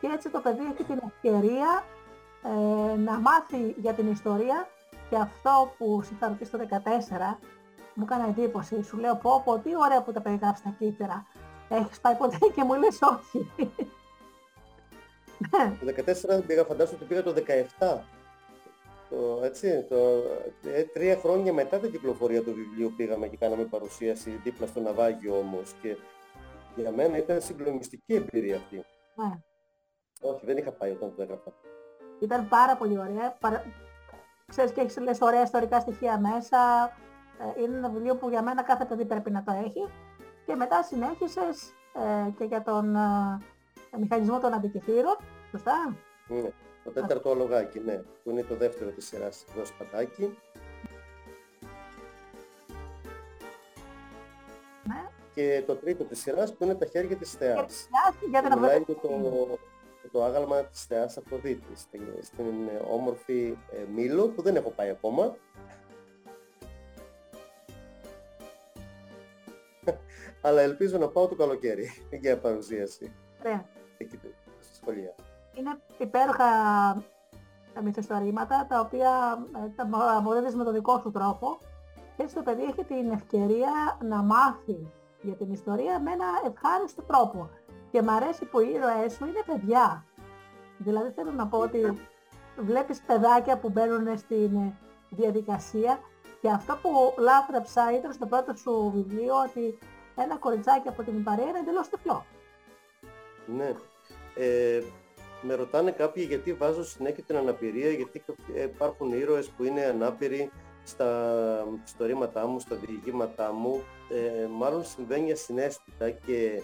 [0.00, 1.84] και έτσι το παιδί έχει την ευκαιρία
[2.42, 4.68] ε, να μάθει για την ιστορία
[5.10, 7.36] και αυτό που ρωτήσει το 14
[7.94, 8.82] μου έκανε εντύπωση.
[8.82, 11.26] Σου λέω πω πω τι ωραία που τα περιγράφεις τα κύτταρα.
[11.68, 13.50] Έχεις πάει ποτέ και μου λες όχι.
[15.80, 17.34] Το 14 πήγα, φαντάζομαι ότι πήγα το
[17.78, 18.17] 17.
[19.10, 19.96] Το, έτσι, το,
[20.64, 25.38] ε, τρία χρόνια μετά την κυκλοφορία του βιβλίου πήγαμε και κάναμε παρουσίαση δίπλα στο ναυάγιο
[25.38, 25.96] όμως και
[26.76, 28.84] για μένα ήταν συγκλονιστική εμπειρία αυτή.
[29.14, 29.38] Ναι.
[30.20, 31.52] Όχι, δεν είχα πάει όταν το έγραφα.
[32.20, 33.36] Ήταν πάρα πολύ ωραία.
[33.40, 33.64] Παρα...
[34.46, 36.58] Ξέρεις και έχεις λες ωραία ιστορικά στοιχεία μέσα.
[37.56, 39.90] Ε, είναι ένα βιβλίο που για μένα κάθε παιδί πρέπει να το έχει.
[40.46, 41.72] Και μετά συνέχισες
[42.26, 42.96] ε, και για τον
[43.98, 45.16] μηχανισμό των αντικειθήρων,
[45.50, 45.96] σωστά;
[46.28, 46.52] Ναι,
[46.88, 50.38] το τέταρτο ολογάκι, ναι, που είναι το δεύτερο της σειράς εδώ σπατάκι.
[54.84, 55.08] Ναι.
[55.34, 57.88] Και το τρίτο της σειράς που είναι τα χέρια της θεάς.
[58.30, 59.58] Για την Μιλάει το,
[60.12, 65.36] το άγαλμα της θεάς Αφροδίτης, στην, στην όμορφη ε, Μήλο που δεν έχω πάει ακόμα.
[70.42, 71.90] Αλλά ελπίζω να πάω το καλοκαίρι
[72.22, 73.12] για παρουσίαση.
[73.40, 74.18] Ωραία εκεί
[74.60, 75.14] στη σχολεία.
[75.58, 76.44] Είναι υπέροχα
[77.74, 81.58] τα μυθιστορήματα τα οποία ε, τα αποδίδεις με τον δικό σου τρόπο
[82.20, 87.50] έτσι το παιδί έχει την ευκαιρία να μάθει για την ιστορία με ένα ευχάριστο τρόπο.
[87.90, 90.04] Και μ' αρέσει που οι ήρωές σου είναι παιδιά.
[90.78, 92.02] Δηλαδή θέλω να πω ότι
[92.56, 94.72] βλέπεις παιδάκια που μπαίνουν στην
[95.10, 95.98] διαδικασία
[96.40, 99.78] και αυτό που λάθρεψα ήταν στο πρώτο σου βιβλίο ότι
[100.16, 102.24] ένα κοριτσάκι από την παρέα είναι εντελώς τυφλό.
[103.46, 103.74] Ναι.
[104.34, 104.82] Ε,
[105.42, 108.22] με ρωτάνε κάποιοι γιατί βάζω συνέχεια την αναπηρία, γιατί
[108.64, 110.50] υπάρχουν ήρωες που είναι ανάπηροι
[110.84, 113.82] στα ιστορήματά μου, στα διηγήματά μου.
[114.10, 116.62] Ε, μάλλον συμβαίνει ασυναίσθητα και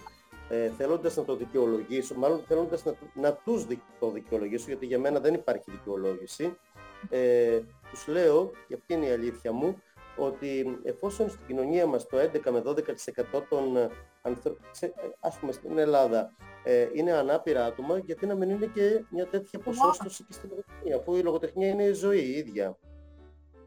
[0.49, 3.65] ε, θέλοντας να το δικαιολογήσω, μάλλον θέλοντας να, να τους
[3.99, 6.57] το δικαιολογήσω, γιατί για μένα δεν υπάρχει δικαιολόγηση,
[7.09, 9.81] ε, τους λέω, και αυτή είναι η αλήθεια μου,
[10.17, 13.89] ότι εφόσον στην κοινωνία μας το 11 με 12% των
[14.25, 14.61] ε, ανθρώπων,
[15.19, 16.31] ας πούμε στην Ελλάδα,
[16.63, 20.95] ε, είναι ανάπηρα άτομα, γιατί να μην είναι και μια τέτοια ποσόστοση και στην λογοτεχνία,
[20.95, 22.77] αφού η λογοτεχνία είναι η ζωή η ίδια.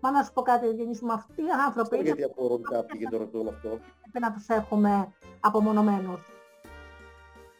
[0.01, 1.97] Μα να σου πω κάτι, Ευγενή μου, αυτοί οι άνθρωποι...
[1.97, 2.05] είναι...
[2.05, 3.69] γιατί απορρούν κάποιοι και το ρωτούν αυτό.
[3.69, 6.21] Πρέπει να τους έχουμε απομονωμένους.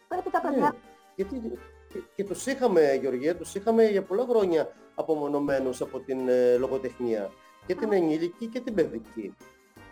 [0.07, 0.59] Πρέπει τα παιδιά...
[0.59, 0.69] Ναι,
[1.15, 1.59] γιατί
[1.89, 7.31] και, και τους είχαμε, Γεωργία, τους είχαμε για πολλά χρόνια απομονωμένους από την ε, λογοτεχνία.
[7.65, 9.35] Και την ενήλικη και την παιδική.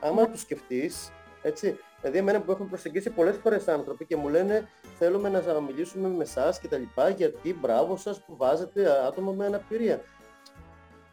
[0.01, 0.27] Άμα ναι.
[0.27, 1.11] τους σκεφτείς,
[1.41, 4.67] έτσι, δηλαδή εμένα που έχουν προσεγγίσει πολλές φορές άνθρωποι και μου λένε
[4.97, 9.45] θέλουμε να μιλήσουμε με εσάς και τα λοιπά, γιατί μπράβο σας που βάζετε άτομα με
[9.45, 10.01] αναπηρία.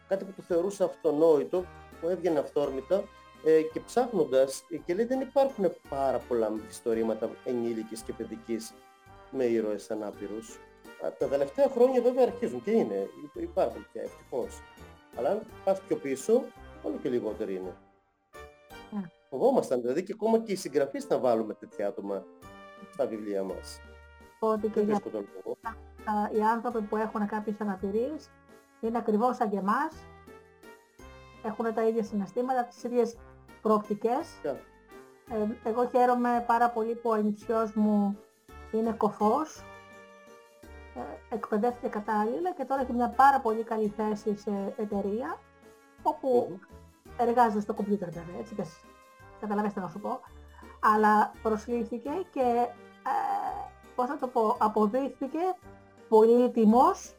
[0.08, 1.64] Κάτι που το θεωρούσα αυτονόητο,
[2.00, 3.04] που έβγαινε αυθόρμητα
[3.44, 8.74] ε, και ψάχνοντας, και λέει δεν υπάρχουν πάρα πολλά ιστορήματα ενήλικης και παιδικής
[9.30, 10.58] με ήρωες ανάπηρους.
[11.18, 14.62] Τα τελευταία χρόνια βέβαια αρχίζουν και είναι, υπάρχουν πια ευτυχώς.
[15.16, 16.44] Αλλά αν πας πιο πίσω,
[16.82, 17.74] όλο και λιγότεροι είναι.
[19.34, 19.38] Yeah.
[19.38, 22.24] Φοβόμασταν δηλαδή και ακόμα και οι συγγραφείς να βάλουμε τέτοια άτομα
[22.92, 23.80] στα βιβλία μας.
[24.38, 25.00] Ότι και για...
[26.32, 28.30] οι άνθρωποι που έχουν κάποιες αναπηρίες
[28.80, 29.94] είναι ακριβώς σαν και εμάς,
[31.44, 33.16] έχουν τα ίδια συναισθήματα, τις ίδιες
[33.62, 34.28] προοπτικές.
[34.42, 34.56] Yeah.
[35.30, 38.18] Ε, εγώ χαίρομαι πάρα πολύ που ο ανιψιός μου
[38.72, 39.64] είναι κοφός,
[40.94, 45.38] ε, εκπαιδεύτηκε κατάλληλα και τώρα έχει μια πάρα πολύ καλή θέση σε εταιρεία
[46.02, 46.58] όπου
[47.18, 48.64] εργάζεται στο κομπιούτερ βέβαια, έτσι και
[49.44, 50.20] καταλαβαίνετε να σου πω.
[50.94, 52.46] Αλλά προσλήφθηκε και
[53.10, 53.16] ε,
[53.94, 55.38] πώς θα το πω, αποδείχθηκε
[56.08, 57.14] πολύτιμος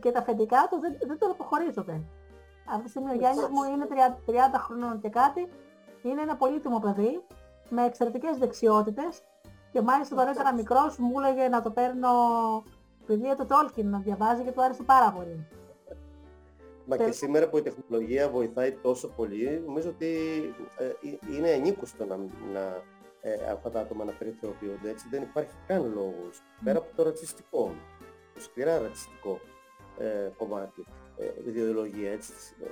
[0.00, 2.00] και τα αφεντικά του δεν, δεν τον αποχωρίζονται.
[2.70, 3.86] Αυτή τη στιγμή ο Γιάννης μου είναι
[4.26, 5.48] 30, 30 χρονών και κάτι,
[6.02, 7.24] είναι ένα πολύτιμο παιδί
[7.68, 9.22] με εξαιρετικές δεξιότητες
[9.72, 12.10] και μάλιστα τώρα ήταν μικρός μου έλεγε να το παίρνω
[13.06, 15.48] βιβλία του Τόλκιν να διαβάζει και του άρεσε πάρα πολύ.
[16.90, 20.16] Μα και σήμερα που η τεχνολογία βοηθάει τόσο πολύ, νομίζω ότι
[20.78, 20.92] ε,
[21.36, 22.16] είναι ανήκουστο να,
[22.52, 22.82] να
[23.20, 25.06] ε, αυτά τα άτομα να περιθωριοποιούνται έτσι.
[25.10, 26.42] Δεν υπάρχει καν λόγος.
[26.64, 27.74] Πέρα από το ρατσιστικό,
[28.34, 29.40] το σκληρά ρατσιστικό
[29.98, 30.84] ε, κομμάτι,
[31.16, 32.32] ε, ιδεολογία έτσι.
[32.62, 32.66] Ε,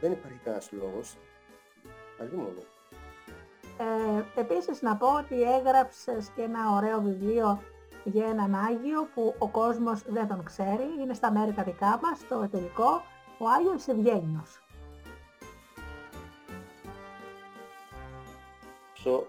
[0.00, 1.16] δεν υπάρχει κανένας λόγος.
[2.20, 2.62] Αλλή μόνο.
[3.78, 7.62] Ε, επίσης να πω ότι έγραψες και ένα ωραίο βιβλίο
[8.04, 12.26] για έναν Άγιο που ο κόσμος δεν τον ξέρει, είναι στα μέρη τα δικά μας,
[12.28, 13.02] το εταιρικό,
[13.38, 14.62] ο Άγιος Ευγένιος.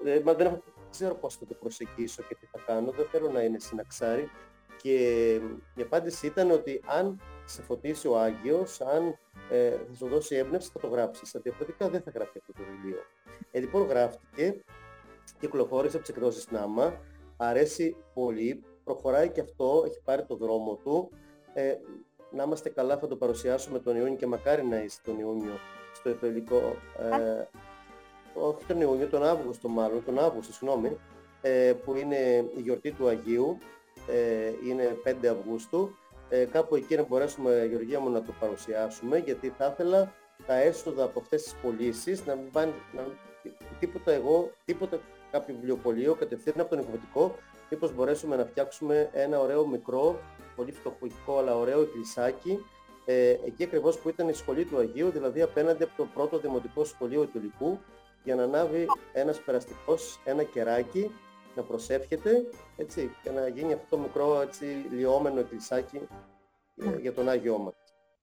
[0.03, 3.41] Ε, μα δεν ξέρω πώς θα το προσεγγίσω και τι θα κάνω, δεν θέλω να
[3.41, 4.29] είναι συναξάρι
[4.81, 5.33] και
[5.75, 9.17] η απάντηση ήταν ότι αν σε φωτίσει ο Άγιος, αν
[9.49, 12.99] ε, θα σου δώσει έμπνευση θα το γράψεις, διαφορετικά δεν θα γράφει αυτό το βιβλίο.
[13.51, 14.63] Ε, λοιπόν γράφτηκε,
[15.39, 17.01] κυκλοφόρησε από τις εκδόσεις Νάμα,
[17.37, 21.11] αρέσει πολύ, προχωράει και αυτό, έχει πάρει το δρόμο του.
[21.53, 21.73] Ε,
[22.31, 25.59] να είμαστε καλά θα το παρουσιάσουμε τον Ιούνιο και μακάρι να είσαι τον Ιούνιο
[25.93, 26.75] στο Εφελικό.
[26.99, 27.47] Ε,
[28.33, 30.97] όχι τον Ιούνιο, τον Αύγουστο μάλλον, τον Αύγουστο, συγγνώμη,
[31.41, 33.57] ε, που είναι η γιορτή του Αγίου,
[34.07, 35.95] ε, είναι 5 Αυγούστου.
[36.29, 40.13] Ε, κάπου εκεί να μπορέσουμε, Γεωργία μου, να το παρουσιάσουμε, γιατί θα ήθελα
[40.45, 43.07] τα έσοδα από αυτές τις πωλήσεις να μην πάνε, να,
[43.79, 44.99] τίποτα εγώ, τίποτα
[45.31, 47.35] κάποιο βιβλιοπωλείο, κατευθείαν από τον εκδοτικό,
[47.69, 50.19] μήπως μπορέσουμε να φτιάξουμε ένα ωραίο μικρό,
[50.55, 52.65] πολύ φτωχικό αλλά ωραίο εκκλησάκι,
[53.05, 56.83] ε, εκεί ακριβώς που ήταν η σχολή του Αγίου, δηλαδή απέναντι από το πρώτο δημοτικό
[56.83, 57.79] σχολείο του Λυκού,
[58.23, 61.11] για να ανάβει ένας περαστικός, ένα κεράκι,
[61.55, 62.45] να προσεύχεται,
[62.77, 66.07] έτσι, και να γίνει αυτό το μικρό, έτσι, λιώμενο εκκλησάκι
[66.75, 67.73] ε, για τον Άγιό μας.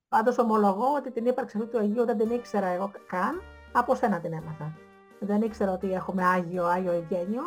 [0.09, 3.43] Πάντως ομολογώ ότι την ύπαρξη αυτού του Αγίου δεν την ήξερα εγώ καν,
[3.73, 4.79] από σένα την έμαθα.
[5.21, 7.43] Δεν ήξερα ότι έχουμε Άγιο, Άγιο Ευγένιο.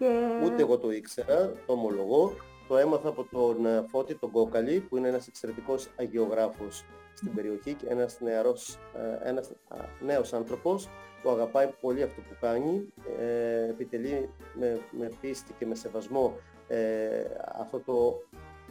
[0.00, 0.40] Και...
[0.44, 2.34] Ούτε εγώ το ήξερα, το ομολογώ.
[2.68, 7.74] Το έμαθα από τον ε, Φώτη τον Κόκαλη, που είναι ένας εξαιρετικός αγιογράφος στην περιοχή
[7.74, 8.78] και ένας, νεαρός,
[9.22, 9.52] ε, ένας
[10.00, 10.88] νέος άνθρωπος
[11.22, 16.36] που αγαπάει πολύ αυτό που κάνει, ε, επιτελεί με, με πίστη και με σεβασμό
[16.68, 17.24] ε,
[17.60, 18.22] αυτό το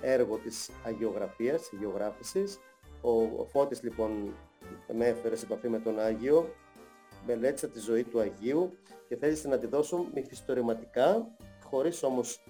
[0.02, 2.60] έργο της αγιογραφίας, της αγιογράφησης.
[3.02, 4.34] Ο, ο Φώτης λοιπόν
[4.94, 6.50] με έφερε σε επαφή με τον Άγιο
[7.26, 8.78] μελέτησα τη ζωή του Αγίου
[9.08, 11.28] και θέλησα να τη δώσω μυθιστορηματικά,
[11.70, 12.44] χωρίς όμως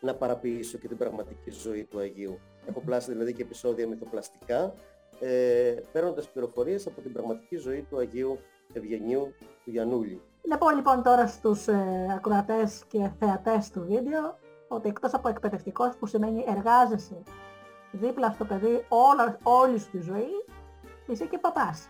[0.00, 2.38] να παραποιήσω και την πραγματική ζωή του Αγίου.
[2.68, 4.74] Έχω πλάσει δηλαδή και επεισόδια μυθοπλαστικά,
[5.20, 8.38] ε, παίρνοντας πληροφορίες από την πραγματική ζωή του Αγίου
[8.72, 9.34] Ευγενίου
[9.64, 10.20] του Γιαννούλη.
[10.42, 14.38] Να πω λοιπόν τώρα στους ε, ακροατές και θεατές του βίντεο
[14.68, 17.22] ότι εκτός από εκπαιδευτικός που σημαίνει εργάζεσαι
[17.92, 20.44] δίπλα στο παιδί όλα, όλη σου τη ζωή,
[21.06, 21.88] είσαι και παπάς.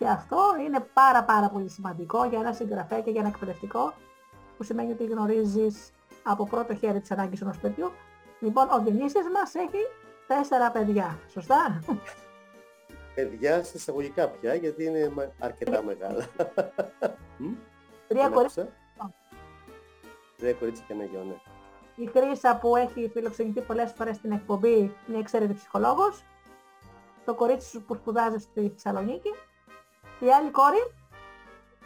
[0.00, 3.92] Και αυτό είναι πάρα πάρα πολύ σημαντικό για ένα συγγραφέα και για ένα εκπαιδευτικό
[4.56, 5.90] που σημαίνει ότι γνωρίζεις
[6.22, 7.92] από πρώτο χέρι τις ανάγκες ενός παιδιού.
[8.40, 9.78] Λοιπόν, ο Διονύσης μας έχει
[10.26, 11.18] τέσσερα παιδιά.
[11.28, 11.82] Σωστά;
[13.14, 16.26] Παιδιά σε εισαγωγικά πια, γιατί είναι αρκετά μεγάλα.
[18.08, 18.68] Τρία κορίτσια.
[20.36, 21.36] Τρία κορίτσια και ένα γιο, ναι.
[21.94, 26.24] Η Χρύσα που έχει φιλοξενηθεί πολλές φορές στην εκπομπή είναι εξαίρετη ψυχολόγος.
[27.24, 29.30] Το κορίτσι που σπουδάζει στη Θεσσαλονίκη.
[30.20, 30.92] Η άλλη κόρη;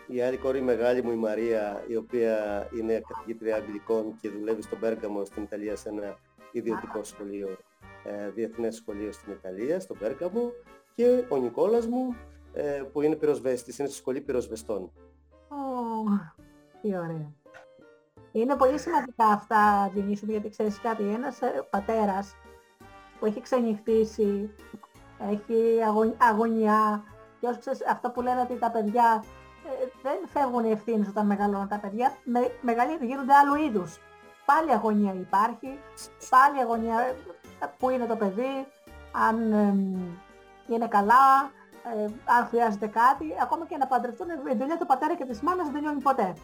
[0.07, 4.79] Η άλλη κόρη μεγάλη μου η Μαρία, η οποία είναι καθηγήτρια Αγγλικών και δουλεύει στον
[4.79, 6.19] Πέργαμο στην Ιταλία σε ένα
[6.53, 7.59] ιδιωτικό σχολείο,
[8.05, 10.53] ε, διεθνές σχολείο στην Ιταλία, στον Πέργαμο.
[10.95, 12.17] Και ο Νικόλας μου,
[12.53, 14.93] ε, που είναι πυροσβέστης, είναι στη σχολή πυροσβεστών.
[15.49, 16.33] Oh,
[16.83, 17.33] τι ωραία.
[18.33, 22.37] Είναι πολύ σημαντικά αυτά, Διονύσου, γιατί ξέρεις κάτι, ένας ε, πατέρας
[23.19, 24.51] που έχει ξενυχτήσει,
[25.31, 25.79] έχει
[26.19, 27.05] αγωνιά,
[27.45, 29.25] και όσο ξέρεις, αυτό που λένε ότι τα παιδιά
[29.67, 33.99] ε, δεν φεύγουν οι ευθύνες όταν μεγαλώνουν τα παιδιά, με, μεγαλύτεροι γίνονται άλλου είδους.
[34.45, 35.79] Πάλι αγωνία υπάρχει,
[36.31, 38.67] πάλι αγωνία ε, που είναι το παιδί,
[39.29, 39.37] αν
[40.69, 41.51] είναι καλά,
[41.97, 45.65] ε, αν χρειάζεται κάτι, ακόμα και να παντρευτούν, η δουλειά του πατέρα και της μάνας
[45.65, 46.35] δεν τελειώνει ποτέ.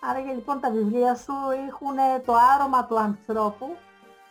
[0.00, 1.34] Άρα λοιπόν τα βιβλία σου
[1.68, 3.76] έχουν το άρωμα του ανθρώπου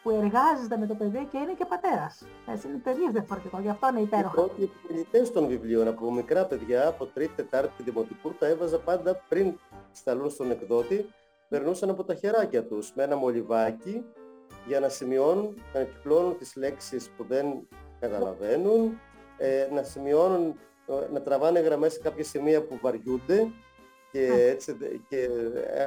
[0.03, 2.25] που εργάζεται με το παιδί και είναι και πατέρας.
[2.47, 4.31] Έτσι είναι τελείως διαφορετικό, γι' αυτό είναι υπέροχο.
[4.31, 9.21] Οι πρώτοι επιμελητές των βιβλίων από μικρά παιδιά, από τρίτη, τετάρτη δημοτικού, τα έβαζα πάντα
[9.29, 9.53] πριν
[9.91, 11.09] σταλούν στον εκδότη,
[11.49, 14.05] περνούσαν από τα χεράκια τους με ένα μολυβάκι
[14.67, 17.67] για να σημειώνουν, να κυκλώνουν τις λέξεις που δεν
[17.99, 18.99] καταλαβαίνουν,
[19.37, 23.47] ε, να σημειώνουν, ε, να τραβάνε γραμμές σε κάποια σημεία που βαριούνται
[24.11, 24.77] και, έτσι,
[25.09, 25.29] και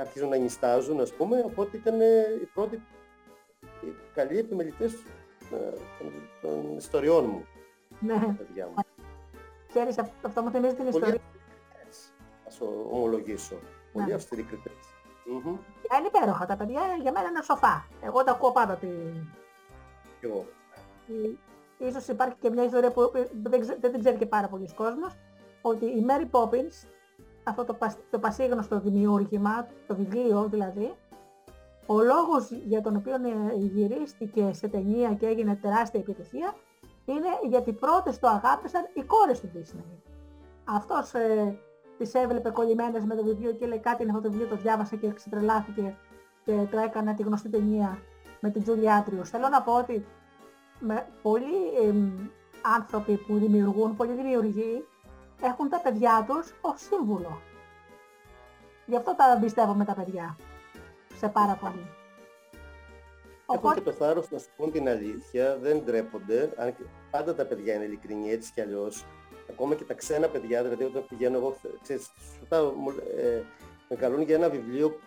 [0.01, 2.01] αρχίζουν να νιστάζουν ας πούμε, οπότε ήταν
[2.43, 2.80] οι πρώτοι οι
[4.14, 4.92] καλοί επιμελητές
[5.52, 5.78] ε,
[6.42, 7.46] των ιστοριών μου.
[8.00, 8.34] Ναι.
[8.38, 8.74] Παιδιά μου.
[9.68, 11.18] Ξέρεις, αυτό μου θυμίζει την ιστορία.
[12.46, 12.60] Ας
[12.90, 13.56] ομολογήσω.
[13.92, 14.14] Πολύ ναι.
[14.14, 14.72] αυστηροί κριτές.
[15.98, 17.86] Είναι υπέροχα τα παιδιά, για μένα είναι σοφά.
[18.00, 18.76] Εγώ τα ακούω πάντα.
[18.76, 18.86] Τη...
[20.20, 20.46] Κι εγώ.
[21.78, 23.10] Ίσως υπάρχει και μια ιστορία που
[23.42, 25.14] δεν, δεν την ξέρει και πάρα πολλοί κόσμος,
[25.62, 26.88] ότι η Mary Poppins,
[27.44, 27.78] αυτό το,
[28.10, 30.94] το πασίγνωστο δημιούργημα, το βιβλίο δηλαδή,
[31.86, 36.54] ο λόγος για τον οποίο ε, γυρίστηκε σε ταινία και έγινε τεράστια επιτυχία
[37.04, 40.12] είναι γιατί πρώτες το αγάπησαν οι κόρες του Disney.
[40.64, 41.59] Αυτός ε,
[41.98, 44.96] τις έβλεπε κολλημένες με το βιβλίο και λέει κάτι είναι αυτό το βιβλίο, το διάβασε
[44.96, 45.96] και ξετρελάθηκε
[46.44, 47.98] και το έκανε τη γνωστή ταινία
[48.40, 49.28] με την Julie Άτριους.
[49.28, 50.06] Θέλω να πω ότι
[50.78, 51.94] με πολλοί ε,
[52.76, 54.84] άνθρωποι που δημιουργούν, πολλοί δημιουργοί,
[55.42, 57.40] έχουν τα παιδιά τους ως σύμβουλο.
[58.86, 60.36] Γι' αυτό τα πιστεύω με τα παιδιά.
[61.23, 61.86] Σε πάρα πολύ.
[63.55, 67.44] Έχουν και το θάρρος να σου πούν την αλήθεια, δεν ντρέπονται, αν και πάντα τα
[67.44, 69.05] παιδιά είναι ειλικρινή έτσι κι αλλιώς.
[69.51, 72.11] Ακόμα και τα ξένα παιδιά, δηλαδή όταν πηγαίνω εγώ, ξέρεις,
[73.16, 73.43] ε,
[73.89, 74.99] με καλούν για ένα βιβλίο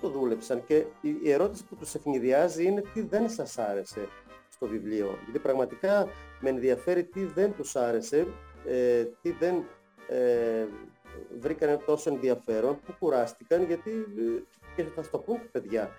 [0.00, 4.08] το δούλεψαν και η ερώτηση που τους ευνηδιάζει είναι τι δεν σας άρεσε
[4.48, 5.18] στο βιβλίο.
[5.24, 6.08] Γιατί πραγματικά
[6.40, 8.26] με ενδιαφέρει τι δεν τους άρεσε,
[8.66, 9.64] ε, τι δεν
[10.08, 10.66] ε,
[11.40, 14.42] βρήκαν τόσο ενδιαφέρον, που κουράστηκαν, γιατί ε,
[14.76, 15.90] και θα στο πούν τα παιδιά.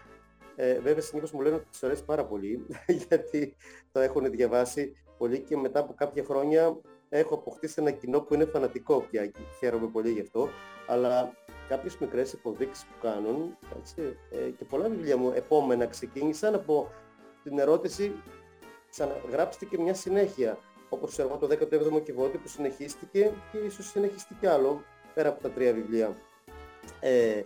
[0.56, 2.66] Ε, βέβαια συνήθως μου λένε ότι τις αρέσει πάρα πολύ,
[3.08, 3.56] γιατί
[3.92, 6.78] το έχουν διαβάσει πολύ και μετά από κάποια χρόνια
[7.10, 10.50] έχω αποκτήσει ένα κοινό που είναι φανατικό πια και χαίρομαι πολύ γι' αυτό,
[10.88, 11.34] αλλά
[11.68, 16.92] κάποιες μικρές υποδείξεις που κάνουν έτσι, ε, και πολλά βιβλία μου επόμενα ξεκίνησαν από
[17.44, 18.14] την ερώτηση
[18.90, 20.58] ξαναγράψτε και μια συνέχεια
[20.90, 24.84] όπως εγώ το 17ο κυβότη που συνεχίστηκε και ίσως συνεχιστεί άλλο
[25.14, 26.16] πέρα από τα τρία βιβλία.
[27.00, 27.42] Ε,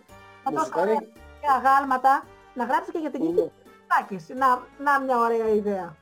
[0.52, 0.98] μου ζητάνε...
[1.50, 3.52] αγάλματα να γράψει και για την νίκη
[4.30, 4.36] ναι.
[4.36, 5.96] να, να μια ωραία ιδέα.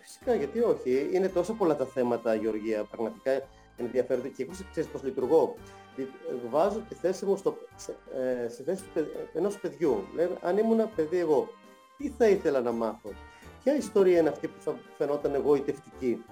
[0.00, 1.08] Φυσικά, γιατί όχι.
[1.12, 3.42] Είναι τόσο πολλά τα θέματα, Γεωργία, πραγματικά
[3.76, 5.54] ενδιαφέρονται και εγώ ξέρεις πώς λειτουργώ.
[6.50, 10.04] Βάζω τη θέση μου στο, σε, ε, στη θέση του, ενός παιδιού.
[10.14, 11.48] Λέμε, αν ήμουν παιδί εγώ,
[11.96, 13.10] τι θα ήθελα να μάθω;
[13.62, 16.24] Ποια ιστορία είναι αυτή που θα φαινόταν εγωιτευτική.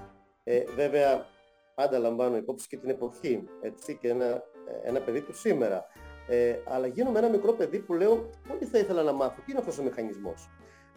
[0.45, 1.27] Ε, βέβαια,
[1.75, 4.43] πάντα λαμβάνω υπόψη και την εποχή, έτσι, και ένα,
[4.85, 5.87] ένα παιδί του σήμερα.
[6.29, 9.59] Ε, αλλά γίνομαι ένα μικρό παιδί που λέω, πολύ θα ήθελα να μάθω, τι είναι
[9.59, 10.51] αυτός ο μηχανισμός;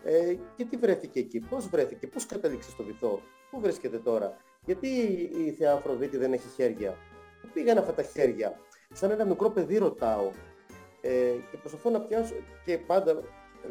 [0.04, 3.22] Ε, και τι βρέθηκε εκεί, πώς βρέθηκε, πώς κατέληξε στο βυθό,
[3.52, 4.88] πού βρίσκεται τώρα, γιατί
[5.46, 6.98] η Θεά Αφροδίτη δεν έχει χέρια,
[7.54, 8.60] πήγαν αυτά τα χέρια;
[8.94, 10.32] Σαν ένα μικρό παιδί ρωτάω.
[11.02, 12.34] Ε, και προσπαθώ να πιάσω
[12.66, 13.22] και πάντα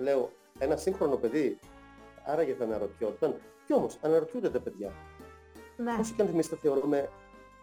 [0.01, 1.59] λέω ένα σύγχρονο παιδί,
[2.25, 3.37] άραγε θα αναρωτιόταν.
[3.67, 4.93] Κι όμως αναρωτιούνται τα παιδιά.
[5.77, 5.97] Ναι.
[6.01, 7.09] Όσο και αν εμείς τα θεωρούμε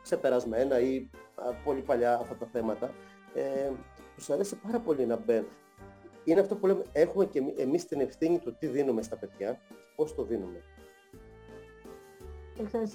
[0.02, 2.94] ξεπερασμένα ή α, πολύ παλιά αυτά τα θέματα,
[3.34, 3.72] ε,
[4.16, 5.48] τους αρέσει πάρα πολύ να μπαίνουν.
[6.24, 9.60] Είναι αυτό που λέμε, έχουμε και εμείς την ευθύνη του τι δίνουμε στα παιδιά,
[9.96, 10.62] πώς το δίνουμε.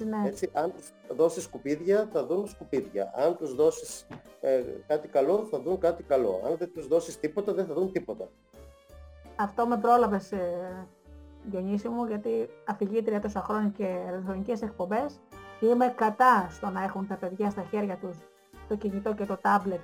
[0.04, 0.28] Ναι.
[0.28, 3.12] Έτσι, αν τους δώσεις σκουπίδια, θα δουν σκουπίδια.
[3.14, 4.06] Αν τους δώσεις
[4.40, 6.42] ε, κάτι καλό, θα δουν κάτι καλό.
[6.44, 8.28] Αν δεν τους δώσεις τίποτα, δεν θα δουν τίποτα.
[9.36, 10.86] Αυτό με πρόλαβες, ε,
[11.50, 15.20] Διονύση μου, γιατί αφηγήτρια τόσα χρόνια και ραδιοφωνικές εκπομπές,
[15.60, 18.18] είμαι κατά στο να έχουν τα παιδιά στα χέρια τους
[18.68, 19.80] το κινητό και το τάμπλετ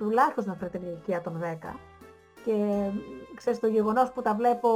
[0.00, 1.78] τουλάχιστον μέχρι την ηλικία των 10.
[2.44, 2.54] Και
[3.34, 4.70] ξέρεις το γεγονός που τα βλέπω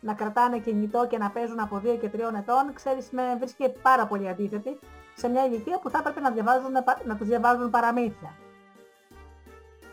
[0.00, 4.06] να κρατάνε κινητό και να παίζουν από 2 και 3 ετών, ξέρεις με βρίσκει πάρα
[4.06, 4.78] πολύ αντίθετη
[5.16, 6.72] σε μια ηλικία που θα έπρεπε να, διαβάζουν,
[7.04, 8.34] να τους διαβάζουν παραμύθια.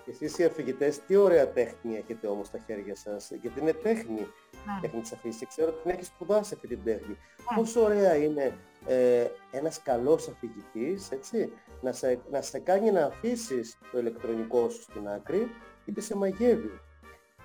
[0.06, 4.28] Εσείς οι αφηγητές τι ωραία τέχνη έχετε όμως στα χέρια σας, γιατί είναι τέχνη,
[4.66, 4.80] ναι.
[4.82, 5.48] τέχνη της αφήγησης.
[5.48, 7.18] Ξέρω ότι την έχεις σπουδάσει αυτή την τέχνη.
[7.18, 7.56] Ναι.
[7.56, 8.58] Πόσο ωραία είναι
[8.88, 11.52] ε, ένας καλός αφηγητής, έτσι,
[11.82, 15.48] να σε, να σε κάνει να αφήσεις το ηλεκτρονικό σου στην άκρη,
[15.86, 16.80] είτε σε μαγεύει.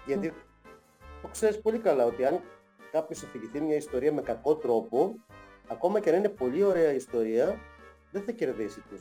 [0.06, 0.32] Γιατί ναι.
[1.22, 2.40] το ξέρεις πολύ καλά ότι αν
[2.92, 5.14] κάποιος αφηγηθεί μια ιστορία με κακό τρόπο,
[5.68, 7.58] ακόμα και αν είναι πολύ ωραία ιστορία,
[8.10, 9.00] δεν θα κερδίσει τους,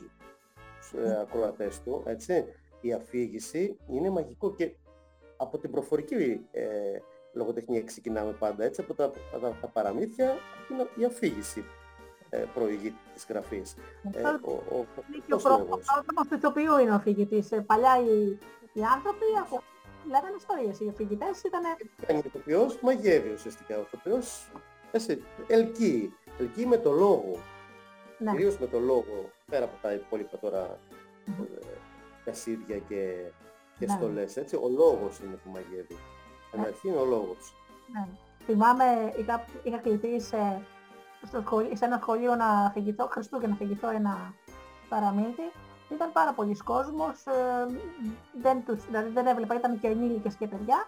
[0.80, 2.45] τους ε, ακροατές του, έτσι
[2.81, 4.76] η αφήγηση είναι μαγικό και
[5.38, 6.63] από την προφορική ε,
[7.34, 9.11] λογοτεχνία ξεκινάμε πάντα, έτσι, από τα,
[9.41, 10.35] τα, τα παραμύθια
[10.72, 11.65] είναι η αφήγηση
[12.34, 13.76] ε, προηγεί της γραφής.
[14.12, 14.86] Ε, ο, ο, ο,
[15.30, 17.52] ο του ηθοποιού είναι ο αφηγητής.
[17.52, 18.38] Ε, παλιά οι,
[18.74, 19.64] οι άνθρωποι από...
[20.08, 20.80] λέγανε ιστορίες.
[20.80, 21.62] Οι αφηγητές ήταν...
[22.16, 23.78] Ο ηθοποιός μαγεύει ουσιαστικά.
[23.78, 24.52] Ο ηθοποιός
[24.91, 26.14] έτσι, ελκύει.
[26.40, 27.40] Ελκύει με το λόγο.
[28.18, 28.32] Ναι.
[28.32, 30.80] Κυρίως με το λόγο, πέρα από τα υπόλοιπα τώρα
[32.26, 33.16] τασίδια και,
[33.80, 33.94] και ναι.
[33.94, 34.56] στολές, έτσι.
[34.56, 35.98] Ο λόγος είναι που μαγεύει.
[36.52, 36.62] Ναι.
[36.62, 37.56] αρχή είναι ο λόγος.
[37.94, 38.08] Ναι.
[38.45, 40.62] Θυμάμαι, είχα, είχα κληθεί σε,
[41.27, 44.34] στο σχολείο, σε ένα σχολείο να φυγηθώ, Χριστούγεννα να φυγηθώ ένα
[44.89, 45.52] παραμύθι.
[45.89, 47.65] Ήταν πάρα πολλοί κόσμος, ε,
[48.41, 50.88] δεν, τους, δηλαδή δεν έβλεπα, ήταν και ενήλικες και παιδιά.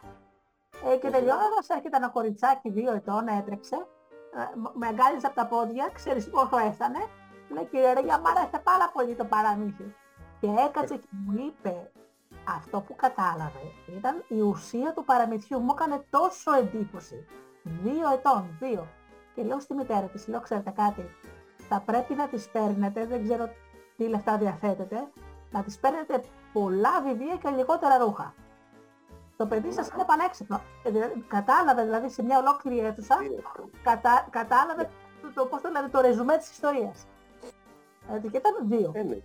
[0.86, 5.90] Ε, και τελειώνοντας έρχεται ένα κοριτσάκι δύο ετών, έτρεξε, ε, με αγκάλιζε από τα πόδια,
[5.94, 7.00] ξέρεις πόσο έφτανε.
[7.50, 9.96] Λέει κύριε Ρεγιά, μ' άρεσε πάρα πολύ το παραμύθι.
[10.40, 11.92] Και έκατσε και μου είπε
[12.48, 13.66] αυτό που κατάλαβε
[13.98, 15.60] ήταν η ουσία του παραμυθιού.
[15.60, 17.26] Μου έκανε τόσο εντύπωση.
[17.64, 18.88] Δύο ετών, δύο.
[19.36, 21.06] Και λέω στη μητέρα της, λέω ξέρετε κάτι,
[21.70, 23.50] θα πρέπει να τις παίρνετε, δεν ξέρω
[23.98, 25.08] τι λεφτά διαθέτετε,
[25.52, 26.24] να τις παίρνετε
[26.54, 28.34] πολλά βιβλία και λιγότερα ρούχα.
[29.38, 30.62] Το παιδί σας είναι πανέξυπνο.
[30.84, 30.90] Ε,
[31.28, 33.18] κατάλαβε δηλαδή σε μια ολόκληρη αίθουσα,
[33.84, 34.90] κατα, κατάλαβε
[35.22, 37.08] το, το, πώς το, δηλαδή, το ρεζουμέ της ιστορίας.
[38.14, 38.92] Ε, και ήταν δύο.
[38.96, 39.16] Ε, ναι,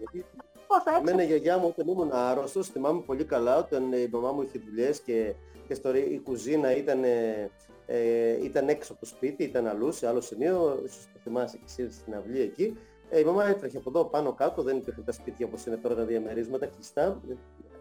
[0.66, 1.00] Πόσο έξω.
[1.00, 4.58] Εμένα η γιαγιά μου όταν ήμουν άρρωστος, θυμάμαι πολύ καλά όταν η μαμά μου είχε
[4.58, 5.34] δουλειές και,
[5.66, 7.04] και στο, η κουζίνα ήταν,
[7.90, 11.64] ε, ήταν έξω από το σπίτι, ήταν αλλού σε άλλο σημείο, ίσως το θυμάσαι και
[11.66, 12.78] εσύ στην αυλή εκεί.
[13.10, 15.94] Ε, η μαμά έτρεχε από εδώ πάνω κάτω, δεν υπήρχαν τα σπίτια όπως είναι τώρα
[15.94, 17.22] τα διαμερίσματα κλειστά,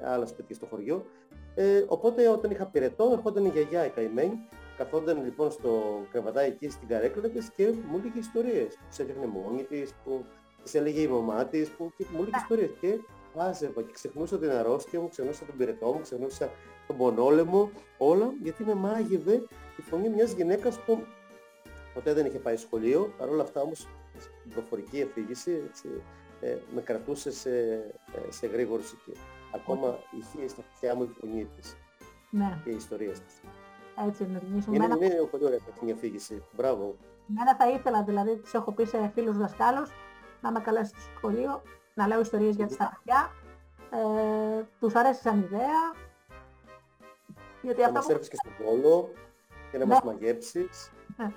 [0.04, 1.06] άλλα σπίτια στο χωριό.
[1.56, 4.40] Ε, οπότε όταν είχα πυρετό ερχόταν η γιαγιά η καημένη,
[4.78, 9.26] καθόταν λοιπόν στο κρεβατάκι εκεί στην καρέκλα της και μου έλεγε ιστορίες που σε έφτιαχνε
[9.26, 10.26] μόνη της, που
[10.64, 13.00] της έλεγε η μαμά της που και μου έλεγε ιστορίες και
[13.36, 16.50] βάζευα και ξεχνούσα την αρρώστια μου, ξεχνούσα τον πυρετό μου, ξεχνούσα
[16.88, 19.44] τον πονόλεμο, όλα γιατί με μάγευε
[19.78, 21.06] η φωνή μιας γυναίκας που
[21.94, 23.88] ποτέ δεν είχε πάει σχολείο, παρόλα αυτά όμως
[24.18, 25.88] στην προφορική αφήγηση έτσι,
[26.42, 29.12] ε, με κρατούσε σε, ε, σε γρήγορση και
[29.56, 31.78] ακόμα είχε στα αυτιά μου η φωνή της
[32.30, 32.62] ναι.
[32.64, 33.42] και οι ιστορίες της.
[34.08, 36.44] Έτσι είναι, είναι, είναι, είναι πολύ ωραία η αφήγηση.
[36.56, 36.96] Μπράβο.
[37.26, 39.90] Μένα θα ήθελα, δηλαδή, τους έχω πει σε φίλους δασκάλους,
[40.42, 41.62] να με καλέσει στο σχολείο,
[41.94, 43.32] να λέω ιστορίες για τις παιδιά.
[43.92, 45.94] Ε, τους αρέσει σαν ιδέα.
[47.62, 49.10] Γιατί να μας έρθεις και στον πόλο
[49.78, 49.94] και να ναι.
[49.94, 50.92] μας μαγέψεις.
[51.18, 51.32] Ναι.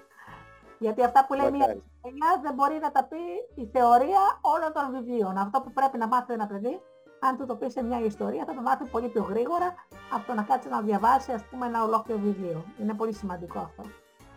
[0.79, 1.67] Γιατί αυτά που λέει μια
[2.03, 3.23] παιδιά δεν μπορεί να τα πει
[3.63, 5.37] η θεωρία όλων των βιβλίων.
[5.37, 6.81] Αυτό που πρέπει να μάθει ένα παιδί,
[7.21, 9.75] αν του το πει σε μια ιστορία, θα το μάθει πολύ πιο γρήγορα
[10.15, 12.65] από το να κάτσει να διαβάσει ας πούμε ένα ολόκληρο βιβλίο.
[12.81, 13.83] Είναι πολύ σημαντικό αυτό.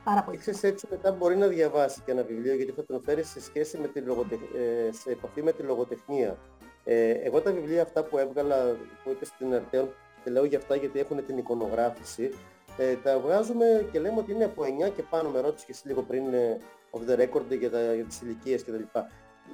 [0.04, 0.38] Πάρα πολύ.
[0.38, 3.78] Ξέρεις, έτσι μετά μπορεί να διαβάσει και ένα βιβλίο γιατί θα τον φέρεις σε σχέση
[3.78, 4.40] με τη λογοτεχ...
[4.56, 6.38] Ε, σε επαφή με τη λογοτεχνία.
[6.84, 9.90] Ε, εγώ τα βιβλία αυτά που έβγαλα, που είπε στην Αρτέων,
[10.24, 12.34] και λέω για αυτά γιατί έχουν την εικονογράφηση,
[12.78, 15.88] ε, τα βγάζουμε και λέμε ότι είναι από 9 και πάνω, με ρώτησε και εσύ
[15.88, 16.58] λίγο πριν ε,
[16.92, 18.84] off the record για, τα, για τις ηλικίες κτλ.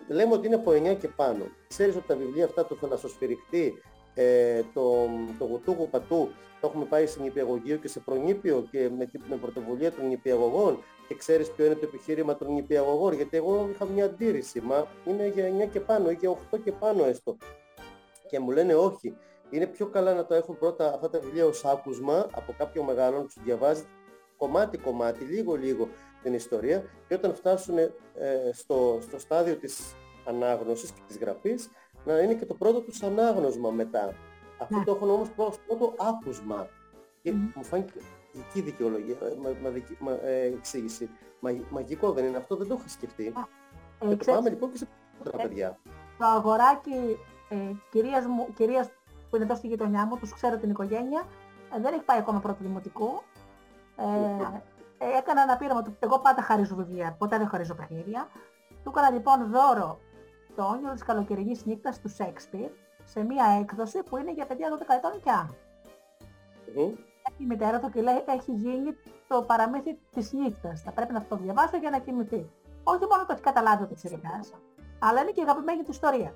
[0.07, 1.45] Λέμε ότι είναι από 9 και πάνω.
[1.67, 3.81] Ξέρεις ότι τα βιβλία αυτά, το θαλασσοσφυρικτή,
[4.13, 6.29] Ε, το, το γουτούγου πατού
[6.61, 11.15] το έχουμε πάει στην νηπιαγωγείο και σε προνήπιο και με, με πρωτοβουλία των νηπιαγωγών και
[11.15, 15.65] ξέρεις ποιο είναι το επιχείρημα των νηπιαγωγών γιατί εγώ είχα μια αντίρρηση μα είναι για
[15.65, 17.37] 9 και πάνω ή για 8 και πάνω έστω
[18.27, 19.15] και μου λένε όχι
[19.49, 23.21] είναι πιο καλά να το έχουν πρώτα αυτά τα βιβλία ως άκουσμα από κάποιο μεγάλο
[23.21, 23.83] που σου διαβάζει
[24.37, 25.87] κομμάτι κομμάτι λίγο λίγο
[26.23, 27.91] την ιστορία και όταν φτάσουν ε,
[28.53, 29.95] στο, στο στάδιο της
[30.25, 31.69] ανάγνωσης και της γραφής
[32.05, 34.13] να είναι και το πρώτο τους ανάγνωσμα μετά.
[34.57, 34.83] Αυτό ναι.
[34.83, 36.67] το έχουν όμως πρώτο άκουσμα.
[37.21, 37.93] Και μου φάνηκε
[38.31, 41.09] δική δικαιολογία, ε, μα, μα, μα, ε, εξήγηση.
[41.39, 43.33] Μα, μαγικό δεν είναι αυτό, δεν το είχα σκεφτεί.
[43.99, 44.87] Ε, και πάμε λοιπόν και σε
[45.23, 45.79] πρώτα παιδιά.
[46.17, 47.17] Το αγοράκι
[47.49, 47.55] ε,
[47.91, 48.89] κυρίας, μου, κυρίας
[49.29, 51.23] που είναι εδώ στη γειτονιά μου, τους ξέρω την οικογένεια,
[51.75, 53.21] ε, δεν έχει πάει ακόμα πρώτο δημοτικού.
[53.95, 54.03] Ε,
[55.05, 55.97] ε, έκανα ένα πείραμα του.
[55.99, 58.27] Εγώ πάντα χαρίζω βιβλία, ποτέ δεν χαρίζω παιχνίδια.
[58.83, 59.99] Του έκανα λοιπόν δώρο
[60.55, 62.69] το όνειρο της καλοκαιρινής νύχτας του Σέξπιρ
[63.03, 65.55] σε μία έκδοση που είναι για παιδιά 12 ετών και άνω.
[66.75, 66.93] Mm.
[67.37, 68.95] Η μητέρα του και λέει έχει γίνει
[69.27, 70.81] το παραμύθι της νύχτας.
[70.81, 72.49] Θα πρέπει να το διαβάσω για να κοιμηθεί.
[72.83, 74.53] Όχι μόνο το έχει καταλάβει ο Πιτσιρικάς,
[74.99, 76.33] αλλά είναι και η αγαπημένη του ιστορία.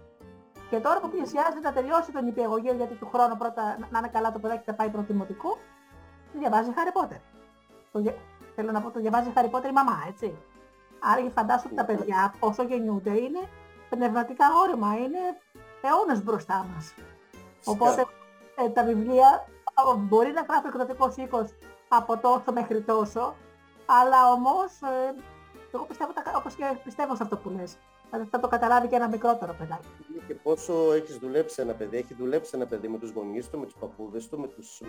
[0.73, 4.31] Και τώρα που πλησιάζει να τελειώσει τον υπηαγωγείο γιατί του χρόνου πρώτα να είναι καλά
[4.31, 5.57] το παιδάκι θα πάει πρωτοδημοτικό,
[6.33, 7.19] διαβάζει Harry Potter.
[7.91, 8.13] Το,
[8.55, 10.37] θέλω να πω, το διαβάζει Harry Potter η μαμά, έτσι.
[10.99, 13.39] Άρα φαντάσου ότι τα παιδιά όσο γεννιούνται είναι
[13.89, 15.19] πνευματικά όρημα, είναι
[15.81, 16.93] αιώνες μπροστά μας.
[17.65, 18.05] Οπότε
[18.55, 19.47] ε, τα βιβλία
[19.97, 21.49] μπορεί να γράφει εκδοτικός οίκος
[21.87, 23.35] από τόσο μέχρι τόσο,
[23.85, 25.15] αλλά όμως ε,
[25.71, 27.77] εγώ πιστεύω, όπως και πιστεύω σε αυτό που λες,
[28.29, 29.87] θα το καταλάβει και ένα μικρότερο παιδάκι.
[30.27, 33.65] Και πόσο έχεις δουλέψει ένα παιδί, έχει δουλέψει ένα παιδί με τους γονείς του, με
[33.65, 34.81] τους παππούδες του, με τους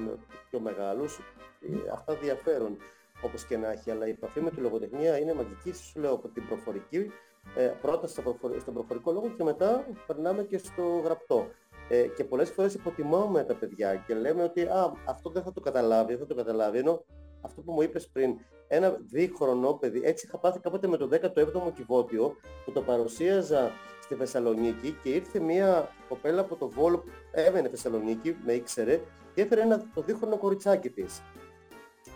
[0.51, 1.18] πιο μεγάλους,
[1.60, 2.76] ε, αυτά διαφέρουν
[3.22, 6.28] όπως και να έχει, αλλά η επαφή με τη λογοτεχνία είναι μαγική, σου λέω από
[6.28, 7.10] την προφορική,
[7.56, 11.46] ε, πρώτα στον προφορικό λόγο και μετά περνάμε και στο γραπτό.
[11.88, 15.60] Ε, και πολλές φορές υποτιμάμε τα παιδιά και λέμε ότι α, αυτό δεν θα το
[15.60, 17.05] καταλάβει, δεν θα το καταλάβει, ενώ
[17.44, 18.38] αυτό που μου είπες πριν,
[18.68, 23.70] ένα δίχρονο παιδί, έτσι είχα πάθει κάποτε με το 17ο κυβότιο που το παρουσίαζα
[24.02, 29.00] στη Θεσσαλονίκη και ήρθε μια κοπέλα από το Βόλο που έμενε Θεσσαλονίκη, με ήξερε
[29.34, 31.22] και έφερε ένα το δίχρονο κοριτσάκι της.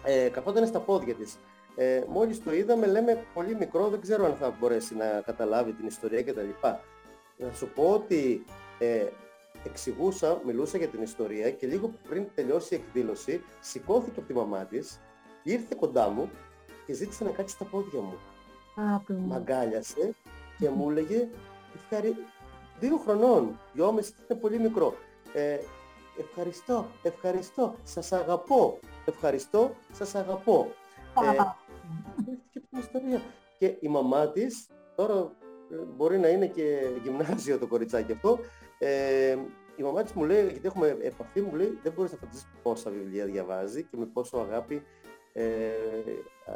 [0.05, 1.39] Ε, καθόταν στα πόδια της.
[1.77, 5.87] Ε, μόλις το είδαμε λέμε πολύ μικρό, δεν ξέρω αν θα μπορέσει να καταλάβει την
[5.87, 6.49] ιστορία κτλ.
[7.37, 8.45] Να σου πω ότι
[8.79, 9.07] ε,
[9.65, 14.65] εξηγούσα, μιλούσα για την ιστορία και λίγο πριν τελειώσει η εκδήλωση σηκώθηκε από τη μαμά
[14.65, 15.01] της,
[15.53, 16.31] ήρθε κοντά μου
[16.87, 18.19] και ζήτησε να κάτσει στα πόδια μου.
[19.27, 20.15] Μ' αγκάλιασε
[20.59, 21.29] και μου έλεγε
[21.75, 22.17] ευχαρι...
[22.79, 24.95] δύο χρονών, δυόμιση είναι πολύ μικρό.
[25.33, 25.59] Ε,
[26.19, 30.73] ευχαριστώ, ευχαριστώ, σας αγαπώ, ευχαριστώ, σας αγαπώ.
[31.25, 31.43] Ε,
[32.53, 33.23] την ιστορία.
[33.59, 34.67] Και η μαμά της,
[34.97, 35.33] τώρα
[35.71, 38.39] ε, μπορεί να είναι και γυμνάσιο το κοριτσάκι αυτό,
[38.79, 39.37] ε,
[39.77, 42.91] η μαμά της μου λέει, γιατί έχουμε επαφή, μου λέει, δεν μπορείς να φανταστείς πόσα
[42.91, 44.98] βιβλία διαβάζει και με πόσο αγάπη ε,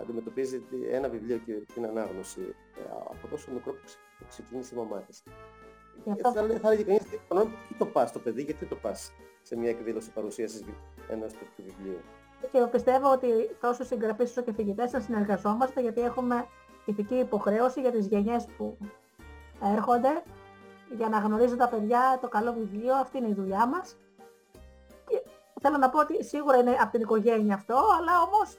[0.00, 2.80] αντιμετωπίζει ένα βιβλίο και την ανάγνωση ε,
[3.10, 5.22] από τόσο μικρό που ξεκίνησε η μαμά της.
[6.10, 6.32] Αυτό...
[6.32, 7.02] Θα, θα έλεγε κανείς,
[7.68, 10.64] τι το πας το παιδί, γιατί το πας σε μια εκδήλωση παρουσίασης
[11.08, 12.00] ενός τέτοιου βιβλίου;
[12.52, 13.28] Και πιστεύω ότι
[13.60, 16.46] τόσο συγγραφείς όσο και φοιτητές θα συνεργαζόμαστε γιατί έχουμε
[16.84, 18.78] ηθική υποχρέωση για τις γενιές που
[19.76, 20.22] έρχονται
[20.96, 23.96] για να γνωρίζουν τα παιδιά το καλό βιβλίο, αυτή είναι η δουλειά μας.
[25.06, 25.22] Και
[25.60, 28.56] θέλω να πω ότι σίγουρα είναι από την οικογένεια αυτό, αλλά όμως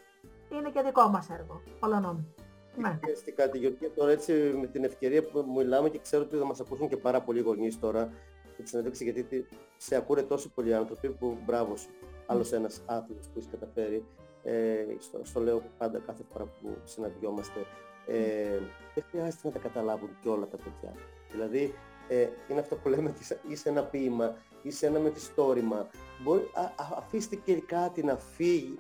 [0.56, 2.34] είναι και δικό μας έργο, ολονόμη.
[2.78, 3.00] Ναι.
[3.16, 6.88] Στην κατηγορία τώρα έτσι με την ευκαιρία που μιλάμε και ξέρω ότι θα μας ακούσουν
[6.90, 8.14] και πάρα πολλοί γονείς τώρα
[8.58, 9.48] τη συνέντευξη γιατί
[9.78, 11.90] σε ακούνε τόσοι πολλοί άνθρωποι που μπράβο σου.
[12.26, 14.06] Άλλος ένας άθλητος που έχει καταφέρει,
[14.44, 17.60] ε, στο, στο, λέω πάντα κάθε φορά που συναντιόμαστε,
[18.08, 18.60] ε,
[18.94, 20.94] δεν χρειάζεται να τα καταλάβουν και όλα τα παιδιά.
[21.32, 21.74] Δηλαδή,
[22.08, 23.14] ε, είναι αυτό που λέμε
[23.48, 24.36] είσαι ένα ποίημα,
[24.68, 25.88] είσαι ένα μεθυστόρημα.
[26.24, 28.76] Μπορεί, α, α, αφήστε και κάτι να φύγει,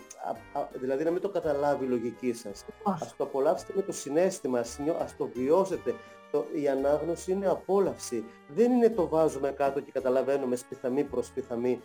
[0.54, 2.66] α, α, δηλαδή να μην το καταλάβει η λογική σας.
[2.84, 5.96] Ας το απολαύσετε με το συνέστημα, ας, ας το βιώσετε.
[6.32, 8.24] Το, η ανάγνωση είναι απόλαυση.
[8.48, 11.80] Δεν είναι το βάζουμε κάτω και καταλαβαίνουμε σπιθαμή προς σπιθαμή,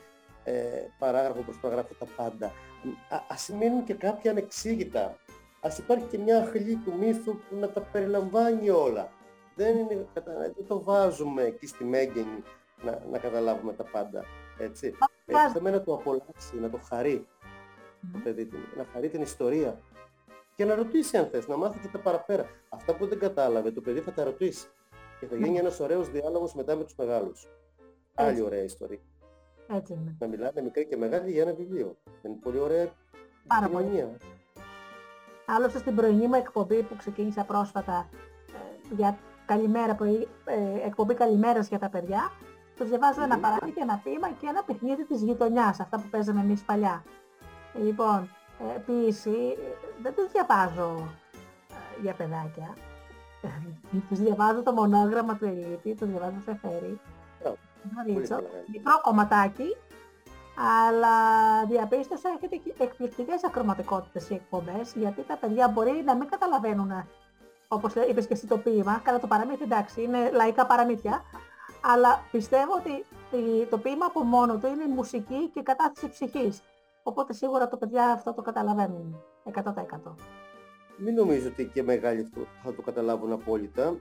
[0.44, 0.52] ε,
[0.98, 2.46] παράγραφο προς παράγραφο τα πάντα.
[3.08, 5.16] Α, ας μείνουν και κάποια ανεξήγητα.
[5.60, 9.12] Ας υπάρχει και μια αχλή του μύθου που να τα περιλαμβάνει όλα
[9.58, 10.06] δεν, είναι,
[10.54, 12.42] δεν το βάζουμε εκεί στη μέγενη
[12.84, 14.24] να, να καταλάβουμε τα πάντα.
[14.58, 14.94] Έτσι.
[15.52, 17.26] Θέλουμε να το απολαύσει, να το χαρεί
[18.12, 19.80] το παιδί να χαρεί την ιστορία.
[20.54, 22.46] Και να ρωτήσει αν θες, να μάθει και τα παραπέρα.
[22.68, 24.68] Αυτά που δεν κατάλαβε, το παιδί θα τα ρωτήσει.
[25.20, 27.48] Και θα γίνει ένας ωραίος διάλογος μετά με τους μεγάλους.
[28.14, 28.98] Άλλη ωραία ιστορία.
[29.70, 30.16] Έτσι είναι.
[30.18, 31.96] Να μιλάνε μικρή και μεγάλη για ένα βιβλίο.
[32.22, 32.92] Είναι πολύ ωραία
[33.60, 34.16] κοινωνία.
[35.46, 38.08] Άλλωστε στην πρωινή μου εκπομπή που ξεκίνησα πρόσφατα
[38.48, 40.26] ε, για καλημέρα, που, ε,
[40.86, 42.30] εκπομπή καλημέρας για τα παιδιά,
[42.78, 46.62] Τους διαβάζω ένα παράδειγμα, ένα ποίημα και ένα παιχνίδι της γειτονιάς, αυτά που παίζαμε εμείς
[46.62, 47.04] παλιά.
[47.74, 49.56] Λοιπόν, ε, ποιήση,
[50.02, 51.08] δεν τους διαβάζω
[51.70, 52.76] ε, για παιδάκια.
[54.08, 57.00] τους διαβάζω το μονόγραμμα του Ελίτη, τους διαβάζω το Φεφέρι.
[58.72, 59.76] Μικρό κομματάκι,
[60.86, 61.16] αλλά
[61.68, 66.92] διαπίστωσα έχετε εκπληκτικές ακροματικότητες οι εκπομπές, γιατί τα παιδιά μπορεί να μην καταλαβαίνουν,
[67.68, 71.22] όπως είπες και εσύ το ποίημα, κατά το παραμύθι εντάξει, είναι λαϊκά παραμύθια,
[71.80, 73.04] αλλά πιστεύω ότι
[73.70, 76.62] το ποίημα από μόνο του είναι η μουσική και η κατάθεση ψυχής.
[77.02, 79.22] Οπότε σίγουρα το παιδιά αυτό το καταλαβαίνουν
[79.54, 79.62] 100%.
[81.00, 82.28] Μην νομίζω ότι και μεγάλοι
[82.62, 83.96] θα το καταλάβουν απόλυτα.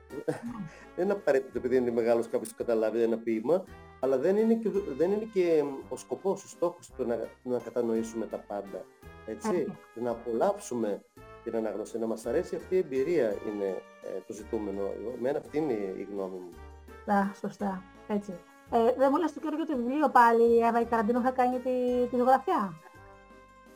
[0.95, 3.63] δεν είναι απαραίτητο επειδή είναι μεγάλος κάποιος το καταλάβει ένα ποίημα,
[3.99, 8.25] αλλά δεν είναι και, δεν είναι και ο σκοπός, ο στόχος του να, να κατανοήσουμε
[8.25, 8.85] τα πάντα.
[9.25, 11.01] Έτσι, να απολαύσουμε
[11.43, 14.81] την αναγνωσή, να μας αρέσει αυτή η εμπειρία είναι ε, το ζητούμενο.
[15.17, 16.49] Εμένα αυτή είναι η γνώμη μου.
[17.07, 17.83] Ναι, σωστά.
[18.07, 18.31] Έτσι.
[18.71, 21.31] Ε, δεν μου λες το κύριο για το βιβλίο πάλι, η Εύα η Καραντίνου θα
[21.31, 22.73] κάνει τη, τη ζωγραφιά.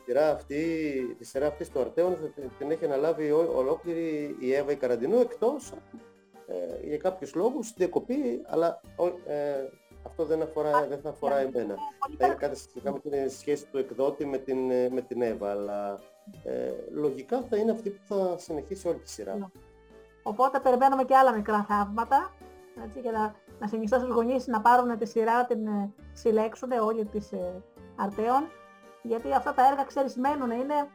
[0.04, 0.64] Σειρά αυτή,
[1.18, 5.72] τη σειρά αυτή του Αρτέων την έχει αναλάβει ολόκληρη η Εύα η Καραντινού εκτός
[6.46, 8.80] ε, για κάποιους λόγους διακοπή, αλλά
[9.26, 9.54] ε,
[10.06, 11.74] αυτό δεν, αφορά, δεν θα αφορά εμένα.
[12.18, 14.58] Θα είναι κάτι σχετικά με την σχέση του εκδότη με την,
[14.90, 16.00] με την Εύα, αλλά
[16.44, 19.34] ε, λογικά θα είναι αυτή που θα συνεχίσει όλη τη σειρά.
[19.34, 19.46] Ναι.
[20.22, 22.32] Οπότε περιμένουμε και άλλα μικρά θαύματα,
[22.84, 27.04] έτσι, για να, να συνιστώ στους γονείς να πάρουν τη σειρά, την ε, συλλέξουν όλοι
[27.04, 27.62] τις ε,
[27.96, 28.48] Αρτέων,
[29.02, 30.88] γιατί αυτά τα έργα, ξέρεις, μένουν, είναι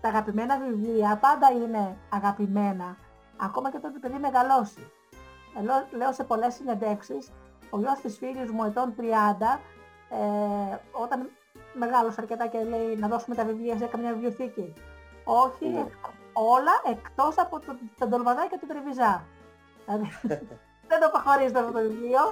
[0.00, 2.96] τα αγαπημένα βιβλία, πάντα είναι αγαπημένα,
[3.36, 4.90] ακόμα και τότε παιδί μεγαλώσει.
[5.58, 7.32] Ε, λέω σε πολλές συνεντεύξεις
[7.70, 9.60] ο γιος της φίλης μου ετών 30,
[10.10, 11.30] ε, όταν
[11.74, 14.72] μεγάλωσε αρκετά και λέει να δώσουμε τα βιβλία σε καμιά βιβλιοθήκη.
[15.24, 15.86] Όχι, ναι.
[16.32, 19.24] όλα εκτός από το, τον Τολμαδά και τον Τρεβιζά.
[20.86, 22.22] Δηλαδή, δεν το παχωρίζετε αυτό το βιβλίο.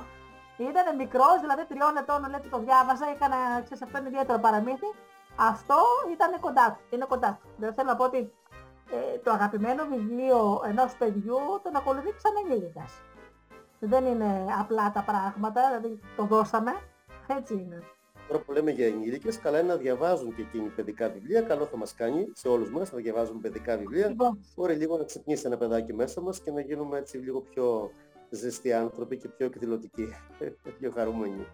[0.71, 4.91] Ήταν μικρός, δηλαδή τριών ετών λέτε το διάβαζα, έκανα, ξέρεις, αυτό είναι ιδιαίτερο παραμύθι.
[5.37, 5.79] Αυτό
[6.15, 7.49] ήταν κοντά του, είναι κοντά του.
[7.57, 8.21] Δεν θέλω να πω ότι
[8.97, 12.93] ε, το αγαπημένο βιβλίο ενός παιδιού τον ακολουθεί σαν ενήλικας.
[13.79, 16.73] Δεν είναι απλά τα πράγματα, δηλαδή το δώσαμε,
[17.27, 17.83] έτσι είναι.
[18.29, 21.43] Τώρα που λέμε για ενήλικες, καλά είναι να διαβάζουν και εκείνοι παιδικά βιβλία.
[21.43, 24.09] Καλό θα μας κάνει σε όλους μας να διαβάζουν παιδικά βιβλία.
[24.09, 24.41] Λοιπόν.
[24.57, 27.91] Μπορεί λίγο να ξυπνήσει ένα παιδάκι μέσα μας και να γίνουμε έτσι λίγο πιο
[28.35, 30.09] ζεστοί άνθρωποι και πιο εκδηλωτικοί,
[30.79, 31.47] πιο χαρούμενοι.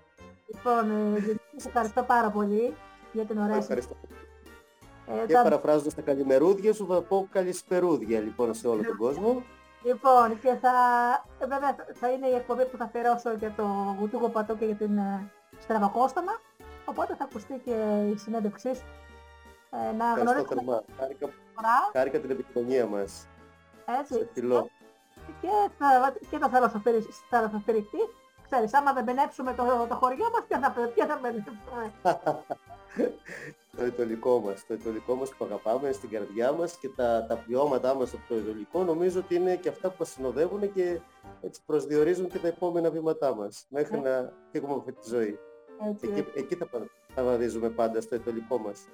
[0.46, 1.20] Λοιπόν, ε,
[1.52, 2.74] σας ευχαριστώ πάρα πολύ
[3.12, 3.96] για την ωραία Ευχαριστώ.
[5.06, 5.42] Ε, και τα...
[5.42, 9.42] παραφράζοντας τα καλημερούδια σου θα πω καλησπερούδια λοιπόν σε όλο τον κόσμο.
[9.82, 10.72] Λοιπόν, και θα,
[11.38, 14.74] ε, βέβαια, θα είναι η εκπομπή που θα αφιερώσω για το Γουτούγο Πατό και για
[14.74, 16.32] την ε, Στραβακόστομα.
[16.84, 18.84] Οπότε θα ακουστεί και η συνέντευξή σου.
[19.70, 20.82] Ε, να γνωρίσουμε...
[20.98, 21.28] Χάρηκα,
[21.92, 23.26] χάρηκα την επικοινωνία μας.
[24.00, 24.14] Έτσι.
[24.14, 24.70] Σε φιλό.
[25.40, 25.48] Και,
[25.78, 26.48] θα, και το
[27.30, 27.98] θαλασσοφυρικτή.
[28.50, 31.58] Ξέρεις, άμα δεν μπενέψουμε το, το χωριό μας, ποια θα, ποια θα μπενέψουμε.
[33.76, 37.94] το ετωλικό μας, το ετωλικό μας που αγαπάμε στην καρδιά μας και τα, τα βιώματά
[37.94, 41.00] μας από το ετωλικό νομίζω ότι είναι και αυτά που μας συνοδεύουν και
[41.40, 44.00] έτσι προσδιορίζουν και τα επόμενα βήματά μας μέχρι ε.
[44.00, 45.38] να φύγουμε από αυτή τη ζωή.
[46.00, 46.68] Εκεί, εκεί θα,
[47.14, 48.86] θα βαδίζουμε πάντα στο ετωλικό μας.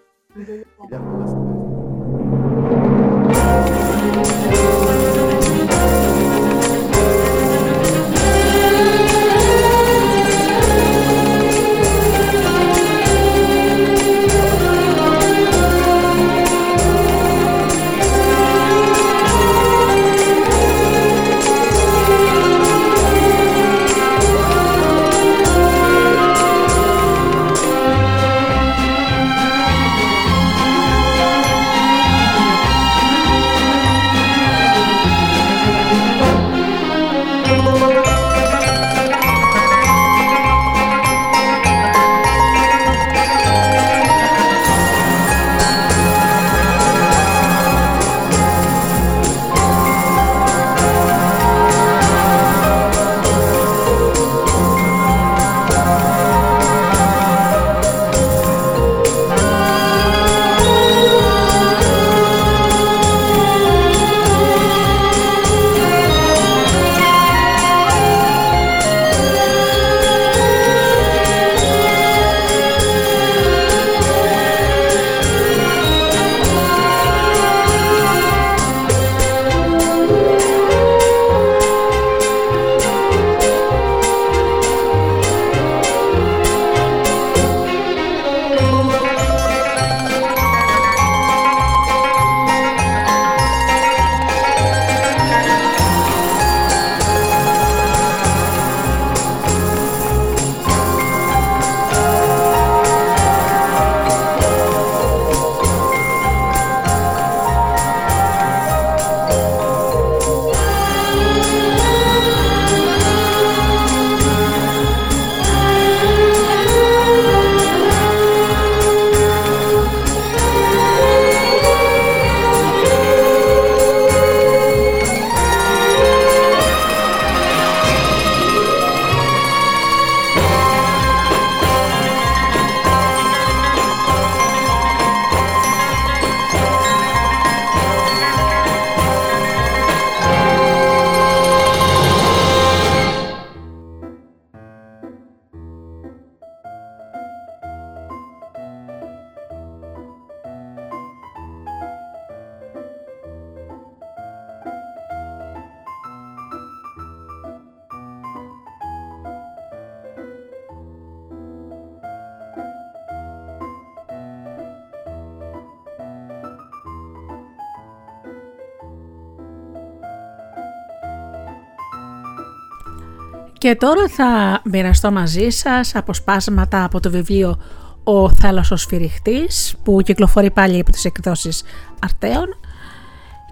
[173.77, 177.59] Και τώρα θα μοιραστώ μαζί σας αποσπάσματα από το βιβλίο
[178.05, 181.63] «Ο θάλασσος φυριχτής» που κυκλοφορεί πάλι από τις εκδόσεις
[182.05, 182.47] Αρτέων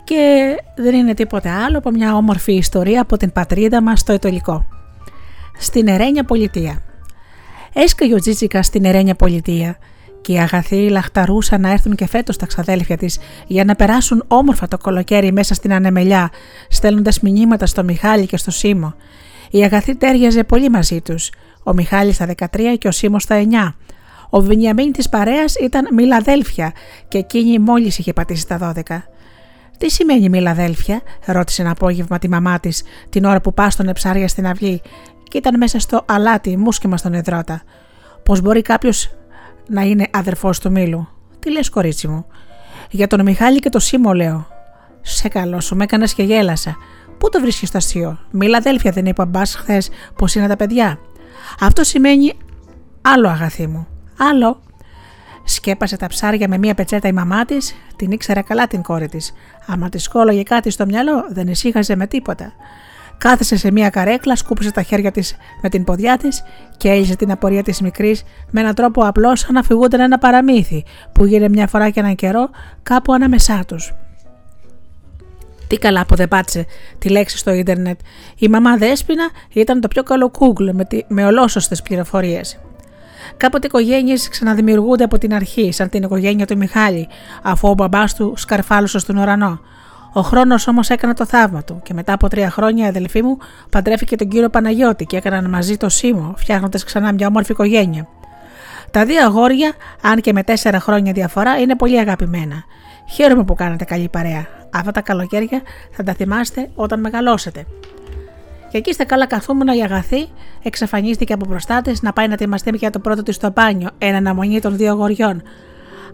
[0.05, 4.67] και δεν είναι τίποτε άλλο από μια όμορφη ιστορία από την πατρίδα μας στο Ετωλικό.
[5.59, 6.83] Στην Ερένια Πολιτεία.
[7.73, 9.79] Έσκαγε ο Τζίτσικα στην Ερένια Πολιτεία
[10.21, 14.69] και οι αγαθοί λαχταρούσαν να έρθουν και φέτος τα ξαδέλφια της για να περάσουν όμορφα
[14.69, 16.31] το κολοκαίρι μέσα στην ανεμελιά,
[16.69, 18.95] στέλνοντας μηνύματα στο Μιχάλη και στο Σίμω.
[19.55, 21.31] Η αγαθή τέριαζε πολύ μαζί τους.
[21.63, 23.75] Ο Μιχάλης στα 13 και ο Σίμως στα 9.
[24.31, 26.73] Ο Βενιαμίν της παρέας ήταν μιλαδέλφια
[27.09, 29.03] και εκείνη μόλις είχε πατήσει τα 12.
[29.79, 34.47] Τι σημαίνει μιλαδέλφια, ρώτησε ένα απόγευμα τη μαμά της την ώρα που πάστονε ψάρια στην
[34.47, 34.81] αυγή
[35.23, 37.63] και ήταν μέσα στο αλάτι μουσκεμα στον εδρώτα.
[38.23, 39.11] Πώς μπορεί κάποιος
[39.69, 41.09] να είναι αδερφός του Μήλου;
[41.39, 42.27] Τι λες, κορίτσι μου;
[42.91, 44.47] Για τον Μιχάλη και το Σίμω, λέω.
[45.01, 46.77] Σε καλό σου, με έκανες και γέλασα.
[47.19, 50.99] Πού το βρίσκεις στο αστείο; Μίλα αδέλφια, δεν είπα μπας χθες πώ είναι τα παιδιά.
[51.61, 52.32] Αυτό σημαίνει
[53.03, 53.86] άλλο αγαθί μου.
[54.19, 54.61] Άλλο.
[55.45, 59.32] Σκέπασε τα ψάρια με μία πετσέτα η μαμά της, την ήξερα καλά την κόρη της.
[59.66, 62.53] Άμα της κόλλογε κάτι στο μυαλό, δεν ησύχαζε με τίποτα.
[63.19, 66.43] Κάθεσε σε μία καρέκλα, σκούπισε τα χέρια της με την ποδιά της
[66.77, 70.85] και έλυσε την απορία της μικρής με έναν τρόπο απλό σαν να φυγούνταν ένα παραμύθι
[71.12, 72.51] που γίνεται μια φορά και έναν καιρό
[72.82, 73.95] κάπου ανάμεσά τους.
[75.69, 76.66] Τι καλά που δεν πάτησε
[76.99, 78.01] τη λέξη στο ίντερνετ.
[78.39, 82.59] Η μαμά Δέσποινα ήταν το πιο καλό Google με, τη, με ολόσωστες πληροφορίες.
[83.36, 87.09] Κάποτε οικογένειες ξαναδημιουργούνται από την αρχή, σαν την οικογένεια του Μιχάλη,
[87.43, 89.61] αφού ο μπαμπάς του σκαρφάλωσε στον ουρανό.
[90.12, 93.39] Ο χρόνος όμως έκανε το θαύμα του και μετά από τρία χρόνια η αδελφή μου
[93.70, 98.09] παντρεύηκε τον κύριο Παναγιώτη και έκαναν μαζί το Σίμω, φτιάχνοντας ξανά μια όμορφη οικογένεια.
[98.91, 99.73] Τα δύο αγόρια,
[100.03, 102.65] αν και με τέσσερα χρόνια διαφορά, είναι πολύ αγαπημένα.
[103.11, 104.47] Χαίρομαι που κάνετε καλή παρέα.
[104.77, 107.67] Αυτά τα καλοκαίρια θα τα θυμάστε όταν μεγαλώσετε.
[108.71, 110.29] Και εκεί στα καλά καθούμενα η αγαθή
[110.63, 114.15] εξαφανίστηκε από μπροστά της να πάει να ετοιμαστεί για το πρώτο της στο μπάνιο, εν
[114.15, 115.43] αναμονή των δύο αγοριών,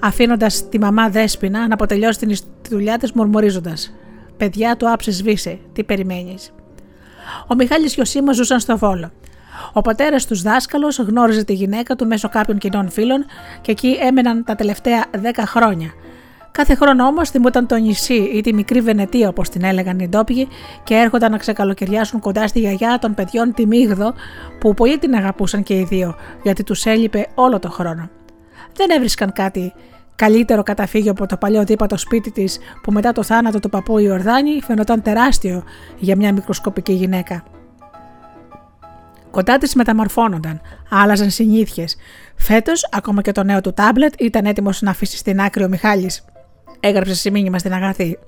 [0.01, 2.37] αφήνοντας τη μαμά δέσπινα να αποτελειώσει την
[2.71, 3.95] δουλειά της μουρμουρίζοντας.
[4.37, 6.53] Παιδιά του άψες σβήσε, τι περιμένεις;
[7.47, 9.11] Ο Μιχάλης και ο Σίμα ζούσαν στο Βόλο.
[9.73, 13.25] Ο πατέρας τους δάσκαλος γνώριζε τη γυναίκα του μέσω κάποιων κοινών φίλων
[13.61, 15.93] και εκεί έμεναν τα τελευταία δέκα χρόνια.
[16.53, 20.49] Κάθε χρόνο όμως θυμόταν το νησί ή τη μικρή Βενετία όπως την έλεγαν οι ντόπιοι
[20.85, 24.15] και έρχονταν να ξεκαλοκαιριάσουν κοντά στη γιαγιά των παιδιών τη Μίγδο
[24.61, 28.11] που πολύ την αγαπούσαν και οι δύο γιατί τους έλειπε όλο το χρόνο.
[28.73, 29.73] Δεν έβρισκαν κάτι
[30.17, 34.61] καλύτερο καταφύγιο από το παλιό δίπατο σπίτι της που μετά το θάνατο του παππού Ιορδάνη
[34.63, 35.65] φαινόταν τεράστιο
[35.99, 37.45] για μια μικροσκοπική γυναίκα.
[39.31, 40.61] Κοντά της μεταμορφώνονταν,
[40.91, 41.97] άλλαζαν συνήθειες.
[42.37, 46.25] Φέτος, ακόμα και το νέο του τάμπλετ ήταν έτοιμος να αφήσει στην άκρη ο Μιχάλης
[46.81, 48.19] έγραψε σε μήνυμα στην αγαθή.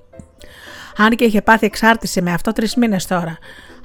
[0.97, 3.37] Αν και είχε πάθει εξάρτηση με αυτό τρεις μήνες τώρα.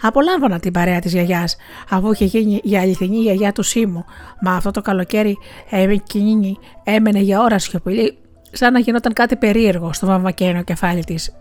[0.03, 1.57] Απολάμβανα την παρέα της γιαγιάς,
[1.91, 4.05] αφού είχε γίνει η αληθινή γιαγιά του Σίμου,
[4.41, 5.39] μα αυτό το καλοκαίρι
[5.71, 8.19] εκείνη έμενε για ώρα σιωπηλή,
[8.53, 11.33] σαν να γινόταν κάτι περίεργο στο βαμβακένο κεφάλι της.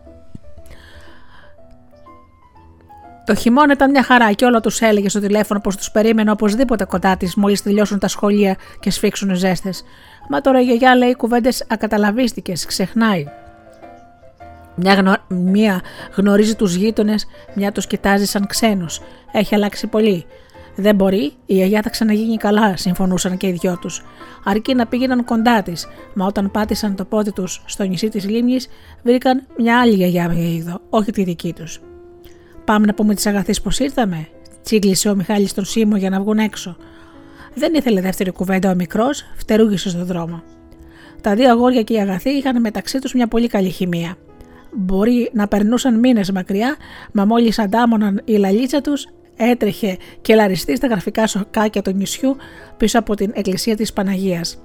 [3.26, 6.86] Το χειμώνα ήταν μια χαρά και όλο τους έλεγε στο τηλέφωνο πως τους περίμενε οπωσδήποτε
[6.86, 9.84] κοντά της μόλις τελειώσουν τα σχολεία και σφίξουν ζέστες.
[10.30, 13.26] Μα τώρα η γιαγιά λέει κουβέντες ακαταλαβίστικε, ξεχνάει.
[14.76, 15.16] Μια, γνω...
[15.28, 15.82] μια
[16.16, 19.02] γνωρίζει τους γείτονες, μια τους κοιτάζει σαν ξένους.
[19.32, 20.26] Έχει αλλάξει πολύ.
[20.76, 24.04] Δεν μπορεί, η γιαγιά θα ξαναγίνει καλά, συμφωνούσαν και οι δυο τους.
[24.44, 28.68] Αρκεί να πήγαιναν κοντά της, μα όταν πάτησαν το πόδι τους στο νησί της λίμνης,
[29.04, 31.82] βρήκαν μια άλλη γιαγιά με είδο, όχι τη δική τους.
[32.66, 34.28] Πάμε να πούμε της αγαθής πως ήρθαμε,
[34.64, 36.78] τσίγκλισε ο Μιχάλης τον Σίμω για να βγουν έξω.
[37.58, 40.44] Δεν ήθελε δεύτερη κουβέντα ο μικρός, φτερούγησε στον δρόμο.
[41.22, 44.16] Τα δύο αγόρια και οι αγαθοί είχαν μεταξύ τους μια πολύ καλή χημεία.
[44.72, 46.76] Μπορεί να περνούσαν μήνες μακριά,
[47.12, 52.36] μα μόλις αντάμωναν η λαλίτσα τους, έτρεχε και λαριστεί στα γραφικά σοκάκια του νησιού
[52.78, 54.62] πίσω από την εκκλησία της Παναγίας.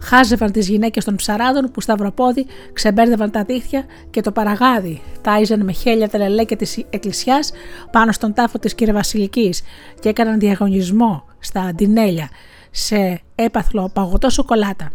[0.00, 5.00] Χάζευαν τις γυναίκες των ψαράδων που σταυροπόδι ξεμπέρδευαν τα δίχτυα και το παραγάδι.
[5.20, 7.52] Τάιζαν με χέλια τα λελέκια της εκκλησιάς
[7.90, 9.54] πάνω στον τάφο της κυρεβασιλική
[10.00, 12.28] και έκαναν διαγωνισμό στα αντινέλια
[12.70, 14.90] σε έπαθλο παγωτό σοκολάτα.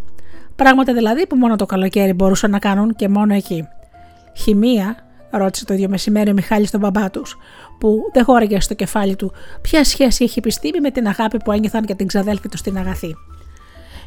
[0.56, 3.68] Πράγματα δηλαδή που μόνο το καλοκαίρι μπορούσαν να κάνουν και μόνο εκεί.
[4.38, 4.96] Χημεία,
[5.32, 7.38] ρώτησε το ίδιο μεσημέρι ο Μιχάλης τον μπαμπά τους,
[7.80, 11.84] που δεν χώραγε στο κεφάλι του ποια σχέση έχει επιστήμη με την αγάπη που ένιωθαν
[11.84, 13.16] για την ξαδέλφη τους στην αγαθή.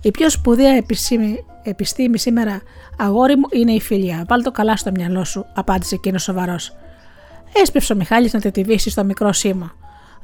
[0.02, 2.62] Η πιο σπουδαία επιστήμη, επιστήμη σήμερα,
[2.98, 4.24] αγόρι μου, είναι η φιλία.
[4.28, 6.76] Βάλ το καλά στο μυαλό σου, απάντησε εκείνος σοβαρός.
[7.62, 9.74] Έσπευσε ο Μιχάλης να τετιβήσει στο μικρό σήμα.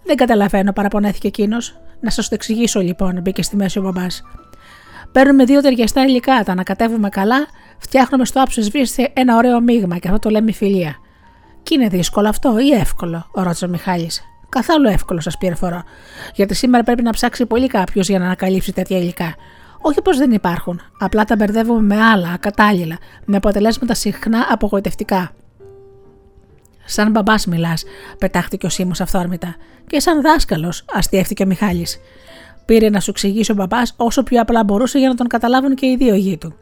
[0.04, 1.76] Δεν καταλαβαίνω, παραπονέθηκε εκείνος.
[2.00, 4.22] Να σας το εξηγήσω λοιπόν, μπήκε στη μέση ο μπαμπάς.
[5.12, 7.46] Παίρνουμε δύο ταιριαστά υλικά, τα ανακατεύουμε καλά,
[7.78, 10.96] φτιάχνουμε στο άψος σβήστε ένα ωραίο μείγμα και αυτό το λέμε φιλία.
[11.62, 14.22] Και είναι δύσκολο αυτό ή εύκολο, ρώτησε ο Μιχάλης.
[14.48, 15.82] Καθόλου εύκολο, σας πληροφορώ.
[16.34, 19.34] Γιατί σήμερα πρέπει να ψάξει πολύ κάποιος για να ανακαλύψει τέτοια υλικά.
[19.80, 25.30] Όχι πως δεν υπάρχουν, απλά τα μπερδεύουμε με άλλα, ακατάλληλα, με αποτελέσματα συχνά απογοητευτικά.
[26.92, 27.84] Σαν μπαμπάς μιλάς,
[28.18, 29.56] πετάχτηκε ο Σίμω αυθόρμητα.
[29.86, 32.00] Και σαν δάσκαλος, αστείευτηκε ο Μιχάλης.
[32.64, 35.86] Πήρε να σου εξηγήσει ο μπαμπάς όσο πιο απλά μπορούσε για να τον καταλάβουν και
[35.86, 36.54] οι δύο γη του.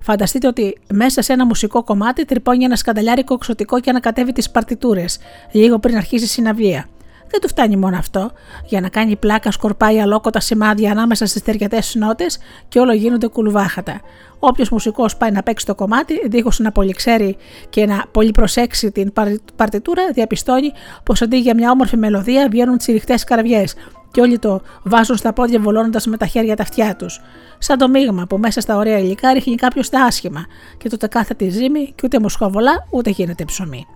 [0.00, 5.18] Φανταστείτε ότι μέσα σε ένα μουσικό κομμάτι τρυπώνει ένα σκανταλιάρικο εξωτικό και ανακατεύει τις παρτιτούρες,
[5.52, 6.88] λίγο πριν αρχίσει η συναυλία.
[7.30, 8.30] Δεν του φτάνει μόνο αυτό.
[8.64, 12.26] Για να κάνει πλάκα, σκορπάει αλόκοτα σημάδια ανάμεσα στις ταιριατές νότε
[12.68, 14.00] και όλο γίνονται κουλουβάχατα.
[14.38, 17.36] Όποιος μουσικός πάει να παίξει το κομμάτι, δίχως να πολύ ξέρει
[17.70, 19.12] και να πολύ προσέξει την
[19.56, 20.72] παρτιτούρα, διαπιστώνει
[21.02, 23.64] πως αντί για μια όμορφη μελωδία βγαίνουν τσιριχτές καραβιέ
[24.10, 27.20] και όλοι το βάζουν στα πόδια βολώνοντας με τα χέρια τα αυτιά τους.
[27.58, 30.46] Σαν το μείγμα που μέσα στα ωραία υλικά ρίχνει κάποιος τα άσχημα
[30.78, 33.86] και τότε κάθεται ζύμη και ούτε μοσχοβολά ούτε γίνεται ψωμί.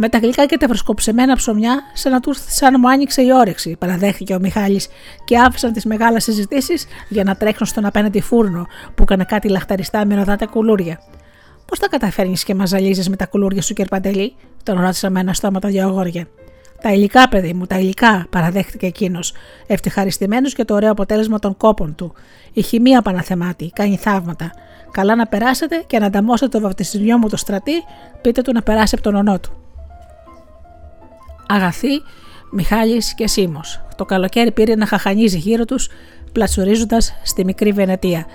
[0.00, 3.76] Με τα γλυκά και τα φρεσκοψεμένα ψωμιά, σαν να του σαν μου άνοιξε η όρεξη,
[3.78, 4.88] παραδέχθηκε ο Μιχάλης
[5.24, 10.06] και άφησαν τις μεγάλες συζητήσεις για να τρέξουν στον απέναντι φούρνο που έκανε κάτι λαχταριστά
[10.06, 11.00] με ροδάτα κουλούρια.
[11.66, 15.60] Πώς τα καταφέρνεις και μαζαλίζει με τα κουλούρια σου, Κερπαντελή, τον ρώτησα με ένα στόμα
[15.60, 16.28] τα δύο αγόρια.
[16.82, 19.32] Τα υλικά, παιδί μου, τα υλικά, παραδέχτηκε εκείνος,
[19.66, 22.12] ευτυχαριστημένος για το ωραίο αποτέλεσμα των κόπων του.
[22.52, 24.50] Η χημεία Παναθεμάτη κάνει θαύματα.
[24.90, 27.84] Καλά να περάσετε και να ανταμώσετε το βαπτισμό μου το στρατή,
[28.20, 29.57] πείτε του να περάσει από τον ονό του.
[31.48, 32.02] Αγαθή,
[32.50, 33.80] Μιχάλης και Σίμος.
[33.96, 35.88] Το καλοκαίρι πήρε να χαχανίζει γύρω τους,
[36.32, 38.26] πλατσουρίζοντας στη μικρή Βενετία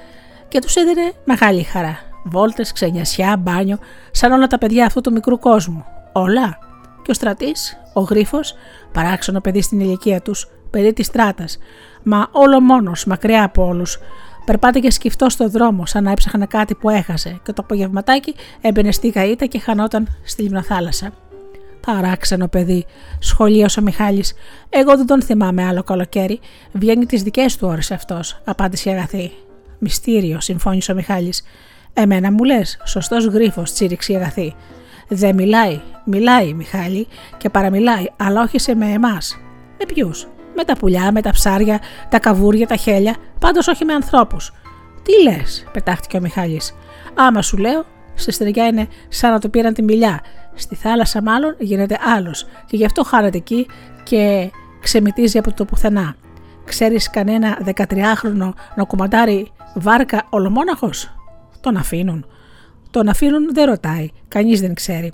[0.48, 1.99] και τους έδινε μεγάλη χαρά.
[2.23, 3.77] Βόλτες, ξενιασιά, μπάνιο,
[4.11, 5.85] σαν όλα τα παιδιά αυτού του μικρού κόσμου.
[6.11, 6.57] Όλα.
[7.03, 8.53] Και ο στρατής, ο γρίφος,
[8.91, 11.57] παράξενο παιδί στην ηλικία τους, παιδί της στράτας,
[12.03, 13.99] μα όλο μόνος, μακριά από όλους,
[14.45, 19.11] Περπάτηκε σκυφτό στο δρόμο, σαν να έψαχνε κάτι που έχασε, και το απογευματάκι έμπαινε στη
[19.15, 21.11] γαΐτα και χανόταν στη λιμνοθάλασσα.
[21.85, 22.85] Παράξενο παιδί,
[23.19, 24.34] σχολίασε ο Μιχάλης.
[24.69, 26.39] Εγώ δεν τον θυμάμαι άλλο καλοκαίρι.
[26.72, 29.31] Βγαίνει τις δικές του ώρες αυτός, απάντησε η αγαθή.
[29.80, 31.43] Μυστήριο, συμφώνησε ο Μιχάλης.
[31.93, 34.55] Εμένα μου λες, σωστός γρίφος, τσίριξε η αγαθή.
[35.07, 37.07] Δεν μιλάει, μιλάει Μιχάλη
[37.38, 39.38] και παραμιλάει, αλλά όχι σε με εμάς.
[39.77, 41.80] Με ποιους, με τα πουλιά, με τα ψάρια,
[42.10, 44.53] τα καβούρια, τα χέλια, πάντως όχι με ανθρώπους.
[45.03, 46.76] Τι λες, πετάχτηκε ο Μιχάλης.
[47.15, 47.85] Άμα σου λέω,
[48.15, 50.22] στη στεριά είναι σαν να το πήραν τη μιλιά
[50.53, 53.67] Στη θάλασσα μάλλον γίνεται άλλος και γι' αυτό χάρεται εκεί
[54.03, 54.51] και
[54.81, 56.15] ξεμητίζει από το πουθενά.
[56.65, 61.15] Ξέρεις κανένα 13χρονο να κουμαντάρει βάρκα ολομόναχος;
[61.61, 62.25] Τον αφήνουν.
[62.91, 65.13] Τον αφήνουν δεν ρωτάει, κανείς δεν ξέρει.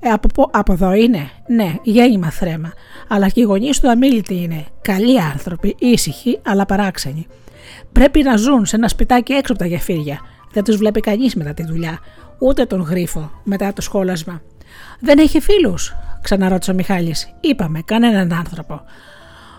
[0.00, 2.72] Ε, από, από εδώ είναι, ναι, γέννημα θρέμα.
[3.08, 4.64] Αλλά και οι γονείς του αμήλυτοι είναι.
[4.82, 7.26] Καλοί άνθρωποι, ήσυχοι, αλλά παράξενοι.
[7.92, 10.20] Πρέπει να ζουν σε ένα σπιτάκι έξω από τα γεφύρια.
[10.52, 11.98] Δεν τους βλέπει κανείς μετά τη δουλειά.
[12.38, 14.42] Ούτε τον γρίφο μετά το σχόλασμα.
[15.00, 17.34] Δεν έχει φίλους, ξαναρώτησε ο Μιχάλης.
[17.40, 18.80] Είπαμε, κανέναν άνθρωπο.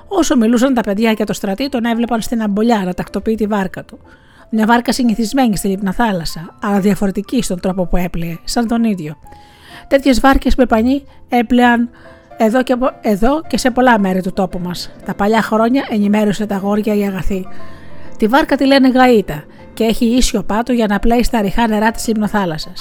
[0.07, 3.83] Όσο μιλούσαν τα παιδιά για το στρατή, τον έβλεπαν στην αμπολιά να τακτοποιεί τη βάρκα
[3.83, 3.99] του.
[4.49, 9.17] Μια βάρκα συνηθισμένη στη λίπνα θάλασσα, αλλά διαφορετική στον τρόπο που έπλεε, σαν τον ίδιο.
[9.87, 11.89] Τέτοιες βάρκες με πανί έπλεαν
[12.37, 14.91] εδώ και, εδώ και σε πολλά μέρη του τόπου μας.
[15.05, 17.47] Τα παλιά χρόνια ενημέρωσε τα γόρια η αγαθή.
[18.17, 19.43] Τη βάρκα τη λένε Γαΐτα
[19.73, 22.71] και έχει ίσιο πάτο για να πλέει στα ριχά νερά της λιμνοθάλασσα.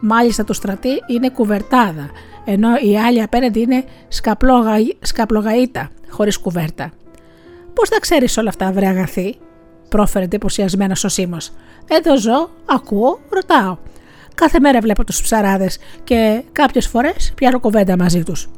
[0.00, 2.10] Μάλιστα το στρατή είναι κουβερτάδα,
[2.44, 3.84] ενώ η άλλη απέναντι είναι
[5.00, 6.90] σκαπλογαΐτα, χωρίς κουβέρτα.
[7.74, 9.36] Πώς θα ξέρεις όλα αυτά, βρε αγαθή,
[9.88, 11.36] πρόφερε εντυπωσιασμένος ο Σίμω.
[11.88, 13.76] Εδώ ζω, ακούω, ρωτάω.
[14.34, 18.48] Κάθε μέρα βλέπω τους ψαράδες και κάποιες φορές πιάνω κουβέντα μαζί τους.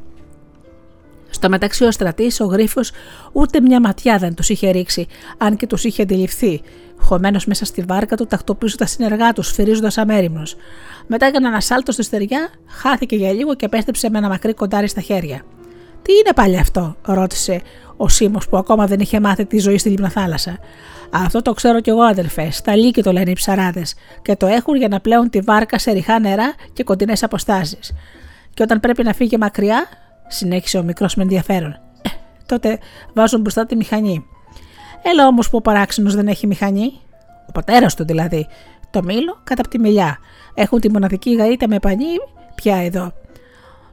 [1.30, 2.90] Στο μεταξύ ο στρατής, ο γρίφος,
[3.32, 5.06] ούτε μια ματιά δεν τους είχε ρίξει,
[5.38, 6.62] αν και τους είχε αντιληφθεί,
[6.98, 10.56] χωμένος μέσα στη βάρκα του, τακτοποιούσε τα συνεργά τους, σφυρίζοντα αμέριμνος.
[11.06, 14.88] Μετά έκανε ένα σάλτο στη στεριά, χάθηκε για λίγο και επέστρεψε με ένα μακρύ κοντάρι
[14.88, 15.42] στα χέρια.
[16.02, 17.60] Τι είναι πάλι αυτό, ρώτησε
[17.96, 20.58] ο Σίμω που ακόμα δεν είχε μάθει τη ζωή στη λίμνα θάλασσα.
[21.10, 22.50] Αυτό το ξέρω κι εγώ, αδελφέ.
[22.50, 25.90] Στα λύκη το λένε οι ψαράδες και το έχουν για να πλέουν τη βάρκα σε
[25.90, 27.92] ριχά νερά και κοντινές αποστάσεις.
[28.54, 29.88] Και όταν πρέπει να φύγει μακριά,
[30.28, 31.70] συνέχισε ο μικρός με ενδιαφέρον.
[32.02, 32.08] Ε,
[32.46, 32.78] τότε
[33.14, 34.24] βάζουν μπροστά τη μηχανή.
[35.02, 36.92] Έλα όμως που ο παράξενος δεν έχει μηχανή.
[37.48, 38.46] Ο πατέρας του δηλαδή.
[38.90, 40.18] Το μήλο κατά από τη μιλιά.
[40.54, 42.04] Έχουν τη μοναδική γαΐτα με πανί
[42.54, 43.12] πια εδώ.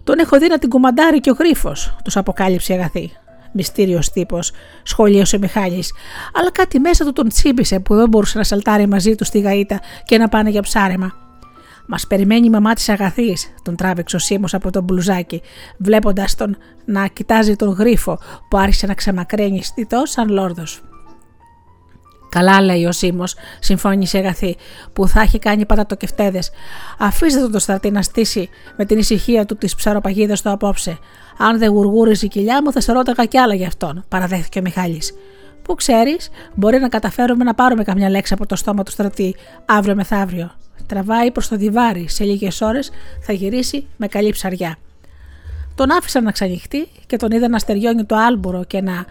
[0.03, 3.11] Τον έχω δει να την κουμαντάρει και ο γρίφος, τους αποκάλυψε η αγαθή.
[3.51, 4.51] Μυστήριος τύπος,
[4.83, 5.83] σχολίασε ο Μιχάλη,
[6.33, 9.75] αλλά κάτι μέσα του τον τσίμπησε που δεν μπορούσε να σαλτάρει μαζί του στη γαΐτα
[10.05, 11.24] και να πάνε για ψάρεμα.
[11.87, 15.41] Μας περιμένει η μαμά της αγαθής, τον τράβηξε ο Σίμω από τον μπλουζάκι,
[15.77, 20.81] βλέποντας τον να κοιτάζει τον γρίφο που άρχισε να ξεμακραίνει στιτό σαν λόρδος.
[22.29, 23.23] Καλά, λέει ο Σίμω,
[23.59, 24.55] συμφώνησε η αγαθή,
[24.93, 26.39] που θα έχει κάνει πατατοκευτέδε.
[26.99, 30.97] Αφήστε τον το στρατή να στήσει με την ησυχία του τις ψαροπαγίδες του απόψε.
[31.37, 34.61] Αν δεν γουργούριζε η κοιλιά μου, θα σε ρώταγα κι άλλα για αυτόν, παραδέχθηκε ο
[34.61, 35.13] Μιχάλης.
[35.61, 39.35] Που ξέρεις, μπορεί να καταφέρουμε να πάρουμε καμιά λέξη από το στόμα του στρατή
[39.65, 40.51] αύριο μεθαύριο.
[40.85, 42.91] Τραβάει προς το διβάρι, σε λίγες ώρες
[43.21, 44.77] θα γυρίσει με καλή ψαριά.
[45.75, 49.05] Τον άφησαν να ξανοιχτεί και τον είδα να στεριώνει το άλμπορο και να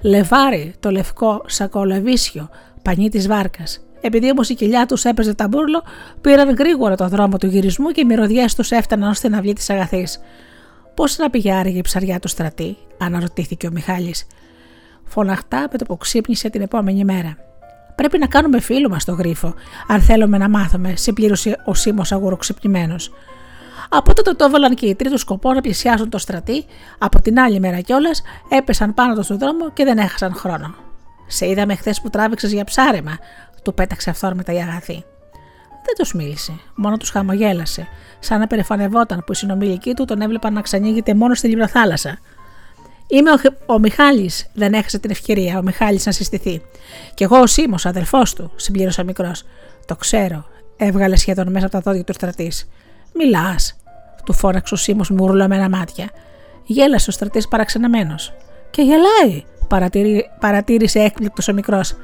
[0.00, 2.48] λεβάρει το λευκό σακολεβίσιο
[2.82, 3.80] πανί της βάρκας.
[4.00, 5.82] Επειδή όμως η κοιλιά τους έπαιζε ταμπούρλο,
[6.20, 9.70] πήραν γρήγορα το δρόμο του γυρισμού και οι μυρωδιές τους έφταναν ω την αυλή της
[9.70, 10.20] αγαθής.
[10.94, 14.26] Πώς να πήγε άραγε η ψαριά του στρατή, αναρωτήθηκε ο Μιχάλης.
[15.04, 17.36] Φωναχτά με το που ξύπνησε την επόμενη μέρα.
[17.96, 19.54] Πρέπει να κάνουμε φίλο μας το γρίφο,
[19.86, 22.96] αν θέλουμε να μάθουμε, συμπλήρωσε ο Σίμω αγουροξυπνημένο.
[23.88, 26.64] Από τότε το έβαλαν και οι τρίτου σκοπός να πλησιάσουν το στρατή,
[26.98, 30.74] από την άλλη μέρα κιόλας έπεσαν πάνω τους στον δρόμο και δεν έχασαν χρόνο.
[31.26, 33.18] Σε είδαμε χθες που τράβηξες για ψάρεμα,
[33.62, 35.04] του πέταξε αυθόρμητα η αγαθή.
[35.84, 40.52] Δεν τους μίλησε, μόνο τους χαμογέλασε, σαν να περηφανευόταν που οι συνομιλικοί του τον έβλεπαν
[40.52, 42.18] να ξανοίγεται μόνο στη λιμπροθάλασσα.
[43.08, 46.62] Είμαι ο, ο Μιχάλης, δεν έχασε την ευκαιρία ο Μιχάλης να συστηθεί.
[47.14, 49.44] Κι εγώ ο Σίμω, αδελφός του, συμπλήρωσα μικρός.
[49.86, 50.44] Το ξέρω,
[50.76, 52.68] έβγαλε σχεδόν μέσα από τα δόντια του στρατής.
[53.14, 53.76] Μιλάς,
[54.24, 56.10] του φώναξε ο Σίμω με ουρλωμένα μάτια.
[56.64, 58.14] Γέλασε ο στρατής παραξενεμένο.
[58.70, 59.44] Και γελάει,
[60.40, 61.94] παρατήρησε έκπληκτος ο μικρός.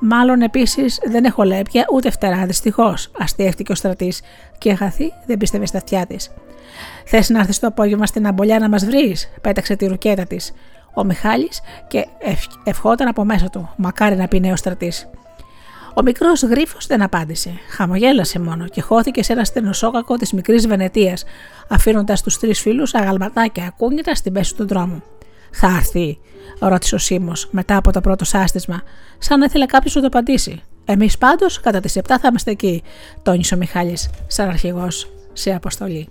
[0.00, 4.20] Μάλλον επίσης δεν έχω λέπια ούτε φτερά, δυστυχώς, αστείευτηκε ο στρατής
[4.58, 6.30] και αγαθή δεν πίστευε στα αυτιά της.
[7.04, 10.52] Θες να έρθεις το απόγευμα στην αμπολιά να μας βρεις, πέταξε τη ρουκέτα της
[10.94, 12.06] ο Μιχάλης και
[12.64, 13.70] ευχόταν από μέσα του.
[13.76, 15.08] Μακάρι να πει νέος στρατής.
[15.94, 17.50] Ο μικρός γρίφος δεν απάντησε.
[17.70, 21.24] Χαμογέλασε μόνο και χώθηκε σε ένα στενοσόκακο της μικρής Βενετίας,
[21.68, 25.02] αφήνοντας τους τρεις φίλους αγαλματάκια ακούγητα στην πέση του δρόμου.
[25.52, 26.18] Θα έρθει,
[26.60, 28.82] ρώτησε ο Σίμω μετά από το πρώτο σάστισμα,
[29.18, 30.62] σαν να ήθελε κάποιος να το απαντήσει.
[30.84, 32.82] Εμείς πάντως κατά τις 7 θα είμαστε εκεί,
[33.22, 36.08] τόνισε ο Μιχάλης, σαν αρχηγός σε αποστολή.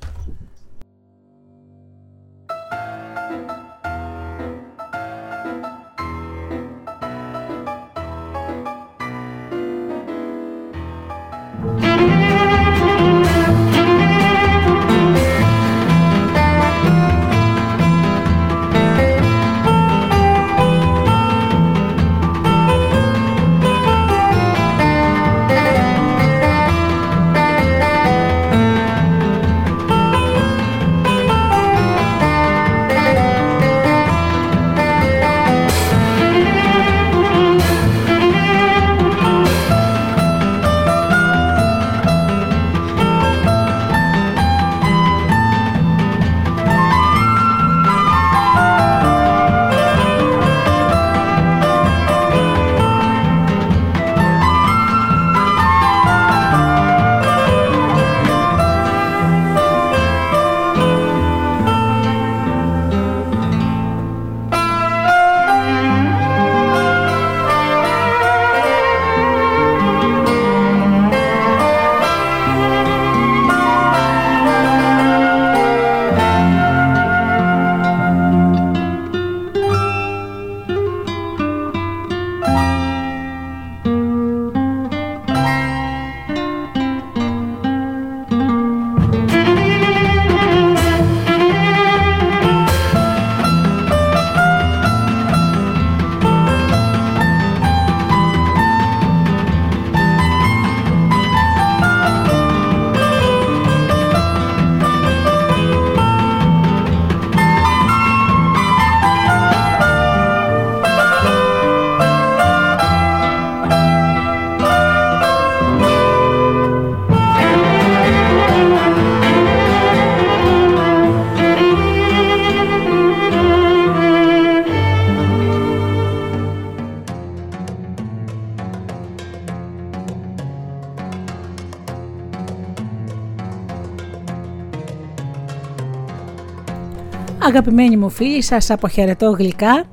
[137.48, 139.84] Αγαπημένοι μου φίλοι, σας αποχαιρετώ γλυκά.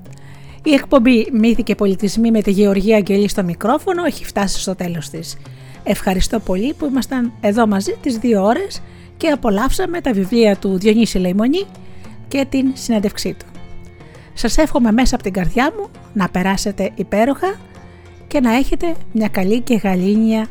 [0.62, 5.08] Η εκπομπή «Μύθοι και πολιτισμοί» με τη Γεωργία Αγγελή στο μικρόφωνο έχει φτάσει στο τέλος
[5.08, 5.36] της.
[5.84, 8.82] Ευχαριστώ πολύ που ήμασταν εδώ μαζί τις δύο ώρες
[9.16, 11.64] και απολαύσαμε τα βιβλία του Διονύση Λεϊμονή
[12.28, 13.46] και την συνέντευξή του.
[14.34, 17.54] Σας εύχομαι μέσα από την καρδιά μου να περάσετε υπέροχα
[18.26, 20.46] και να έχετε μια καλή και γαλήνια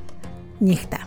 [0.57, 1.02] νύχτα.